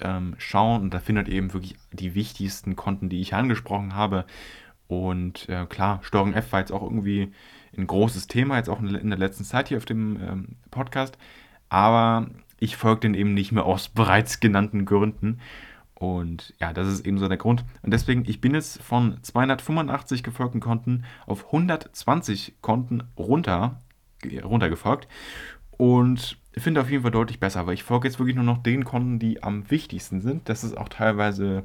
ähm, 0.01 0.35
schauen 0.39 0.83
und 0.83 0.93
da 0.93 0.99
findet 0.99 1.29
ihr 1.29 1.35
eben 1.35 1.53
wirklich 1.55 1.77
die 1.93 2.15
wichtigsten 2.15 2.77
Konten, 2.77 3.09
die 3.09 3.21
ich 3.21 3.35
angesprochen 3.35 3.95
habe. 3.95 4.27
Und 4.89 5.49
äh, 5.49 5.67
klar, 5.67 6.01
Steuerung 6.03 6.35
F 6.35 6.53
war 6.53 6.61
jetzt 6.61 6.73
auch 6.73 6.83
irgendwie 6.83 7.33
ein 7.77 7.87
großes 7.87 8.27
Thema, 8.27 8.57
jetzt 8.57 8.69
auch 8.69 8.81
in 8.81 9.11
der 9.11 9.19
letzten 9.19 9.45
Zeit 9.45 9.69
hier 9.69 9.79
auf 9.79 9.85
dem 9.85 10.17
ähm, 10.21 10.49
Podcast. 10.71 11.17
Aber 11.69 12.29
ich 12.59 12.77
folge 12.77 13.01
den 13.01 13.15
eben 13.15 13.35
nicht 13.35 13.53
mehr 13.53 13.65
aus 13.65 13.89
bereits 13.95 14.41
genannten 14.41 14.85
Gründen. 14.85 15.41
Und 15.95 16.53
ja, 16.61 16.75
das 16.75 16.89
ist 16.89 17.07
eben 17.07 17.19
so 17.19 17.27
der 17.27 17.39
Grund. 17.39 17.65
Und 17.83 17.93
deswegen, 17.93 18.25
ich 18.27 18.41
bin 18.41 18.55
jetzt 18.55 18.83
von 18.83 19.17
285 19.23 20.23
gefolgten 20.23 20.61
Konten 20.61 21.05
auf 21.27 21.47
120 21.47 22.57
Konten 22.61 23.05
runter, 23.17 23.81
runtergefolgt. 24.45 25.09
Und 25.79 26.39
finde 26.59 26.81
auf 26.81 26.91
jeden 26.91 27.03
Fall 27.03 27.13
deutlich 27.13 27.41
besser, 27.41 27.61
aber 27.61 27.73
ich 27.73 27.83
folge 27.83 28.09
jetzt 28.09 28.19
wirklich 28.19 28.37
nur 28.37 28.45
noch 28.45 28.63
den 28.63 28.85
Konten, 28.85 29.19
die 29.19 29.43
am 29.43 29.71
wichtigsten 29.71 30.21
sind. 30.21 30.49
Das 30.49 30.65
ist 30.65 30.77
auch 30.77 30.89
teilweise, 30.89 31.65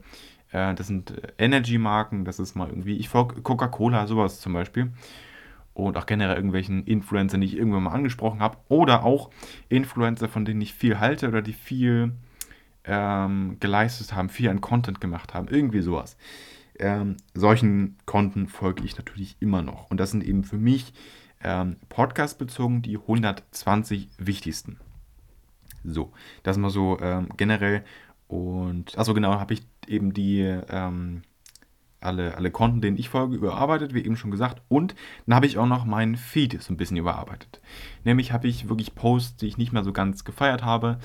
äh, 0.51 0.73
das 0.75 0.87
sind 0.87 1.13
Energy-Marken, 1.37 2.25
das 2.25 2.39
ist 2.39 2.55
mal 2.55 2.69
irgendwie, 2.69 2.97
ich 2.97 3.09
folge 3.09 3.41
Coca-Cola, 3.41 4.07
sowas 4.07 4.41
zum 4.41 4.53
Beispiel. 4.53 4.91
Und 5.73 5.97
auch 5.97 6.05
generell 6.05 6.35
irgendwelchen 6.35 6.85
Influencern, 6.85 7.41
die 7.41 7.47
ich 7.47 7.57
irgendwann 7.57 7.83
mal 7.83 7.91
angesprochen 7.91 8.41
habe. 8.41 8.57
Oder 8.67 9.03
auch 9.03 9.29
Influencer, 9.69 10.27
von 10.27 10.45
denen 10.45 10.61
ich 10.61 10.73
viel 10.73 10.99
halte 10.99 11.27
oder 11.27 11.41
die 11.41 11.53
viel 11.53 12.13
ähm, 12.83 13.57
geleistet 13.59 14.13
haben, 14.13 14.29
viel 14.29 14.49
an 14.49 14.61
Content 14.61 14.99
gemacht 14.99 15.33
haben. 15.33 15.47
Irgendwie 15.47 15.81
sowas. 15.81 16.17
Ähm, 16.79 17.17
solchen 17.33 17.97
Konten 18.05 18.47
folge 18.47 18.83
ich 18.83 18.97
natürlich 18.97 19.37
immer 19.39 19.61
noch. 19.61 19.89
Und 19.89 19.99
das 19.99 20.11
sind 20.11 20.23
eben 20.23 20.43
für 20.43 20.57
mich 20.57 20.93
ähm, 21.43 21.77
Podcast 21.89 22.39
die 22.81 22.97
120 22.97 24.09
wichtigsten. 24.17 24.79
So, 25.83 26.11
das 26.43 26.57
mal 26.57 26.69
so 26.69 26.99
ähm, 26.99 27.29
generell. 27.37 27.83
Und, 28.27 28.97
also 28.97 29.13
genau, 29.13 29.39
habe 29.39 29.53
ich 29.53 29.63
eben 29.87 30.13
die 30.13 30.41
ähm, 30.41 31.23
alle, 32.01 32.35
alle 32.35 32.51
Konten, 32.51 32.81
denen 32.81 32.97
ich 32.97 33.09
folge, 33.09 33.35
überarbeitet, 33.35 33.93
wie 33.93 34.03
eben 34.03 34.17
schon 34.17 34.31
gesagt. 34.31 34.61
Und 34.67 34.95
dann 35.25 35.35
habe 35.35 35.45
ich 35.45 35.57
auch 35.57 35.67
noch 35.67 35.85
meinen 35.85 36.17
Feed 36.17 36.61
so 36.61 36.73
ein 36.73 36.77
bisschen 36.77 36.97
überarbeitet. 36.97 37.61
Nämlich 38.03 38.31
habe 38.31 38.47
ich 38.47 38.67
wirklich 38.67 38.95
Posts, 38.95 39.37
die 39.37 39.47
ich 39.47 39.57
nicht 39.57 39.71
mehr 39.71 39.83
so 39.83 39.93
ganz 39.93 40.23
gefeiert 40.23 40.63
habe, 40.63 40.99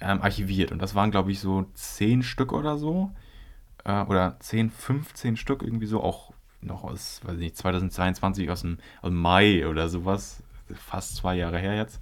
ähm, 0.00 0.20
archiviert. 0.20 0.72
Und 0.72 0.82
das 0.82 0.94
waren, 0.94 1.10
glaube 1.10 1.30
ich, 1.30 1.40
so 1.40 1.66
10 1.74 2.22
Stück 2.22 2.52
oder 2.52 2.76
so. 2.76 3.12
Äh, 3.84 4.02
oder 4.02 4.36
10, 4.40 4.70
15 4.70 5.36
Stück 5.36 5.62
irgendwie 5.62 5.86
so. 5.86 6.02
Auch 6.02 6.32
noch 6.60 6.84
aus, 6.84 7.20
weiß 7.24 7.38
nicht, 7.38 7.56
2022 7.56 8.50
aus 8.50 8.62
dem, 8.62 8.78
aus 9.02 9.10
dem 9.10 9.20
Mai 9.20 9.66
oder 9.66 9.88
sowas. 9.88 10.42
Fast 10.74 11.16
zwei 11.16 11.36
Jahre 11.36 11.58
her 11.58 11.76
jetzt. 11.76 12.00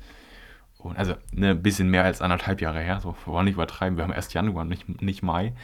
Und 0.78 0.96
also 0.96 1.14
ne, 1.32 1.50
ein 1.50 1.62
bisschen 1.62 1.90
mehr 1.90 2.04
als 2.04 2.22
anderthalb 2.22 2.60
Jahre 2.60 2.80
her. 2.80 3.00
So, 3.00 3.16
wollen 3.26 3.46
nicht 3.46 3.54
übertreiben. 3.54 3.96
Wir 3.96 4.04
haben 4.04 4.12
erst 4.12 4.34
Januar, 4.34 4.64
nicht, 4.64 5.02
nicht 5.02 5.22
Mai. 5.22 5.54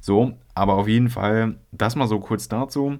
So, 0.00 0.38
aber 0.54 0.74
auf 0.74 0.88
jeden 0.88 1.10
Fall, 1.10 1.56
das 1.72 1.94
mal 1.94 2.08
so 2.08 2.20
kurz 2.20 2.48
dazu. 2.48 2.98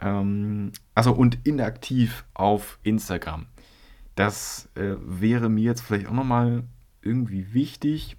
Ähm, 0.00 0.72
also 0.94 1.12
und 1.12 1.46
inaktiv 1.46 2.24
auf 2.34 2.78
Instagram. 2.82 3.46
Das 4.14 4.68
äh, 4.74 4.96
wäre 5.00 5.48
mir 5.48 5.64
jetzt 5.64 5.80
vielleicht 5.80 6.08
auch 6.08 6.12
nochmal 6.12 6.64
irgendwie 7.02 7.54
wichtig, 7.54 8.16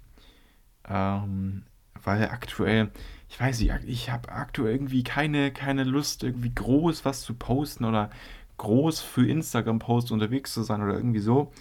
ähm, 0.88 1.64
weil 2.02 2.28
aktuell 2.28 2.90
ich 3.30 3.38
weiß 3.38 3.60
nicht, 3.60 3.72
ich 3.86 4.10
habe 4.10 4.30
aktuell 4.30 4.74
irgendwie 4.74 5.04
keine, 5.04 5.52
keine 5.52 5.84
Lust, 5.84 6.24
irgendwie 6.24 6.52
groß 6.52 7.04
was 7.04 7.22
zu 7.22 7.34
posten 7.34 7.84
oder 7.84 8.10
groß 8.56 9.00
für 9.00 9.26
Instagram-Posts 9.26 10.10
unterwegs 10.10 10.52
zu 10.52 10.62
sein 10.64 10.82
oder 10.82 10.94
irgendwie 10.94 11.20
so. 11.20 11.52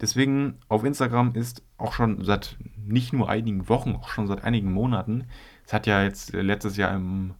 Deswegen 0.00 0.58
auf 0.68 0.84
Instagram 0.84 1.34
ist 1.34 1.62
auch 1.78 1.92
schon 1.92 2.24
seit 2.24 2.56
nicht 2.76 3.12
nur 3.12 3.28
einigen 3.28 3.68
Wochen, 3.68 3.94
auch 3.94 4.08
schon 4.08 4.26
seit 4.26 4.44
einigen 4.44 4.72
Monaten. 4.72 5.24
Es 5.66 5.72
hat 5.72 5.86
ja 5.86 6.02
jetzt 6.02 6.32
letztes 6.32 6.76
Jahr 6.76 6.94
im, 6.94 7.34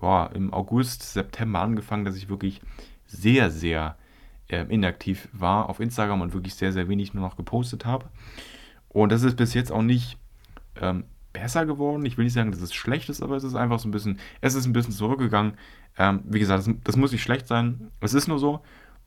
boah, 0.00 0.30
im 0.34 0.52
August, 0.52 1.12
September 1.12 1.60
angefangen, 1.60 2.04
dass 2.04 2.16
ich 2.16 2.28
wirklich 2.28 2.60
sehr, 3.06 3.50
sehr 3.50 3.96
äh, 4.48 4.64
inaktiv 4.68 5.28
war 5.32 5.68
auf 5.68 5.80
Instagram 5.80 6.20
und 6.20 6.34
wirklich 6.34 6.54
sehr, 6.54 6.72
sehr 6.72 6.88
wenig 6.88 7.14
nur 7.14 7.24
noch 7.24 7.36
gepostet 7.36 7.84
habe. 7.84 8.06
Und 8.88 9.12
das 9.12 9.22
ist 9.22 9.36
bis 9.36 9.54
jetzt 9.54 9.70
auch 9.70 9.82
nicht 9.82 10.18
ähm, 10.80 11.04
besser 11.32 11.66
geworden. 11.66 12.04
Ich 12.04 12.16
will 12.16 12.24
nicht 12.24 12.34
sagen, 12.34 12.50
dass 12.50 12.60
es 12.60 12.74
schlecht 12.74 13.08
ist, 13.08 13.22
aber 13.22 13.36
es 13.36 13.44
ist 13.44 13.54
einfach 13.54 13.78
so 13.78 13.88
ein 13.88 13.92
bisschen, 13.92 14.18
es 14.40 14.54
ist 14.54 14.66
ein 14.66 14.72
bisschen 14.72 14.92
zurückgegangen. 14.92 15.54
Ähm, 15.98 16.20
wie 16.24 16.38
gesagt, 16.38 16.66
das, 16.66 16.74
das, 16.84 16.96
muss 16.96 17.12
nicht 17.12 17.22
schlecht 17.22 17.46
sein. 17.46 17.90
Es 18.00 18.14
ist 18.14 18.28
nur 18.28 18.38
so. 18.38 18.60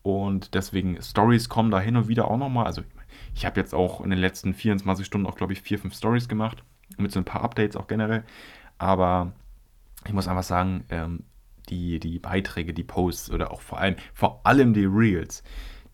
Und 0.04 0.56
deswegen, 0.56 1.02
Stories 1.02 1.50
kommen 1.50 1.72
da 1.72 1.80
hin 1.80 1.96
und 1.96 2.08
wieder 2.08 2.30
auch 2.30 2.38
nochmal. 2.38 2.66
Also, 2.66 2.82
ich 3.36 3.46
habe 3.46 3.60
jetzt 3.60 3.74
auch 3.74 4.02
in 4.02 4.10
den 4.10 4.20
letzten 4.20 4.54
24 4.54 5.06
Stunden 5.06 5.28
auch, 5.28 5.36
glaube 5.36 5.54
ich, 5.54 5.62
vier, 5.62 5.80
fünf 5.80 5.96
Stories 5.96 6.28
gemacht. 6.28 6.64
Mit 6.98 7.12
so 7.12 7.20
ein 7.20 7.26
paar 7.26 7.44
Updates 7.44 7.76
auch 7.76 7.88
generell. 7.88 8.24
Aber 8.78 9.34
ich 10.06 10.14
muss 10.14 10.28
einfach 10.28 10.44
sagen, 10.44 10.84
ähm, 10.90 11.24
die, 11.70 12.00
die 12.00 12.20
Beiträge, 12.20 12.74
die 12.74 12.84
Posts 12.84 13.32
oder 13.32 13.52
auch 13.52 13.62
vor 13.62 13.80
allem, 13.80 13.96
vor 14.14 14.42
allem 14.44 14.74
die 14.74 14.86
Reels, 14.86 15.44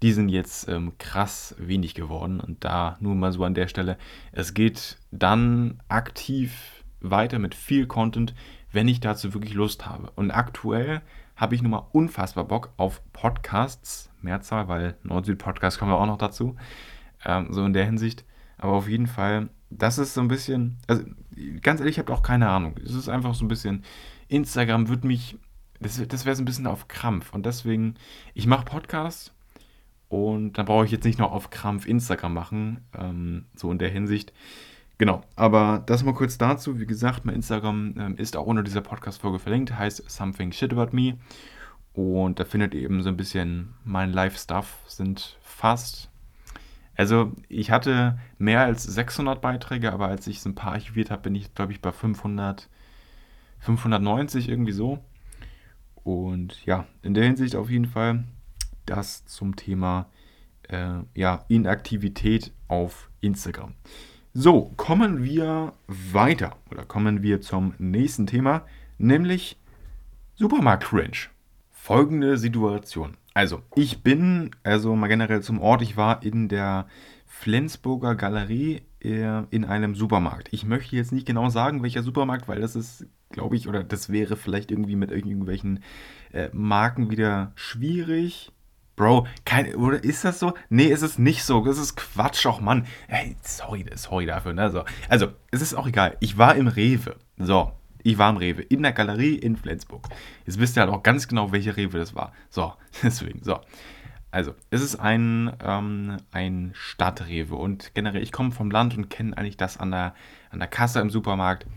die 0.02 0.14
sind 0.14 0.30
jetzt 0.30 0.68
ähm, 0.70 0.94
krass 0.98 1.56
wenig 1.58 1.96
geworden. 1.96 2.40
Und 2.40 2.64
da 2.64 2.98
nur 3.00 3.16
mal 3.16 3.32
so 3.32 3.44
an 3.44 3.54
der 3.54 3.68
Stelle, 3.68 3.98
es 4.32 4.54
geht 4.54 4.98
dann 5.12 5.82
aktiv 5.88 6.84
weiter 7.02 7.40
mit 7.40 7.56
viel 7.56 7.88
Content, 7.88 8.34
wenn 8.72 8.88
ich 8.88 9.00
dazu 9.00 9.34
wirklich 9.34 9.54
Lust 9.54 9.86
habe. 9.86 10.12
Und 10.16 10.32
aktuell 10.32 11.02
habe 11.38 11.56
ich 11.56 11.62
nun 11.62 11.72
mal 11.72 11.88
unfassbar 11.92 12.44
Bock 12.44 12.74
auf 12.78 13.02
Podcasts, 13.14 14.10
Mehrzahl, 14.22 14.68
weil 14.68 14.98
Nord-Süd-Podcast 15.04 15.80
kommen 15.80 15.92
wir 15.92 15.98
auch 15.98 16.08
noch 16.08 16.18
dazu. 16.18 16.56
Ähm, 17.24 17.48
so 17.52 17.64
in 17.64 17.74
der 17.74 17.86
Hinsicht. 17.86 18.26
Aber 18.58 18.74
auf 18.74 18.90
jeden 18.90 19.08
Fall, 19.08 19.50
das 19.70 20.00
ist 20.00 20.16
so 20.16 20.22
ein 20.22 20.28
bisschen, 20.28 20.80
also 20.88 21.04
ganz 21.62 21.80
ehrlich, 21.80 21.96
ich 21.96 22.00
habe 22.00 22.12
auch 22.12 22.24
keine 22.24 22.50
Ahnung. 22.50 22.76
Es 22.84 22.94
ist 22.94 23.08
einfach 23.08 23.36
so 23.36 23.46
ein 23.46 23.50
bisschen, 23.50 23.84
Instagram 24.28 24.90
wird 24.90 25.04
mich, 25.04 25.38
das, 25.80 26.06
das 26.08 26.26
wäre 26.26 26.36
so 26.36 26.42
ein 26.42 26.46
bisschen 26.46 26.68
auf 26.68 26.88
Krampf. 26.88 27.34
Und 27.34 27.46
deswegen, 27.46 27.96
ich 28.34 28.48
mache 28.48 28.66
Podcasts 28.66 29.32
und 30.10 30.54
dann 30.54 30.66
brauche 30.66 30.86
ich 30.86 30.92
jetzt 30.92 31.06
nicht 31.06 31.20
noch 31.20 31.32
auf 31.32 31.52
Krampf 31.52 31.86
Instagram 31.86 32.34
machen, 32.34 32.86
ähm, 32.98 33.46
so 33.56 33.72
in 33.72 33.78
der 33.78 33.90
Hinsicht. 33.90 34.34
Genau, 34.98 35.22
aber 35.36 35.84
das 35.86 36.04
mal 36.04 36.14
kurz 36.14 36.38
dazu. 36.38 36.80
Wie 36.80 36.88
gesagt, 36.88 37.24
mein 37.26 37.36
Instagram 37.36 37.94
ähm, 38.00 38.16
ist 38.18 38.36
auch 38.36 38.48
unter 38.48 38.64
dieser 38.64 38.82
Podcast-Folge 38.82 39.38
verlinkt, 39.38 39.78
heißt 39.78 40.10
Something 40.10 40.52
Shit 40.52 40.74
About 40.74 40.96
Me. 40.96 41.18
Und 41.94 42.40
da 42.40 42.46
findet 42.46 42.74
ihr 42.74 42.82
eben 42.82 43.02
so 43.04 43.10
ein 43.10 43.18
bisschen 43.18 43.74
mein 43.84 44.12
Live-Stuff, 44.12 44.84
sind 44.88 45.38
fast. 45.42 46.10
Also, 46.96 47.32
ich 47.48 47.70
hatte 47.70 48.18
mehr 48.40 48.62
als 48.62 48.84
600 48.84 49.40
Beiträge, 49.40 49.94
aber 49.94 50.08
als 50.08 50.26
ich 50.26 50.42
so 50.42 50.50
ein 50.50 50.56
paar 50.56 50.74
archiviert 50.74 51.12
habe, 51.12 51.24
bin 51.24 51.36
ich, 51.36 51.54
glaube 51.54 51.72
ich, 51.72 51.82
bei 51.82 51.92
500, 51.92 52.70
590 53.60 54.50
irgendwie 54.50 54.72
so. 54.72 55.00
Und 56.04 56.66
ja, 56.66 56.88
in 57.04 57.14
der 57.14 57.26
Hinsicht 57.26 57.56
auf 57.56 57.70
jeden 57.70 57.86
Fall 57.86 58.24
das 58.88 59.26
zum 59.26 59.56
Thema 59.56 60.10
äh, 60.70 61.00
ja, 61.14 61.46
Inaktivität 61.50 62.52
auf 62.68 63.12
Instagram. 63.22 63.74
So, 64.40 64.72
kommen 64.78 65.24
wir 65.24 65.74
weiter 65.88 66.58
oder 66.70 66.86
kommen 66.86 67.24
wir 67.24 67.42
zum 67.42 67.74
nächsten 67.80 68.28
Thema, 68.28 68.68
nämlich 69.00 69.58
Supermarkt 70.36 70.84
Cringe. 70.84 71.18
Folgende 71.72 72.38
Situation. 72.38 73.18
Also, 73.34 73.64
ich 73.74 74.04
bin, 74.04 74.52
also 74.62 74.96
mal 74.96 75.08
generell 75.08 75.42
zum 75.42 75.60
Ort, 75.60 75.82
ich 75.82 75.98
war 75.98 76.22
in 76.22 76.50
der 76.50 76.86
Flensburger 77.26 78.14
Galerie 78.14 78.84
äh, 79.00 79.42
in 79.50 79.66
einem 79.66 79.96
Supermarkt. 79.96 80.50
Ich 80.52 80.64
möchte 80.64 80.96
jetzt 80.96 81.12
nicht 81.12 81.26
genau 81.26 81.50
sagen, 81.50 81.82
welcher 81.82 82.04
Supermarkt, 82.04 82.48
weil 82.48 82.62
das 82.62 82.76
ist, 82.76 83.08
glaube 83.32 83.56
ich, 83.56 83.68
oder 83.68 83.84
das 83.84 84.12
wäre 84.12 84.36
vielleicht 84.36 84.70
irgendwie 84.70 84.96
mit 84.96 85.10
irgendwelchen 85.10 85.80
äh, 86.32 86.50
Marken 86.54 87.10
wieder 87.10 87.54
schwierig. 87.56 88.52
Bro, 88.98 89.28
kein, 89.46 89.76
oder 89.76 90.04
ist 90.04 90.26
das 90.26 90.40
so? 90.40 90.56
Nee, 90.70 90.88
ist 90.88 91.04
es 91.04 91.20
nicht 91.20 91.44
so. 91.44 91.64
Das 91.64 91.78
ist 91.78 91.96
Quatsch, 91.96 92.48
auch 92.48 92.60
Mann. 92.60 92.88
Hey, 93.08 93.38
sorry, 93.44 93.86
sorry 93.94 94.26
dafür, 94.26 94.54
ne? 94.54 94.72
So. 94.72 94.86
Also, 95.08 95.28
es 95.52 95.62
ist 95.62 95.76
auch 95.76 95.86
egal. 95.86 96.18
Ich 96.20 96.40
war 96.40 96.56
im 96.56 96.68
Rewe. 96.68 97.16
So, 97.38 97.72
ich 98.02 98.18
war 98.18 98.32
im 98.32 98.38
Rewe. 98.38 98.64
In 98.64 98.82
der 98.82 98.94
Galerie 98.94 99.36
in 99.36 99.56
Flensburg. 99.56 100.10
Jetzt 100.48 100.60
wisst 100.60 100.78
ihr 100.78 100.82
halt 100.82 100.92
auch 100.92 101.04
ganz 101.04 101.28
genau, 101.28 101.52
welche 101.52 101.78
Rewe 101.78 102.00
das 102.00 102.16
war. 102.16 102.34
So, 102.50 102.74
deswegen, 103.04 103.44
so. 103.44 103.60
Also, 104.32 104.56
es 104.72 104.82
ist 104.82 104.96
ein, 104.96 105.54
ähm, 105.64 106.18
ein 106.32 106.72
Stadtrewe 106.74 107.54
und 107.54 107.94
generell, 107.94 108.24
ich 108.24 108.32
komme 108.32 108.50
vom 108.52 108.72
Land 108.72 108.98
und 108.98 109.12
kenne 109.12 109.38
eigentlich 109.38 109.58
das 109.58 109.78
an 109.78 109.92
der, 109.92 110.16
an 110.50 110.58
der 110.58 110.68
Kasse 110.68 111.02
im 111.02 111.12
Supermarkt 111.12 111.68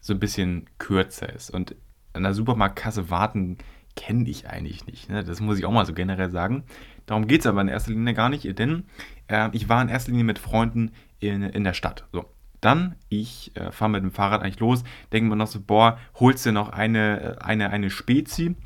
so 0.00 0.12
ein 0.12 0.18
bisschen 0.18 0.68
kürzer 0.78 1.32
ist. 1.32 1.50
Und 1.50 1.76
an 2.14 2.24
der 2.24 2.34
Supermarktkasse 2.34 3.10
warten 3.10 3.58
kenne 3.96 4.28
ich 4.28 4.48
eigentlich 4.48 4.86
nicht. 4.86 5.08
Ne? 5.08 5.24
Das 5.24 5.40
muss 5.40 5.58
ich 5.58 5.64
auch 5.64 5.72
mal 5.72 5.86
so 5.86 5.94
generell 5.94 6.30
sagen. 6.30 6.64
Darum 7.06 7.26
geht 7.26 7.40
es 7.40 7.46
aber 7.46 7.60
in 7.60 7.68
erster 7.68 7.92
Linie 7.92 8.14
gar 8.14 8.28
nicht, 8.28 8.58
denn 8.58 8.84
äh, 9.28 9.50
ich 9.52 9.68
war 9.68 9.82
in 9.82 9.88
erster 9.88 10.10
Linie 10.10 10.24
mit 10.24 10.38
Freunden 10.38 10.92
in, 11.20 11.42
in 11.42 11.64
der 11.64 11.74
Stadt. 11.74 12.06
So. 12.12 12.24
Dann, 12.60 12.94
ich 13.10 13.54
äh, 13.56 13.70
fahre 13.72 13.90
mit 13.90 14.02
dem 14.02 14.10
Fahrrad 14.10 14.42
eigentlich 14.42 14.60
los, 14.60 14.84
denke 15.12 15.28
mir 15.28 15.36
noch 15.36 15.46
so, 15.46 15.60
boah, 15.60 15.98
holst 16.18 16.46
du 16.46 16.52
noch 16.52 16.70
eine, 16.70 17.20
äh, 17.20 17.38
eine, 17.40 17.70
eine 17.70 17.90
Spezi? 17.90 18.56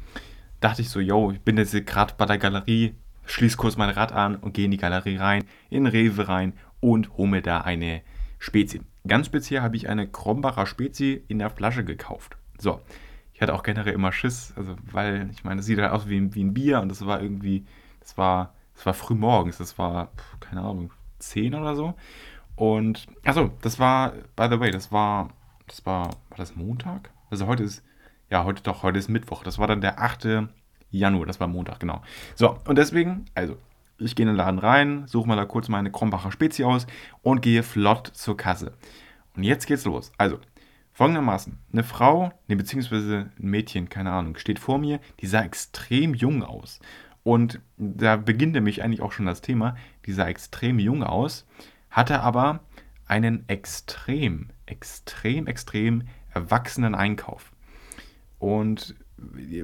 Dachte 0.61 0.83
ich 0.83 0.89
so, 0.89 1.01
yo, 1.01 1.33
ich 1.33 1.41
bin 1.41 1.57
jetzt 1.57 1.74
gerade 1.87 2.14
bei 2.16 2.26
der 2.26 2.39
Galerie, 2.39 2.95
schließe 3.26 3.57
kurz 3.57 3.76
mein 3.76 3.91
Rad 3.91 4.12
an 4.12 4.37
und 4.37 4.55
gehe 4.55 4.66
in 4.66 4.70
die 4.70 4.76
Galerie 4.76 5.16
rein, 5.16 5.45
in 5.68 5.87
Rewe 5.87 6.29
rein 6.29 6.53
und 6.81 7.16
hole 7.16 7.29
mir 7.29 7.43
da 7.43 7.62
eine 7.62 8.03
Spezi. 8.39 8.83
Ganz 9.07 9.26
speziell 9.26 9.62
habe 9.62 9.76
ich 9.76 9.89
eine 9.89 10.07
Krombacher 10.07 10.66
Spezi 10.66 11.24
in 11.29 11.39
der 11.39 11.51
Flasche 11.51 11.85
gekauft. 11.85 12.37
So, 12.59 12.81
ich 13.39 13.43
hatte 13.43 13.55
auch 13.55 13.62
generell 13.62 13.95
immer 13.95 14.11
Schiss, 14.11 14.53
also 14.57 14.74
weil, 14.91 15.30
ich 15.30 15.45
meine, 15.45 15.59
das 15.59 15.66
sieht 15.66 15.78
halt 15.78 15.93
aus 15.93 16.09
wie, 16.09 16.34
wie 16.34 16.43
ein 16.43 16.55
Bier 16.55 16.80
und 16.80 16.89
das 16.89 17.07
war 17.07 17.22
irgendwie, 17.22 17.64
das 18.01 18.18
war, 18.18 18.53
das 18.74 18.84
war 18.84 18.95
früh 18.95 19.14
morgens, 19.14 19.59
das 19.59 19.78
war, 19.78 20.11
keine 20.41 20.62
Ahnung, 20.62 20.93
10 21.20 21.55
oder 21.55 21.76
so. 21.76 21.95
Und, 22.57 23.07
achso, 23.24 23.53
das 23.62 23.78
war, 23.78 24.14
by 24.34 24.49
the 24.51 24.59
way, 24.59 24.72
das 24.72 24.91
war, 24.91 25.28
das 25.68 25.86
war, 25.86 26.07
war 26.07 26.36
das 26.36 26.57
Montag? 26.57 27.12
Also 27.30 27.47
heute 27.47 27.62
ist, 27.62 27.84
ja, 28.28 28.43
heute 28.43 28.61
doch, 28.64 28.82
heute 28.82 28.99
ist 28.99 29.09
Mittwoch. 29.09 29.45
Das 29.45 29.61
war 29.61 29.68
dann 29.68 29.82
der 29.82 30.01
8. 30.01 30.49
Januar, 30.91 31.26
das 31.26 31.39
war 31.39 31.47
Montag, 31.47 31.78
genau. 31.78 32.03
So, 32.34 32.59
und 32.66 32.76
deswegen, 32.76 33.26
also, 33.36 33.57
ich 33.99 34.16
gehe 34.16 34.24
in 34.24 34.30
den 34.30 34.36
Laden 34.36 34.59
rein, 34.59 35.07
suche 35.07 35.28
mal 35.28 35.36
da 35.36 35.45
kurz 35.45 35.68
meine 35.68 35.93
Krombacher 35.93 36.32
Spezie 36.32 36.64
aus 36.64 36.89
und 37.22 37.41
gehe 37.41 37.62
flott 37.62 38.09
zur 38.09 38.36
Kasse. 38.36 38.72
Und 39.36 39.45
jetzt 39.45 39.68
geht's 39.68 39.84
los. 39.84 40.11
Also, 40.18 40.41
Folgendermaßen, 40.99 41.57
eine 41.72 41.84
Frau, 41.84 42.32
ne, 42.49 42.57
beziehungsweise 42.57 43.30
ein 43.38 43.51
Mädchen, 43.51 43.88
keine 43.88 44.11
Ahnung, 44.11 44.36
steht 44.36 44.59
vor 44.59 44.78
mir, 44.78 44.99
die 45.20 45.28
sah 45.28 45.42
extrem 45.42 46.12
jung 46.12 46.42
aus. 46.42 46.80
Und 47.22 47.61
da 47.76 48.16
beginnt 48.16 48.55
nämlich 48.55 48.82
eigentlich 48.82 49.01
auch 49.01 49.12
schon 49.12 49.26
das 49.26 49.40
Thema, 49.40 49.76
die 50.07 50.12
sah 50.12 50.26
extrem 50.26 50.80
jung 50.80 51.05
aus, 51.05 51.46
hatte 51.88 52.18
aber 52.20 52.64
einen 53.07 53.49
extrem, 53.49 54.49
extrem, 54.66 55.46
extrem 55.46 56.03
erwachsenen 56.34 56.96
Einkauf. 56.96 57.53
Und 58.40 58.96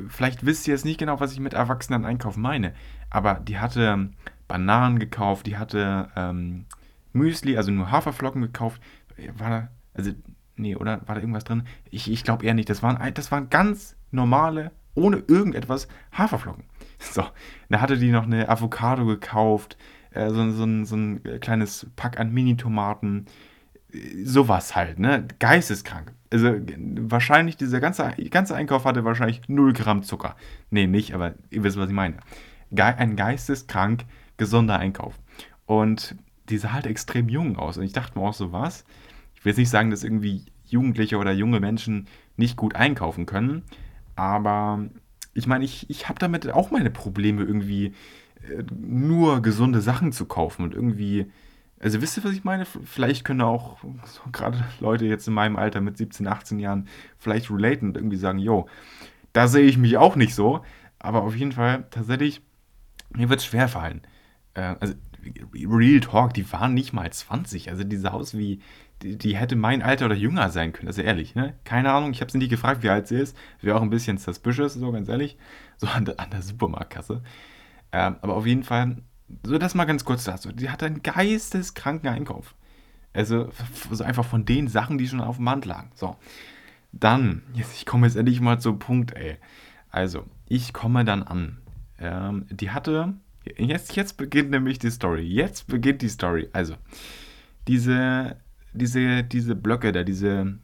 vielleicht 0.06 0.46
wisst 0.46 0.68
ihr 0.68 0.74
jetzt 0.74 0.84
nicht 0.84 1.00
genau, 1.00 1.18
was 1.18 1.32
ich 1.32 1.40
mit 1.40 1.54
erwachsenen 1.54 2.04
Einkauf 2.04 2.36
meine, 2.36 2.74
aber 3.10 3.40
die 3.40 3.58
hatte 3.58 4.10
Bananen 4.46 5.00
gekauft, 5.00 5.48
die 5.48 5.56
hatte 5.56 6.12
ähm, 6.14 6.66
Müsli, 7.12 7.56
also 7.56 7.72
nur 7.72 7.90
Haferflocken 7.90 8.40
gekauft. 8.40 8.80
War, 9.36 9.72
also 9.94 10.12
Nee, 10.56 10.76
oder 10.76 11.00
war 11.06 11.14
da 11.16 11.20
irgendwas 11.20 11.44
drin? 11.44 11.64
Ich, 11.90 12.10
ich 12.10 12.24
glaube 12.24 12.44
eher 12.44 12.54
nicht. 12.54 12.70
Das 12.70 12.82
waren, 12.82 13.14
das 13.14 13.32
waren 13.32 13.50
ganz 13.50 13.96
normale, 14.10 14.70
ohne 14.94 15.22
irgendetwas, 15.26 15.88
Haferflocken. 16.12 16.64
So, 16.98 17.22
da 17.68 17.82
hatte 17.82 17.98
die 17.98 18.10
noch 18.10 18.22
eine 18.22 18.48
Avocado 18.48 19.04
gekauft, 19.04 19.76
äh, 20.12 20.30
so, 20.30 20.50
so, 20.52 20.84
so 20.84 20.96
ein 20.96 21.20
kleines 21.40 21.86
Pack 21.96 22.18
an 22.18 22.32
Mini-Tomaten. 22.32 23.26
Sowas 24.24 24.74
halt, 24.74 24.98
ne? 24.98 25.28
Geisteskrank. 25.38 26.12
Also 26.32 26.54
wahrscheinlich, 26.76 27.56
dieser 27.56 27.80
ganze, 27.80 28.10
ganze 28.30 28.54
Einkauf 28.54 28.86
hatte 28.86 29.04
wahrscheinlich 29.04 29.42
0 29.48 29.72
Gramm 29.74 30.02
Zucker. 30.02 30.34
Nee, 30.70 30.86
nicht, 30.86 31.14
aber 31.14 31.34
ihr 31.50 31.62
wisst, 31.62 31.76
was 31.76 31.88
ich 31.88 31.94
meine. 31.94 32.16
Ge 32.70 32.84
ein 32.84 33.16
geisteskrank 33.16 34.04
gesunder 34.36 34.78
Einkauf. 34.78 35.18
Und 35.66 36.16
die 36.48 36.58
sah 36.58 36.72
halt 36.72 36.86
extrem 36.86 37.28
jung 37.28 37.56
aus. 37.56 37.78
Und 37.78 37.84
ich 37.84 37.92
dachte 37.92 38.18
mir 38.18 38.24
auch 38.24 38.34
so, 38.34 38.52
was? 38.52 38.84
Ich 39.44 39.46
will 39.46 39.50
jetzt 39.50 39.58
nicht 39.58 39.68
sagen, 39.70 39.90
dass 39.90 40.04
irgendwie 40.04 40.46
Jugendliche 40.64 41.18
oder 41.18 41.30
junge 41.32 41.60
Menschen 41.60 42.08
nicht 42.38 42.56
gut 42.56 42.76
einkaufen 42.76 43.26
können, 43.26 43.62
aber 44.16 44.88
ich 45.34 45.46
meine, 45.46 45.66
ich, 45.66 45.90
ich 45.90 46.08
habe 46.08 46.18
damit 46.18 46.50
auch 46.50 46.70
meine 46.70 46.90
Probleme, 46.90 47.42
irgendwie 47.42 47.92
äh, 48.48 48.62
nur 48.74 49.42
gesunde 49.42 49.82
Sachen 49.82 50.12
zu 50.12 50.24
kaufen 50.24 50.62
und 50.62 50.74
irgendwie 50.74 51.26
Also 51.78 52.00
wisst 52.00 52.16
ihr, 52.16 52.24
was 52.24 52.32
ich 52.32 52.44
meine? 52.44 52.64
Vielleicht 52.64 53.24
können 53.24 53.42
auch 53.42 53.76
so 54.04 54.22
gerade 54.32 54.64
Leute 54.80 55.04
jetzt 55.06 55.28
in 55.28 55.34
meinem 55.34 55.56
Alter 55.56 55.80
mit 55.82 55.98
17, 55.98 56.26
18 56.26 56.58
Jahren 56.58 56.88
vielleicht 57.18 57.50
relaten 57.50 57.88
und 57.88 57.96
irgendwie 57.96 58.16
sagen, 58.16 58.38
yo, 58.38 58.66
da 59.34 59.48
sehe 59.48 59.64
ich 59.66 59.76
mich 59.76 59.98
auch 59.98 60.16
nicht 60.16 60.34
so. 60.34 60.62
Aber 60.98 61.22
auf 61.24 61.36
jeden 61.36 61.52
Fall, 61.52 61.86
tatsächlich, 61.90 62.40
mir 63.10 63.28
wird 63.28 63.40
es 63.40 63.46
schwer 63.46 63.68
fallen. 63.68 64.00
Äh, 64.54 64.76
also, 64.80 64.94
Real 65.54 66.00
Talk, 66.00 66.34
die 66.34 66.50
waren 66.52 66.74
nicht 66.74 66.92
mal 66.92 67.10
20. 67.12 67.70
Also, 67.70 67.84
die 67.84 67.96
sah 67.96 68.10
aus 68.12 68.36
wie, 68.36 68.60
die, 69.04 69.18
die, 69.18 69.36
hätte 69.36 69.54
mein 69.54 69.82
Alter 69.82 70.06
oder 70.06 70.14
jünger 70.14 70.48
sein 70.50 70.72
können. 70.72 70.88
Also, 70.88 71.02
ehrlich, 71.02 71.34
ne? 71.34 71.54
Keine 71.64 71.92
Ahnung, 71.92 72.10
ich 72.12 72.20
habe 72.22 72.32
sie 72.32 72.38
nicht 72.38 72.48
gefragt, 72.48 72.82
wie 72.82 72.88
alt 72.88 73.06
sie 73.06 73.16
ist. 73.16 73.36
Wäre 73.60 73.76
auch 73.76 73.82
ein 73.82 73.90
bisschen 73.90 74.16
suspicious, 74.16 74.74
so 74.74 74.90
ganz 74.92 75.08
ehrlich. 75.08 75.36
So 75.76 75.86
an 75.86 76.06
der, 76.06 76.18
an 76.18 76.30
der 76.30 76.40
Supermarktkasse. 76.40 77.22
Ähm, 77.92 78.16
aber 78.22 78.34
auf 78.34 78.46
jeden 78.46 78.62
Fall, 78.62 78.96
so 79.44 79.58
das 79.58 79.74
mal 79.74 79.84
ganz 79.84 80.04
kurz 80.04 80.24
dazu. 80.24 80.52
Die 80.52 80.70
hatte 80.70 80.86
einen 80.86 81.02
geisteskranken 81.02 82.08
Einkauf. 82.08 82.54
Also, 83.12 83.50
so 83.90 84.02
einfach 84.02 84.24
von 84.24 84.46
den 84.46 84.68
Sachen, 84.68 84.96
die 84.96 85.06
schon 85.06 85.20
auf 85.20 85.36
dem 85.36 85.44
Band 85.44 85.66
lagen. 85.66 85.92
So. 85.94 86.16
Dann, 86.92 87.42
jetzt, 87.52 87.76
ich 87.76 87.86
komme 87.86 88.06
jetzt 88.06 88.16
endlich 88.16 88.40
mal 88.40 88.58
zum 88.58 88.78
Punkt, 88.78 89.14
ey. 89.14 89.36
Also, 89.90 90.24
ich 90.48 90.72
komme 90.72 91.04
dann 91.04 91.22
an. 91.22 91.58
Ähm, 91.98 92.46
die 92.50 92.70
hatte, 92.70 93.14
jetzt, 93.56 93.94
jetzt 93.96 94.16
beginnt 94.16 94.50
nämlich 94.50 94.78
die 94.78 94.90
Story. 94.90 95.22
Jetzt 95.22 95.66
beginnt 95.66 96.00
die 96.00 96.08
Story. 96.08 96.48
Also, 96.52 96.74
diese, 97.68 98.36
diese, 98.74 99.24
diese 99.24 99.54
Blöcke 99.54 99.92
da, 99.92 100.04
diese, 100.04 100.58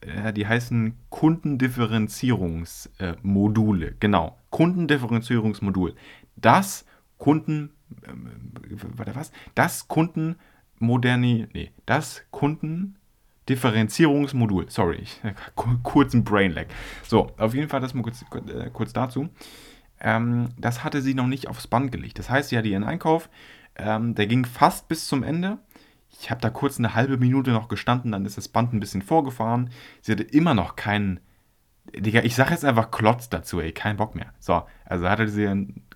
äh, 0.00 0.32
die 0.32 0.46
heißen 0.46 0.94
Kundendifferenzierungsmodule. 1.10 3.96
genau, 3.98 4.38
Kundendifferenzierungsmodul. 4.50 5.94
Das 6.36 6.86
Kunden, 7.18 7.70
äh, 8.02 8.12
warte 8.96 9.14
was? 9.14 9.30
Das 9.54 9.88
Kundenmoderni, 9.88 11.48
nee, 11.52 11.72
das 11.86 12.24
Kunden 12.30 12.96
Differenzierungsmodul. 13.48 14.70
Sorry, 14.70 15.00
ich, 15.02 15.20
kurzen 15.82 16.24
Brainlag. 16.24 16.68
So, 17.02 17.32
auf 17.36 17.54
jeden 17.54 17.68
Fall 17.68 17.80
das 17.80 17.94
mal 17.94 18.02
kurz, 18.02 18.22
äh, 18.22 18.70
kurz 18.72 18.92
dazu. 18.92 19.28
Ähm, 20.00 20.48
das 20.58 20.84
hatte 20.84 21.02
sie 21.02 21.14
noch 21.14 21.26
nicht 21.26 21.48
aufs 21.48 21.66
Band 21.66 21.92
gelegt. 21.92 22.18
Das 22.18 22.30
heißt, 22.30 22.50
sie 22.50 22.58
hatte 22.58 22.68
ihren 22.68 22.84
Einkauf, 22.84 23.28
ähm, 23.76 24.14
der 24.14 24.26
ging 24.26 24.44
fast 24.44 24.88
bis 24.88 25.06
zum 25.06 25.22
Ende. 25.22 25.58
Ich 26.20 26.30
habe 26.30 26.40
da 26.40 26.50
kurz 26.50 26.78
eine 26.78 26.94
halbe 26.94 27.16
Minute 27.16 27.50
noch 27.50 27.68
gestanden, 27.68 28.12
dann 28.12 28.24
ist 28.24 28.36
das 28.36 28.48
Band 28.48 28.72
ein 28.72 28.80
bisschen 28.80 29.02
vorgefahren. 29.02 29.70
Sie 30.00 30.12
hatte 30.12 30.22
immer 30.22 30.54
noch 30.54 30.76
keinen. 30.76 31.20
Digga, 31.94 32.22
ich 32.22 32.34
sage 32.34 32.52
jetzt 32.52 32.64
einfach 32.64 32.90
Klotz 32.90 33.28
dazu, 33.28 33.60
ey, 33.60 33.72
kein 33.72 33.98
Bock 33.98 34.14
mehr. 34.14 34.32
So, 34.40 34.62
also 34.86 35.08
hatte 35.08 35.28
sie 35.28 35.46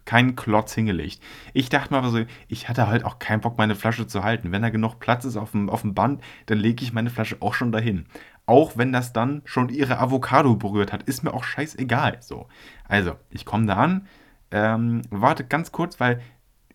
keinen 0.05 0.37
Klotz 0.37 0.75
hingelegt. 0.75 1.21
Ich 1.53 1.69
dachte 1.69 1.93
mal 1.93 2.09
so, 2.11 2.25
ich 2.49 2.69
hatte 2.69 2.89
halt 2.89 3.05
auch 3.05 3.19
keinen 3.19 3.41
Bock, 3.41 3.59
meine 3.59 3.75
Flasche 3.75 4.07
zu 4.07 4.23
halten. 4.25 4.53
Wenn 4.53 4.63
da 4.63 4.71
genug 4.71 5.01
Platz 5.01 5.25
ist 5.25 5.37
auf 5.37 5.53
dem, 5.53 5.69
auf 5.69 5.83
dem 5.83 5.95
Band, 5.95 6.23
dann 6.47 6.59
lege 6.59 6.83
ich 6.83 6.93
meine 6.93 7.11
Flasche 7.11 7.37
auch 7.41 7.55
schon 7.55 7.73
dahin. 7.73 8.07
Auch 8.47 8.79
wenn 8.79 8.91
das 8.91 9.13
dann 9.13 9.43
schon 9.45 9.69
ihre 9.69 9.99
Avocado 9.99 10.57
berührt 10.57 10.93
hat, 10.93 11.03
ist 11.03 11.25
mir 11.25 11.35
auch 11.35 11.45
scheißegal. 11.45 12.19
So. 12.21 12.49
Also, 12.85 13.17
ich 13.29 13.45
komme 13.45 13.67
da 13.67 13.77
an, 13.77 14.07
ähm, 14.51 15.03
warte 15.11 15.45
ganz 15.45 15.73
kurz, 15.73 16.01
weil 16.01 16.23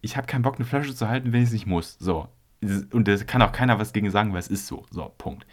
ich 0.01 0.15
habe 0.15 0.27
keinen 0.27 0.43
Bock, 0.43 0.55
eine 0.55 0.65
Flasche 0.65 0.93
zu 0.93 1.07
halten, 1.07 1.33
wenn 1.33 1.41
ich 1.41 1.47
es 1.47 1.53
nicht 1.53 1.65
muss. 1.65 1.97
So. 1.99 2.27
Und 2.91 3.07
da 3.07 3.16
kann 3.18 3.41
auch 3.41 3.51
keiner 3.51 3.80
was 3.80 3.93
gegen 3.93 4.09
sagen, 4.09 4.34
weil 4.34 4.39
es 4.39 4.47
ist 4.47 4.68
so. 4.68 4.86
So, 4.89 5.14
Punkt. 5.18 5.45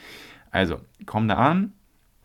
Also, 0.51 0.81
komme 1.07 1.29
da 1.29 1.37
an, 1.37 1.73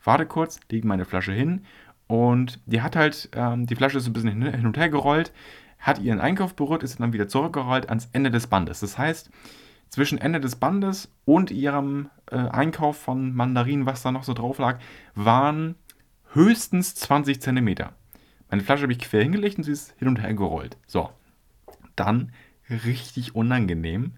warte 0.02 0.26
kurz, 0.26 0.60
lege 0.70 0.86
meine 0.86 1.04
Flasche 1.04 1.32
hin 1.32 1.64
und 2.06 2.60
die 2.66 2.82
hat 2.82 2.96
halt, 2.96 3.28
ähm, 3.34 3.66
die 3.66 3.76
Flasche 3.76 3.98
ist 3.98 4.06
ein 4.06 4.12
bisschen 4.12 4.42
hin 4.42 4.66
und 4.66 4.76
her 4.76 4.88
gerollt, 4.88 5.32
hat 5.78 5.98
ihren 6.00 6.20
Einkauf 6.20 6.54
berührt, 6.54 6.82
ist 6.82 7.00
dann 7.00 7.12
wieder 7.12 7.28
zurückgerollt 7.28 7.88
ans 7.88 8.08
Ende 8.12 8.30
des 8.30 8.46
Bandes. 8.46 8.80
Das 8.80 8.98
heißt, 8.98 9.30
zwischen 9.88 10.18
Ende 10.18 10.40
des 10.40 10.56
Bandes 10.56 11.12
und 11.24 11.50
ihrem 11.50 12.10
äh, 12.30 12.36
Einkauf 12.36 12.96
von 12.96 13.34
Mandarinen, 13.34 13.86
was 13.86 14.02
da 14.02 14.10
noch 14.10 14.24
so 14.24 14.34
drauf 14.34 14.58
lag, 14.58 14.80
waren 15.14 15.76
höchstens 16.32 16.94
20 16.96 17.40
Zentimeter. 17.40 17.92
Meine 18.50 18.62
Flasche 18.62 18.82
habe 18.82 18.92
ich 18.92 18.98
quer 18.98 19.22
hingelegt 19.22 19.58
und 19.58 19.64
sie 19.64 19.72
ist 19.72 19.94
hin 19.98 20.08
und 20.08 20.20
her 20.20 20.34
gerollt. 20.34 20.76
So, 20.86 21.10
dann 21.96 22.32
richtig 22.68 23.34
unangenehm. 23.34 24.14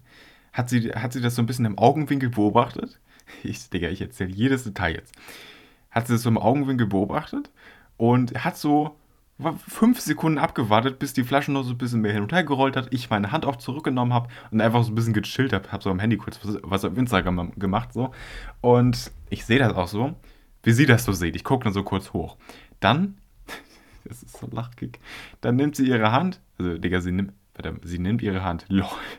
Hat 0.53 0.69
sie, 0.69 0.91
hat 0.91 1.13
sie 1.13 1.21
das 1.21 1.35
so 1.35 1.41
ein 1.41 1.45
bisschen 1.45 1.65
im 1.65 1.77
Augenwinkel 1.77 2.29
beobachtet? 2.29 2.99
Ich, 3.43 3.69
Digga, 3.69 3.89
ich 3.89 4.01
erzähle 4.01 4.31
jedes 4.31 4.63
Detail 4.63 4.95
jetzt. 4.95 5.13
Hat 5.91 6.07
sie 6.07 6.13
das 6.13 6.23
so 6.23 6.29
im 6.29 6.39
Augenwinkel 6.39 6.87
beobachtet 6.87 7.51
und 7.95 8.43
hat 8.43 8.57
so 8.57 8.97
fünf 9.67 10.01
Sekunden 10.01 10.37
abgewartet, 10.37 10.99
bis 10.99 11.13
die 11.13 11.23
Flasche 11.23 11.51
noch 11.51 11.63
so 11.63 11.71
ein 11.71 11.77
bisschen 11.77 12.01
mehr 12.01 12.11
hin 12.11 12.23
und 12.23 12.33
her 12.33 12.43
gerollt 12.43 12.75
hat, 12.75 12.87
ich 12.91 13.09
meine 13.09 13.31
Hand 13.31 13.45
auch 13.45 13.55
zurückgenommen 13.55 14.13
habe 14.13 14.27
und 14.51 14.59
einfach 14.59 14.83
so 14.83 14.91
ein 14.91 14.95
bisschen 14.95 15.13
gechillt 15.13 15.53
habe, 15.53 15.71
habe 15.71 15.81
so 15.81 15.89
am 15.89 15.99
Handy 15.99 16.17
kurz 16.17 16.39
was 16.43 16.83
auf 16.83 16.97
Instagram 16.97 17.51
gemacht 17.57 17.93
so 17.93 18.11
und 18.61 19.11
ich 19.29 19.45
sehe 19.45 19.59
das 19.59 19.73
auch 19.73 19.87
so, 19.87 20.15
wie 20.63 20.71
sie 20.71 20.85
das 20.85 21.05
so 21.05 21.13
sieht. 21.13 21.35
Ich 21.35 21.43
gucke 21.43 21.63
dann 21.63 21.73
so 21.73 21.83
kurz 21.83 22.11
hoch. 22.11 22.37
Dann, 22.81 23.17
das 24.03 24.23
ist 24.23 24.37
so 24.37 24.47
lachkick, 24.51 24.99
dann 25.39 25.55
nimmt 25.55 25.75
sie 25.75 25.87
ihre 25.87 26.11
Hand, 26.11 26.41
also 26.57 26.77
Digga, 26.77 26.99
sie 26.99 27.13
nimmt, 27.13 27.33
sie 27.83 27.99
nimmt 27.99 28.21
ihre 28.21 28.43
Hand. 28.43 28.65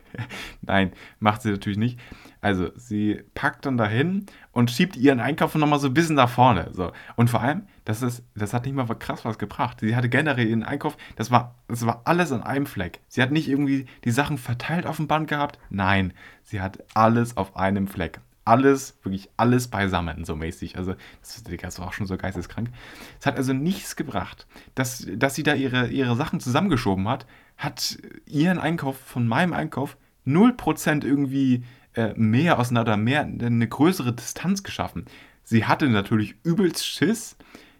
Nein, 0.62 0.92
macht 1.18 1.42
sie 1.42 1.50
natürlich 1.50 1.78
nicht. 1.78 1.98
Also, 2.40 2.70
sie 2.76 3.22
packt 3.34 3.66
dann 3.66 3.76
dahin 3.76 4.26
und 4.52 4.70
schiebt 4.70 4.96
ihren 4.96 5.20
Einkauf 5.20 5.54
nochmal 5.54 5.78
so 5.78 5.88
ein 5.88 5.94
bisschen 5.94 6.16
nach 6.16 6.30
vorne. 6.30 6.70
So. 6.72 6.92
Und 7.16 7.28
vor 7.28 7.42
allem, 7.42 7.62
das, 7.84 8.02
ist, 8.02 8.24
das 8.34 8.54
hat 8.54 8.64
nicht 8.64 8.74
mal 8.74 8.86
krass 8.86 9.24
was 9.24 9.38
gebracht. 9.38 9.80
Sie 9.80 9.94
hatte 9.94 10.08
generell 10.08 10.46
ihren 10.46 10.62
Einkauf, 10.62 10.96
das 11.16 11.30
war, 11.30 11.54
das 11.68 11.84
war 11.84 12.02
alles 12.04 12.32
an 12.32 12.42
einem 12.42 12.66
Fleck. 12.66 13.00
Sie 13.08 13.22
hat 13.22 13.30
nicht 13.30 13.48
irgendwie 13.48 13.86
die 14.04 14.10
Sachen 14.10 14.38
verteilt 14.38 14.86
auf 14.86 14.96
dem 14.96 15.06
Band 15.06 15.28
gehabt. 15.28 15.58
Nein, 15.68 16.14
sie 16.42 16.60
hat 16.60 16.82
alles 16.94 17.36
auf 17.36 17.56
einem 17.56 17.88
Fleck 17.88 18.20
alles, 18.44 18.98
wirklich 19.02 19.28
alles 19.36 19.68
beisammen, 19.68 20.24
so 20.24 20.36
mäßig. 20.36 20.76
Also, 20.76 20.94
das, 21.20 21.42
das 21.44 21.78
war 21.78 21.88
auch 21.88 21.92
schon 21.92 22.06
so 22.06 22.16
geisteskrank. 22.16 22.70
Es 23.18 23.26
hat 23.26 23.36
also 23.36 23.52
nichts 23.52 23.96
gebracht, 23.96 24.46
dass, 24.74 25.06
dass 25.16 25.34
sie 25.34 25.42
da 25.42 25.54
ihre, 25.54 25.88
ihre 25.88 26.16
Sachen 26.16 26.40
zusammengeschoben 26.40 27.08
hat, 27.08 27.26
hat 27.56 27.98
ihren 28.26 28.58
Einkauf 28.58 28.98
von 28.98 29.26
meinem 29.28 29.52
Einkauf 29.52 29.96
0% 30.26 31.04
irgendwie 31.04 31.64
äh, 31.94 32.14
mehr 32.14 32.58
auseinander, 32.58 32.96
mehr 32.96 33.22
eine 33.22 33.68
größere 33.68 34.12
Distanz 34.12 34.62
geschaffen. 34.62 35.06
Sie 35.42 35.64
hatte 35.64 35.88
natürlich 35.88 36.36
übelst 36.44 36.86
Schiss, 36.86 37.36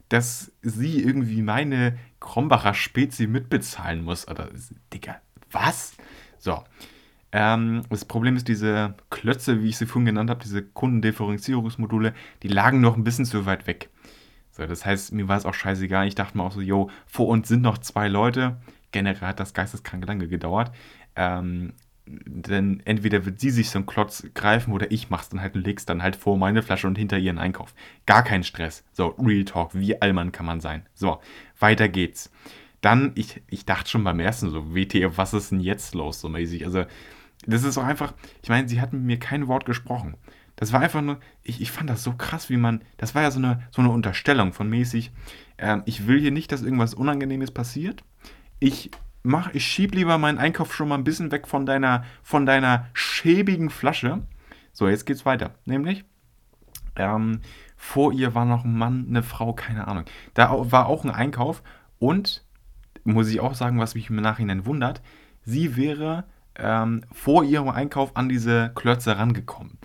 dass 0.09 0.53
sie 0.63 1.03
irgendwie 1.03 1.43
meine 1.43 1.99
Krombacher 2.19 2.75
Spezi 2.75 3.27
mitbezahlen 3.27 4.03
muss. 4.03 4.29
Oder, 4.29 4.49
Digga, 4.93 5.21
was? 5.51 5.95
So. 6.39 6.65
Ähm, 7.33 7.83
das 7.89 8.05
Problem 8.05 8.37
ist, 8.37 8.49
diese 8.49 8.95
Klötze, 9.11 9.62
wie 9.62 9.68
ich 9.68 9.76
sie 9.76 9.87
vorhin 9.87 10.07
genannt 10.07 10.31
habe, 10.31 10.43
diese 10.43 10.62
Kundendifferenzierungsmodule, 10.62 12.14
die 12.43 12.49
lagen 12.49 12.81
noch 12.81 12.97
ein 12.97 13.05
bisschen 13.05 13.24
zu 13.24 13.47
weit 13.47 13.66
weg. 13.66 13.91
So, 14.51 14.66
das 14.66 14.85
heißt, 14.85 15.12
mir 15.12 15.28
war 15.28 15.37
es 15.37 15.47
auch 15.47 15.55
scheißegal. 15.55 16.09
Ich 16.09 16.16
dachte 16.16 16.37
mir 16.37 16.45
auch 16.45 16.53
so, 16.53 16.61
yo, 16.61 16.91
vor 17.07 17.28
uns 17.28 17.49
sind 17.49 17.62
noch 17.62 17.78
zwei 17.78 18.09
Leute. 18.09 18.61
Generell 18.91 19.28
hat 19.28 19.41
das 19.41 19.55
geisteskrank 19.55 20.05
lange 20.07 20.26
gedauert. 20.26 20.72
Ähm, 21.14 21.72
denn 22.07 22.83
entweder 22.85 23.24
wird 23.24 23.39
sie 23.39 23.51
sich 23.51 23.70
so 23.70 23.78
einen 23.78 23.87
Klotz 23.87 24.26
greifen 24.35 24.72
oder 24.72 24.91
ich 24.91 25.11
mach's 25.11 25.28
dann 25.28 25.41
halt 25.41 25.55
und 25.55 25.64
leg's 25.64 25.87
dann 25.87 26.03
halt 26.03 26.16
vor 26.16 26.37
meine 26.37 26.62
Flasche 26.62 26.89
und 26.89 26.99
hinter 26.99 27.18
ihren 27.18 27.39
Einkauf. 27.39 27.74
Gar 28.07 28.24
kein 28.24 28.43
Stress. 28.43 28.85
So, 28.93 29.14
Real 29.18 29.45
Talk, 29.45 29.74
wie 29.74 30.01
allmann 30.01 30.33
kann 30.33 30.47
man 30.47 30.61
sein. 30.61 30.87
So, 30.95 31.20
weiter 31.59 31.89
geht's. 31.89 32.33
Dann, 32.81 33.12
ich, 33.14 33.43
ich 33.49 33.66
dachte 33.66 33.91
schon 33.91 34.03
beim 34.03 34.18
ersten 34.20 34.51
so, 34.51 34.74
WTF, 34.74 35.18
was 35.18 35.35
ist 35.35 35.53
denn 35.53 35.61
jetzt 35.61 35.95
los, 35.95 36.20
so 36.20 36.28
mäßig. 36.28 36.64
Also, 36.64 36.87
das 37.47 37.64
ist 37.64 37.78
auch 37.78 37.84
einfach, 37.84 38.14
ich 38.43 38.49
meine, 38.49 38.68
sie 38.68 38.80
hat 38.80 38.93
mit 38.93 39.03
mir 39.03 39.18
kein 39.18 39.49
Wort 39.49 39.64
gesprochen. 39.64 40.16
Das 40.57 40.72
war 40.72 40.80
einfach 40.80 41.01
nur, 41.01 41.18
ich, 41.43 41.61
ich 41.62 41.70
fand 41.70 41.88
das 41.88 42.03
so 42.03 42.12
krass, 42.12 42.51
wie 42.51 42.59
man, 42.59 42.82
das 42.99 43.14
war 43.14 43.22
ja 43.22 43.30
so 43.30 43.38
eine, 43.38 43.62
so 43.70 43.80
eine 43.80 43.91
Unterstellung 43.91 44.53
von 44.53 44.68
mäßig, 44.68 45.11
äh, 45.57 45.78
ich 45.86 46.07
will 46.07 46.20
hier 46.20 46.32
nicht, 46.32 46.53
dass 46.53 46.62
irgendwas 46.62 46.93
Unangenehmes 46.93 47.51
passiert. 47.51 48.05
Ich 48.59 48.91
mach, 49.22 49.55
ich 49.55 49.64
schieb 49.64 49.95
lieber 49.95 50.18
meinen 50.18 50.38
Einkauf 50.38 50.74
schon 50.74 50.88
mal 50.88 50.97
ein 50.97 51.05
bisschen 51.05 51.32
weg 51.32 51.47
von 51.47 51.64
deiner, 51.64 52.05
von 52.22 52.45
deiner 52.45 52.88
schäbigen 52.93 53.70
Flasche. 53.70 54.22
So, 54.72 54.88
jetzt 54.88 55.07
geht's 55.07 55.24
weiter. 55.24 55.55
Nämlich, 55.64 56.05
ähm, 56.97 57.41
vor 57.76 58.12
ihr 58.12 58.34
war 58.34 58.45
noch 58.45 58.64
ein 58.64 58.76
Mann, 58.76 59.07
eine 59.09 59.22
Frau, 59.22 59.55
keine 59.55 59.88
Ahnung. 59.88 60.05
Da 60.34 60.70
war 60.70 60.86
auch 60.86 61.05
ein 61.05 61.11
Einkauf 61.11 61.62
und, 61.99 62.45
muss 63.05 63.28
ich 63.28 63.41
auch 63.41 63.55
sagen, 63.55 63.78
was 63.78 63.95
mich 63.95 64.11
im 64.11 64.16
Nachhinein 64.16 64.66
wundert, 64.66 65.01
sie 65.43 65.76
wäre 65.76 66.24
ähm, 66.63 67.03
vor 67.13 67.45
ihrem 67.45 67.69
Einkauf 67.69 68.17
an 68.17 68.29
diese 68.29 68.73
Klötze 68.75 69.17
rangekommen. 69.17 69.79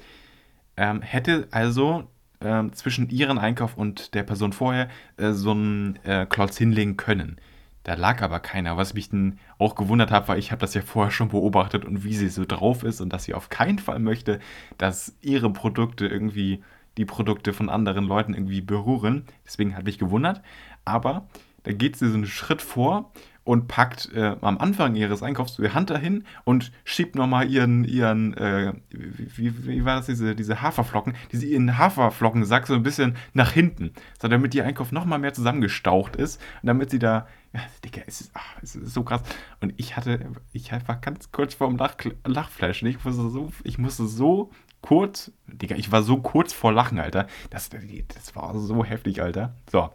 Ähm, 0.77 1.01
hätte 1.01 1.47
also 1.51 2.07
ähm, 2.41 2.73
zwischen 2.73 3.09
ihrem 3.09 3.37
Einkauf 3.37 3.77
und 3.77 4.13
der 4.13 4.23
Person 4.23 4.53
vorher 4.53 4.89
äh, 5.17 5.31
so 5.31 5.51
einen 5.51 5.97
äh, 6.03 6.25
Klotz 6.25 6.57
hinlegen 6.57 6.97
können. 6.97 7.39
Da 7.83 7.93
lag 7.93 8.21
aber 8.23 8.39
keiner. 8.39 8.77
Was 8.77 8.95
mich 8.95 9.09
dann 9.09 9.39
auch 9.59 9.75
gewundert 9.75 10.11
hat, 10.11 10.27
weil 10.27 10.39
ich 10.39 10.51
habe 10.51 10.59
das 10.59 10.73
ja 10.73 10.81
vorher 10.81 11.11
schon 11.11 11.29
beobachtet 11.29 11.85
und 11.85 12.03
wie 12.03 12.15
sie 12.15 12.29
so 12.29 12.43
drauf 12.43 12.83
ist 12.83 12.99
und 12.99 13.13
dass 13.13 13.25
sie 13.25 13.35
auf 13.35 13.49
keinen 13.49 13.77
Fall 13.77 13.99
möchte, 13.99 14.39
dass 14.77 15.15
ihre 15.21 15.51
Produkte 15.53 16.07
irgendwie 16.07 16.63
die 16.97 17.05
Produkte 17.05 17.53
von 17.53 17.69
anderen 17.69 18.05
Leuten 18.05 18.33
irgendwie 18.33 18.61
berühren. 18.61 19.25
Deswegen 19.45 19.75
hat 19.77 19.85
mich 19.85 19.99
gewundert. 19.99 20.41
Aber 20.83 21.27
da 21.63 21.73
geht 21.73 21.95
sie 21.95 22.09
so 22.09 22.15
einen 22.15 22.25
Schritt 22.25 22.61
vor 22.61 23.11
und 23.45 23.67
packt 23.67 24.11
äh, 24.13 24.35
am 24.41 24.57
Anfang 24.57 24.95
ihres 24.95 25.23
Einkaufs 25.23 25.55
die 25.55 25.69
Hand 25.69 25.91
dahin 25.91 26.25
und 26.43 26.71
schiebt 26.83 27.15
nochmal 27.15 27.49
ihren, 27.49 27.85
ihren 27.85 28.33
äh, 28.33 28.73
wie, 28.89 29.67
wie, 29.67 29.85
war 29.85 29.97
das, 29.97 30.07
diese, 30.07 30.35
diese 30.35 30.61
Haferflocken, 30.61 31.13
diese 31.31 31.45
ihren 31.45 31.77
Haferflockensack 31.77 32.65
so 32.67 32.73
ein 32.73 32.83
bisschen 32.83 33.15
nach 33.33 33.51
hinten, 33.51 33.93
so 34.19 34.27
damit 34.27 34.53
ihr 34.55 34.65
Einkauf 34.65 34.91
nochmal 34.91 35.19
mehr 35.19 35.33
zusammengestaucht 35.33 36.15
ist 36.15 36.41
und 36.63 36.67
damit 36.67 36.89
sie 36.89 36.99
da, 36.99 37.27
ja, 37.53 37.61
Digga, 37.85 38.01
es 38.07 38.19
ist, 38.19 38.31
ach, 38.33 38.57
es 38.63 38.75
ist 38.75 38.93
so 38.93 39.03
krass. 39.03 39.21
Und 39.61 39.73
ich 39.77 39.95
hatte, 39.95 40.19
ich 40.51 40.71
war 40.71 40.95
ganz 40.95 41.31
kurz 41.31 41.53
vorm 41.53 41.77
Lach, 41.77 41.95
Lachfleisch 42.25 42.81
und 42.81 42.89
ich 42.89 43.05
musste 43.05 43.29
so, 43.29 43.51
ich 43.63 43.77
musste 43.77 44.07
so 44.07 44.49
kurz, 44.81 45.31
Digga, 45.45 45.75
ich 45.75 45.91
war 45.91 46.01
so 46.01 46.17
kurz 46.17 46.51
vor 46.51 46.73
Lachen, 46.73 46.99
Alter. 46.99 47.27
Das, 47.51 47.69
das 47.69 48.35
war 48.35 48.57
so 48.57 48.83
heftig, 48.83 49.21
Alter. 49.21 49.55
So, 49.71 49.91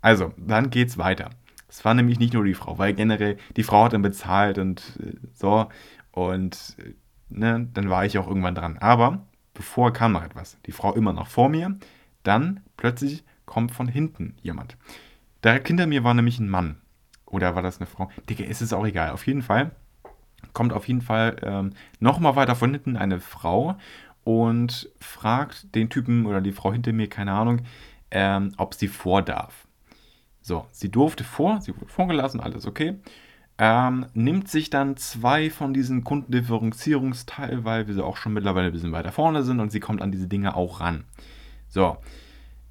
also, 0.00 0.32
dann 0.36 0.70
geht's 0.70 0.98
weiter. 0.98 1.30
Es 1.72 1.86
war 1.86 1.94
nämlich 1.94 2.18
nicht 2.18 2.34
nur 2.34 2.44
die 2.44 2.52
Frau, 2.52 2.76
weil 2.76 2.92
generell 2.92 3.38
die 3.56 3.62
Frau 3.62 3.84
hat 3.84 3.94
dann 3.94 4.02
bezahlt 4.02 4.58
und 4.58 4.82
äh, 5.02 5.14
so. 5.32 5.70
Und 6.10 6.76
äh, 6.78 6.92
ne, 7.30 7.66
dann 7.72 7.88
war 7.88 8.04
ich 8.04 8.18
auch 8.18 8.28
irgendwann 8.28 8.54
dran. 8.54 8.76
Aber 8.76 9.24
bevor 9.54 9.90
kam 9.90 10.12
noch 10.12 10.22
etwas. 10.22 10.58
Die 10.66 10.72
Frau 10.72 10.92
immer 10.92 11.14
noch 11.14 11.28
vor 11.28 11.48
mir. 11.48 11.78
Dann 12.24 12.60
plötzlich 12.76 13.24
kommt 13.46 13.72
von 13.72 13.88
hinten 13.88 14.36
jemand. 14.42 14.76
Direkt 15.42 15.66
hinter 15.66 15.86
mir 15.86 16.04
war 16.04 16.12
nämlich 16.12 16.38
ein 16.38 16.50
Mann. 16.50 16.76
Oder 17.24 17.54
war 17.54 17.62
das 17.62 17.78
eine 17.78 17.86
Frau? 17.86 18.10
Digga, 18.28 18.44
ist 18.44 18.60
es 18.60 18.74
auch 18.74 18.84
egal. 18.84 19.12
Auf 19.12 19.26
jeden 19.26 19.40
Fall 19.40 19.70
kommt 20.52 20.74
auf 20.74 20.86
jeden 20.88 21.00
Fall 21.00 21.36
ähm, 21.42 21.70
nochmal 22.00 22.36
weiter 22.36 22.54
von 22.54 22.70
hinten 22.70 22.98
eine 22.98 23.18
Frau 23.18 23.78
und 24.24 24.90
fragt 25.00 25.74
den 25.74 25.88
Typen 25.88 26.26
oder 26.26 26.42
die 26.42 26.52
Frau 26.52 26.70
hinter 26.70 26.92
mir, 26.92 27.08
keine 27.08 27.32
Ahnung, 27.32 27.62
ähm, 28.10 28.52
ob 28.58 28.74
sie 28.74 28.88
vor 28.88 29.22
darf. 29.22 29.61
So, 30.52 30.66
sie 30.70 30.90
durfte 30.90 31.24
vor, 31.24 31.62
sie 31.62 31.74
wurde 31.74 31.90
vorgelassen, 31.90 32.38
alles 32.38 32.66
okay. 32.66 32.96
Ähm, 33.56 34.04
nimmt 34.12 34.48
sich 34.48 34.68
dann 34.68 34.98
zwei 34.98 35.48
von 35.48 35.72
diesen 35.72 36.04
Kundendifferenzierungsteilen, 36.04 37.64
weil 37.64 37.88
wir 37.88 38.04
auch 38.04 38.18
schon 38.18 38.34
mittlerweile 38.34 38.66
ein 38.66 38.72
bisschen 38.74 38.92
weiter 38.92 39.12
vorne 39.12 39.44
sind 39.44 39.60
und 39.60 39.72
sie 39.72 39.80
kommt 39.80 40.02
an 40.02 40.12
diese 40.12 40.28
Dinge 40.28 40.54
auch 40.54 40.80
ran. 40.80 41.04
So, 41.70 41.96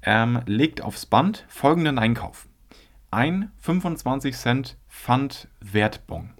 ähm, 0.02 0.42
legt 0.46 0.80
aufs 0.80 1.06
Band 1.06 1.44
folgenden 1.48 1.98
Einkauf. 1.98 2.46
Ein 3.10 3.50
25 3.58 4.36
Cent 4.36 4.76
Pfandwertbon. 4.88 6.34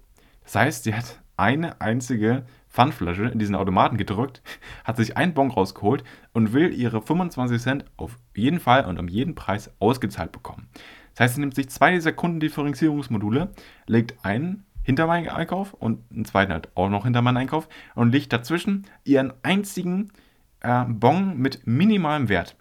Das 0.44 0.54
heißt, 0.54 0.84
sie 0.84 0.94
hat 0.94 1.22
eine 1.36 1.80
einzige 1.80 2.44
Pfandflasche 2.68 3.24
in 3.24 3.40
diesen 3.40 3.56
Automaten 3.56 3.96
gedrückt, 3.96 4.42
hat 4.84 4.96
sich 4.96 5.16
einen 5.16 5.34
Bon 5.34 5.50
rausgeholt 5.50 6.04
und 6.34 6.52
will 6.52 6.72
ihre 6.72 7.02
25 7.02 7.60
Cent 7.60 7.84
auf 7.96 8.16
jeden 8.36 8.60
Fall 8.60 8.84
und 8.84 9.00
um 9.00 9.08
jeden 9.08 9.34
Preis 9.34 9.72
ausgezahlt 9.80 10.30
bekommen. 10.30 10.68
Das 11.14 11.24
heißt, 11.24 11.34
sie 11.34 11.40
nimmt 11.40 11.54
sich 11.54 11.68
zwei 11.68 11.92
dieser 11.92 12.12
Kundendifferenzierungsmodule, 12.12 13.50
legt 13.86 14.24
einen 14.24 14.64
hinter 14.82 15.06
meinen 15.06 15.28
Einkauf 15.28 15.74
und 15.74 16.00
einen 16.12 16.24
zweiten 16.24 16.52
halt 16.52 16.68
auch 16.74 16.88
noch 16.88 17.04
hinter 17.04 17.22
meinen 17.22 17.36
Einkauf 17.36 17.68
und 17.94 18.12
legt 18.12 18.32
dazwischen 18.32 18.86
ihren 19.04 19.32
einzigen 19.42 20.12
äh, 20.60 20.84
Bon 20.84 21.36
mit 21.36 21.66
minimalem 21.66 22.28
Wert. 22.28 22.56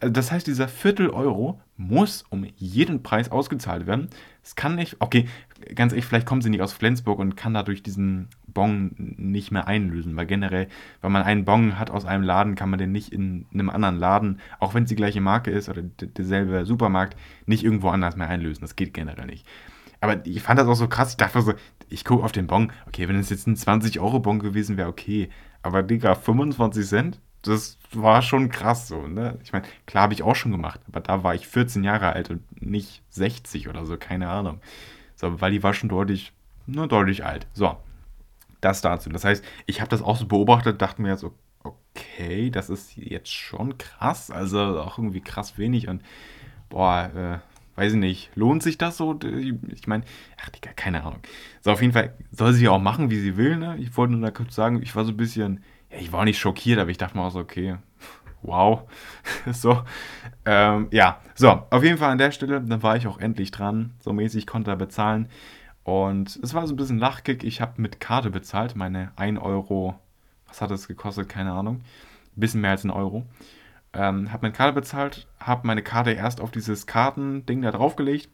Also 0.00 0.12
das 0.12 0.32
heißt, 0.32 0.46
dieser 0.46 0.68
Viertel 0.68 1.10
Euro 1.10 1.60
muss 1.76 2.24
um 2.30 2.46
jeden 2.56 3.02
Preis 3.02 3.30
ausgezahlt 3.30 3.86
werden. 3.86 4.08
Es 4.42 4.54
kann 4.54 4.76
nicht, 4.76 4.96
okay, 5.00 5.26
ganz 5.74 5.92
ehrlich, 5.92 6.06
vielleicht 6.06 6.26
kommt 6.26 6.42
sie 6.42 6.50
nicht 6.50 6.62
aus 6.62 6.72
Flensburg 6.72 7.18
und 7.18 7.36
kann 7.36 7.54
dadurch 7.54 7.82
diesen 7.82 8.28
Bon 8.46 8.92
nicht 8.96 9.50
mehr 9.50 9.66
einlösen, 9.66 10.16
weil 10.16 10.26
generell, 10.26 10.68
wenn 11.00 11.12
man 11.12 11.22
einen 11.22 11.44
Bon 11.44 11.78
hat 11.78 11.90
aus 11.90 12.04
einem 12.04 12.24
Laden, 12.24 12.54
kann 12.54 12.70
man 12.70 12.78
den 12.78 12.92
nicht 12.92 13.12
in 13.12 13.46
einem 13.52 13.70
anderen 13.70 13.98
Laden, 13.98 14.40
auch 14.58 14.74
wenn 14.74 14.84
es 14.84 14.88
die 14.88 14.96
gleiche 14.96 15.20
Marke 15.20 15.50
ist 15.50 15.68
oder 15.68 15.82
derselbe 15.82 16.64
Supermarkt, 16.66 17.16
nicht 17.46 17.64
irgendwo 17.64 17.88
anders 17.88 18.16
mehr 18.16 18.28
einlösen. 18.28 18.62
Das 18.62 18.76
geht 18.76 18.94
generell 18.94 19.26
nicht. 19.26 19.46
Aber 20.00 20.24
ich 20.26 20.42
fand 20.42 20.58
das 20.58 20.66
auch 20.66 20.74
so 20.74 20.88
krass. 20.88 21.10
Ich 21.10 21.16
dachte 21.16 21.42
so, 21.42 21.54
ich 21.88 22.04
gucke 22.04 22.24
auf 22.24 22.32
den 22.32 22.46
Bon. 22.46 22.72
Okay, 22.86 23.08
wenn 23.08 23.16
es 23.16 23.30
jetzt 23.30 23.46
ein 23.46 23.56
20-Euro-Bon 23.56 24.38
gewesen 24.38 24.76
wäre, 24.76 24.88
okay. 24.88 25.28
Aber 25.62 25.82
Digga, 25.82 26.14
25 26.14 26.86
Cent? 26.86 27.20
Das 27.42 27.78
war 27.92 28.20
schon 28.22 28.50
krass 28.50 28.88
so, 28.88 29.06
ne? 29.06 29.38
Ich 29.42 29.52
meine, 29.52 29.64
klar 29.86 30.04
habe 30.04 30.14
ich 30.14 30.22
auch 30.22 30.36
schon 30.36 30.52
gemacht, 30.52 30.80
aber 30.88 31.00
da 31.00 31.22
war 31.22 31.34
ich 31.34 31.46
14 31.46 31.84
Jahre 31.84 32.12
alt 32.12 32.28
und 32.28 32.42
nicht 32.62 33.02
60 33.10 33.68
oder 33.68 33.86
so, 33.86 33.96
keine 33.96 34.28
Ahnung. 34.28 34.60
So, 35.20 35.38
weil 35.42 35.52
die 35.52 35.62
war 35.62 35.74
schon 35.74 35.90
deutlich, 35.90 36.32
nur 36.66 36.88
deutlich 36.88 37.26
alt. 37.26 37.46
So, 37.52 37.76
das 38.62 38.80
dazu. 38.80 39.10
Das 39.10 39.22
heißt, 39.22 39.44
ich 39.66 39.82
habe 39.82 39.90
das 39.90 40.00
auch 40.00 40.16
so 40.16 40.26
beobachtet, 40.26 40.80
dachte 40.80 41.02
mir 41.02 41.18
so, 41.18 41.34
okay, 41.62 42.48
das 42.48 42.70
ist 42.70 42.96
jetzt 42.96 43.30
schon 43.30 43.76
krass, 43.76 44.30
also 44.30 44.80
auch 44.80 44.96
irgendwie 44.96 45.20
krass 45.20 45.58
wenig 45.58 45.88
und 45.88 46.02
boah, 46.70 47.10
äh, 47.14 47.78
weiß 47.78 47.92
ich 47.92 47.98
nicht, 47.98 48.30
lohnt 48.34 48.62
sich 48.62 48.78
das 48.78 48.96
so? 48.96 49.18
Ich 49.68 49.86
meine, 49.86 50.04
ach, 50.42 50.48
Digga, 50.48 50.72
keine 50.72 51.04
Ahnung. 51.04 51.20
So, 51.60 51.70
auf 51.70 51.82
jeden 51.82 51.92
Fall 51.92 52.14
soll 52.32 52.54
sie 52.54 52.68
auch 52.68 52.80
machen, 52.80 53.10
wie 53.10 53.20
sie 53.20 53.36
will, 53.36 53.58
ne? 53.58 53.76
Ich 53.78 53.94
wollte 53.98 54.14
nur 54.14 54.22
da 54.22 54.30
kurz 54.30 54.54
sagen, 54.54 54.80
ich 54.82 54.96
war 54.96 55.04
so 55.04 55.10
ein 55.10 55.18
bisschen, 55.18 55.62
ja, 55.90 55.98
ich 55.98 56.12
war 56.12 56.24
nicht 56.24 56.38
schockiert, 56.38 56.78
aber 56.78 56.90
ich 56.90 56.98
dachte 56.98 57.18
mir 57.18 57.24
auch 57.24 57.30
so, 57.30 57.40
okay, 57.40 57.76
wow. 58.42 58.88
so, 59.52 59.82
ähm, 60.44 60.88
ja, 60.90 61.20
so, 61.34 61.62
auf 61.70 61.82
jeden 61.82 61.98
Fall 61.98 62.10
an 62.10 62.18
der 62.18 62.32
Stelle, 62.32 62.60
dann 62.60 62.82
war 62.82 62.96
ich 62.96 63.06
auch 63.06 63.18
endlich 63.18 63.50
dran, 63.50 63.94
so 64.00 64.12
mäßig 64.12 64.46
konnte 64.46 64.70
er 64.70 64.76
bezahlen. 64.76 65.28
Und 65.84 66.38
es 66.42 66.54
war 66.54 66.66
so 66.66 66.74
ein 66.74 66.76
bisschen 66.76 66.98
Lachkick. 66.98 67.42
Ich 67.42 67.60
habe 67.60 67.80
mit 67.80 68.00
Karte 68.00 68.30
bezahlt, 68.30 68.76
meine 68.76 69.12
1 69.16 69.40
Euro, 69.40 69.98
was 70.46 70.60
hat 70.60 70.70
das 70.70 70.88
gekostet? 70.88 71.28
Keine 71.28 71.52
Ahnung. 71.52 71.80
Bisschen 72.36 72.60
mehr 72.60 72.70
als 72.70 72.84
ein 72.84 72.90
Euro. 72.90 73.26
Ähm, 73.92 74.32
habe 74.32 74.46
mit 74.46 74.56
Karte 74.56 74.72
bezahlt, 74.72 75.26
habe 75.40 75.66
meine 75.66 75.82
Karte 75.82 76.12
erst 76.12 76.40
auf 76.40 76.50
dieses 76.50 76.86
Kartending 76.86 77.62
da 77.62 77.72
draufgelegt. 77.72 78.28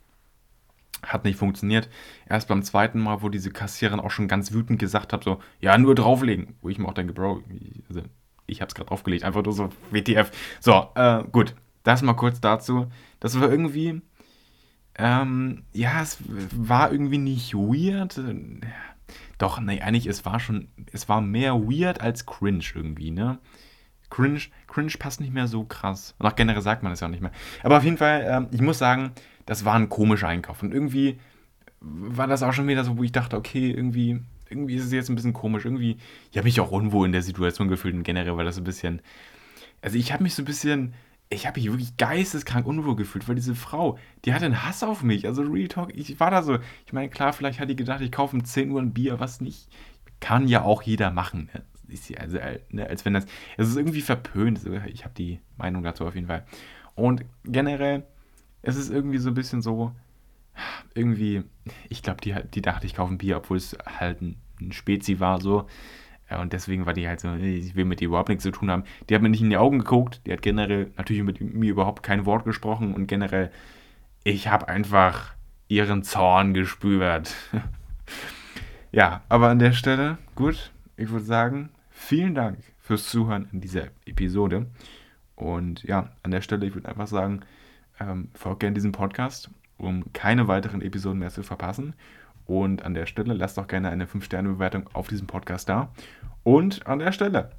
Hat 1.03 1.25
nicht 1.25 1.39
funktioniert. 1.39 1.89
Erst 2.29 2.49
beim 2.49 2.63
zweiten 2.63 3.01
Mal, 3.01 3.23
wo 3.23 3.29
diese 3.29 3.51
Kassiererin 3.51 4.01
auch 4.01 4.11
schon 4.11 4.29
ganz 4.29 4.53
wütend 4.53 4.79
gesagt 4.79 5.13
hat, 5.13 5.25
so, 5.25 5.41
ja, 5.61 5.79
nur 5.79 5.95
drauflegen. 5.95 6.57
Wo 6.61 6.69
ich 6.69 6.79
mir 6.79 6.89
auch 6.89 6.95
denke, 6.95 7.13
Bro, 7.13 7.43
also, 7.89 8.03
ich 8.47 8.61
habe 8.61 8.69
es 8.69 8.75
gerade 8.75 8.89
draufgelegt, 8.89 9.25
einfach 9.25 9.43
nur 9.43 9.53
so 9.53 9.71
WTF. 9.91 10.31
So, 10.61 10.89
äh, 10.95 11.25
gut. 11.31 11.55
Das 11.83 12.03
mal 12.03 12.15
kurz 12.15 12.41
dazu. 12.41 12.89
Das 13.21 13.39
war 13.41 13.49
irgendwie 13.49 14.03
ähm, 14.99 15.65
ja, 15.73 16.03
es 16.03 16.19
war 16.27 16.91
irgendwie 16.91 17.19
nicht 17.19 17.55
weird. 17.55 18.21
Doch, 19.39 19.61
nee, 19.61 19.81
eigentlich, 19.81 20.07
es 20.07 20.25
war 20.25 20.41
schon, 20.41 20.69
es 20.93 21.09
war 21.09 21.21
mehr 21.21 21.55
weird 21.55 22.01
als 22.01 22.25
cringe 22.25 22.65
irgendwie, 22.75 23.11
ne? 23.11 23.39
Cringe, 24.09 24.41
cringe 24.69 24.93
passt 24.99 25.21
nicht 25.21 25.35
mehr 25.35 25.49
so 25.49 25.65
krass. 25.65 26.15
Und 26.19 26.27
auch 26.27 26.37
generell 26.37 26.63
sagt 26.63 26.83
man 26.83 26.93
das 26.93 27.01
ja 27.01 27.09
auch 27.09 27.11
nicht 27.11 27.21
mehr. 27.21 27.33
Aber 27.63 27.77
auf 27.77 27.85
jeden 27.85 27.99
Fall, 27.99 28.25
ähm, 28.27 28.49
ich 28.53 28.61
muss 28.61 28.79
sagen, 28.79 29.13
das 29.45 29.65
war 29.65 29.75
ein 29.75 29.89
komischer 29.89 30.29
Einkauf. 30.29 30.63
Und 30.63 30.73
irgendwie 30.73 31.19
war 31.81 32.27
das 32.27 32.43
auch 32.43 32.53
schon 32.53 32.69
wieder 32.69 32.85
so, 32.85 32.97
wo 32.97 33.03
ich 33.03 33.13
dachte, 33.13 33.37
okay, 33.37 33.71
irgendwie, 33.71 34.21
irgendwie 34.49 34.77
ist 34.77 34.85
es 34.85 34.93
jetzt 34.93 35.09
ein 35.09 35.15
bisschen 35.17 35.33
komisch. 35.33 35.65
Irgendwie, 35.65 35.97
ich 36.31 36.37
habe 36.39 36.47
mich 36.47 36.61
auch 36.61 36.71
unwohl 36.71 37.07
in 37.07 37.13
der 37.13 37.23
Situation 37.23 37.69
gefühlt 37.69 37.95
und 37.95 38.03
generell 38.03 38.37
war 38.37 38.45
das 38.45 38.59
ein 38.59 38.65
bisschen. 38.65 39.01
Also 39.83 39.99
ich 39.99 40.13
habe 40.13 40.23
mich 40.23 40.35
so 40.35 40.43
ein 40.43 40.47
bisschen 40.47 40.95
ich 41.29 41.47
habe 41.47 41.59
mich 41.59 41.71
wirklich 41.71 41.97
geisteskrank 41.97 42.67
unwohl 42.67 42.97
gefühlt, 42.97 43.27
weil 43.27 43.35
diese 43.35 43.55
Frau, 43.55 43.99
die 44.25 44.33
hatte 44.33 44.45
einen 44.45 44.65
Hass 44.65 44.83
auf 44.83 45.03
mich. 45.03 45.27
Also 45.27 45.43
Real 45.43 45.69
Talk, 45.69 45.95
ich 45.95 46.21
war 46.21 46.31
da 46.31 46.43
so, 46.43 46.59
ich 46.87 46.93
meine, 46.93 47.09
klar, 47.09 47.33
vielleicht 47.33 47.59
hat 47.59 47.69
die 47.69 47.77
gedacht, 47.77 48.01
ich 48.01 48.13
kaufe 48.13 48.37
um 48.37 48.45
10 48.45 48.71
Uhr 48.71 48.81
ein 48.81 48.93
Bier, 48.93 49.19
was 49.19 49.41
nicht. 49.41 49.69
Kann 50.21 50.47
ja 50.47 50.63
auch 50.63 50.83
jeder 50.83 51.11
machen. 51.11 51.51
Ne? 51.53 51.63
Also, 52.19 52.39
ne, 52.71 52.89
als 52.89 53.05
wenn 53.05 53.15
das, 53.15 53.27
es 53.57 53.69
ist 53.69 53.77
irgendwie 53.77 54.01
verpönt. 54.01 54.61
Ich 54.87 55.05
habe 55.05 55.15
die 55.15 55.41
Meinung 55.57 55.83
dazu 55.83 56.05
auf 56.07 56.15
jeden 56.15 56.27
Fall. 56.27 56.45
Und 56.95 57.25
generell, 57.45 58.05
es 58.63 58.77
ist 58.77 58.91
irgendwie 58.91 59.19
so 59.19 59.31
ein 59.31 59.35
bisschen 59.35 59.63
so, 59.63 59.93
irgendwie, 60.95 61.43
ich 61.89 62.03
glaube, 62.03 62.21
die, 62.21 62.35
die 62.55 62.63
dachte, 62.63 62.87
ich 62.87 62.95
kaufe 62.95 63.13
ein 63.13 63.19
Bier, 63.19 63.39
obwohl 63.39 63.57
es 63.57 63.77
halt 63.99 64.23
ein, 64.23 64.37
ein 64.61 64.73
Spezi 64.73 65.21
war, 65.21 65.41
so. 65.41 65.67
Und 66.29 66.53
deswegen 66.53 66.87
war 66.87 66.93
die 66.93 67.07
halt 67.07 67.21
so, 67.21 67.33
ich 67.35 67.77
will 67.77 67.85
mit 67.85 68.01
ihr 68.01 68.09
überhaupt 68.09 68.29
nichts 68.29 68.43
zu 68.43 68.51
tun 68.51 68.71
haben. 68.71 68.83
Die 69.09 69.15
hat 69.15 69.23
mir 69.23 69.29
nicht 69.29 69.43
in 69.43 69.51
die 69.51 69.57
Augen 69.57 69.79
geguckt, 69.79 70.21
die 70.27 70.33
hat 70.33 70.43
generell 70.43 70.91
natürlich 70.97 71.23
mit 71.23 71.41
mir 71.41 71.71
überhaupt 71.71 72.03
kein 72.03 72.27
Wort 72.27 72.45
gesprochen 72.45 72.95
und 72.95 73.07
generell, 73.07 73.53
ich 74.25 74.49
habe 74.49 74.69
einfach 74.69 75.35
ihren 75.69 76.03
Zorn 76.03 76.53
gespürt. 76.53 77.35
ja, 78.93 79.23
aber 79.29 79.49
an 79.49 79.61
der 79.61 79.73
Stelle, 79.73 80.19
gut, 80.35 80.73
ich 80.97 81.11
würde 81.11 81.25
sagen, 81.25 81.71
vielen 81.91 82.35
Dank 82.35 82.59
fürs 82.81 83.09
Zuhören 83.09 83.49
in 83.53 83.61
dieser 83.61 83.89
Episode. 84.05 84.67
Und 85.37 85.85
ja, 85.85 86.11
an 86.23 86.31
der 86.31 86.41
Stelle, 86.41 86.67
ich 86.67 86.75
würde 86.75 86.89
einfach 86.89 87.07
sagen, 87.07 87.41
ähm, 88.01 88.31
folgt 88.35 88.61
gerne 88.61 88.75
diesem 88.75 88.93
Podcast, 88.93 89.51
um 89.79 90.13
keine 90.13 90.49
weiteren 90.49 90.83
Episoden 90.83 91.19
mehr 91.19 91.31
zu 91.31 91.43
verpassen. 91.43 91.95
Und 92.47 92.85
an 92.85 92.95
der 92.95 93.07
Stelle 93.07 93.35
lasst 93.35 93.59
doch 93.59 93.67
gerne 93.67 93.91
eine 93.91 94.07
5-Sterne-Bewertung 94.07 94.89
auf 94.93 95.09
diesem 95.09 95.27
Podcast 95.27 95.69
da. 95.69 95.93
Und 96.45 96.87
an 96.87 97.01
der 97.01 97.13
Stelle, 97.13 97.51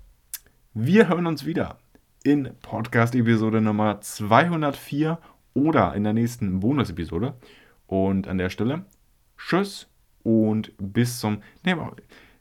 wir 0.74 1.10
hören 1.10 1.28
uns 1.28 1.46
wieder 1.46 1.78
in 2.24 2.50
Podcast-Episode 2.62 3.62
Nummer 3.62 4.00
204 4.00 5.20
oder 5.54 5.94
in 5.94 6.04
der 6.04 6.14
nächsten 6.14 6.60
Bonus-Episode. 6.60 7.34
Und 7.86 8.28
an 8.28 8.38
der 8.38 8.50
Stelle, 8.50 8.86
tschüss 9.38 9.88
und 10.24 10.74
bis 10.78 11.20
zum. 11.20 11.42
Nee, 11.64 11.76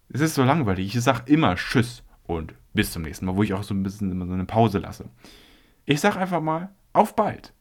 es 0.09 0.20
ist 0.20 0.35
so 0.35 0.45
langweilig. 0.45 0.95
Ich 0.95 1.03
sage 1.03 1.22
immer 1.27 1.57
Tschüss 1.57 2.03
und 2.24 2.55
bis 2.74 2.93
zum 2.93 3.03
nächsten 3.03 3.27
Mal, 3.27 3.37
wo 3.37 3.43
ich 3.43 3.55
auch 3.55 3.62
so 3.62 3.74
ein 3.74 3.83
bisschen 3.83 4.11
immer 4.12 4.27
so 4.27 4.33
eine 4.33 4.45
Pause 4.45 4.79
lasse. 4.79 5.09
Ich 5.85 6.01
sage 6.01 6.18
einfach 6.18 6.41
mal 6.41 6.70
auf 6.93 7.16
bald. 7.16 7.53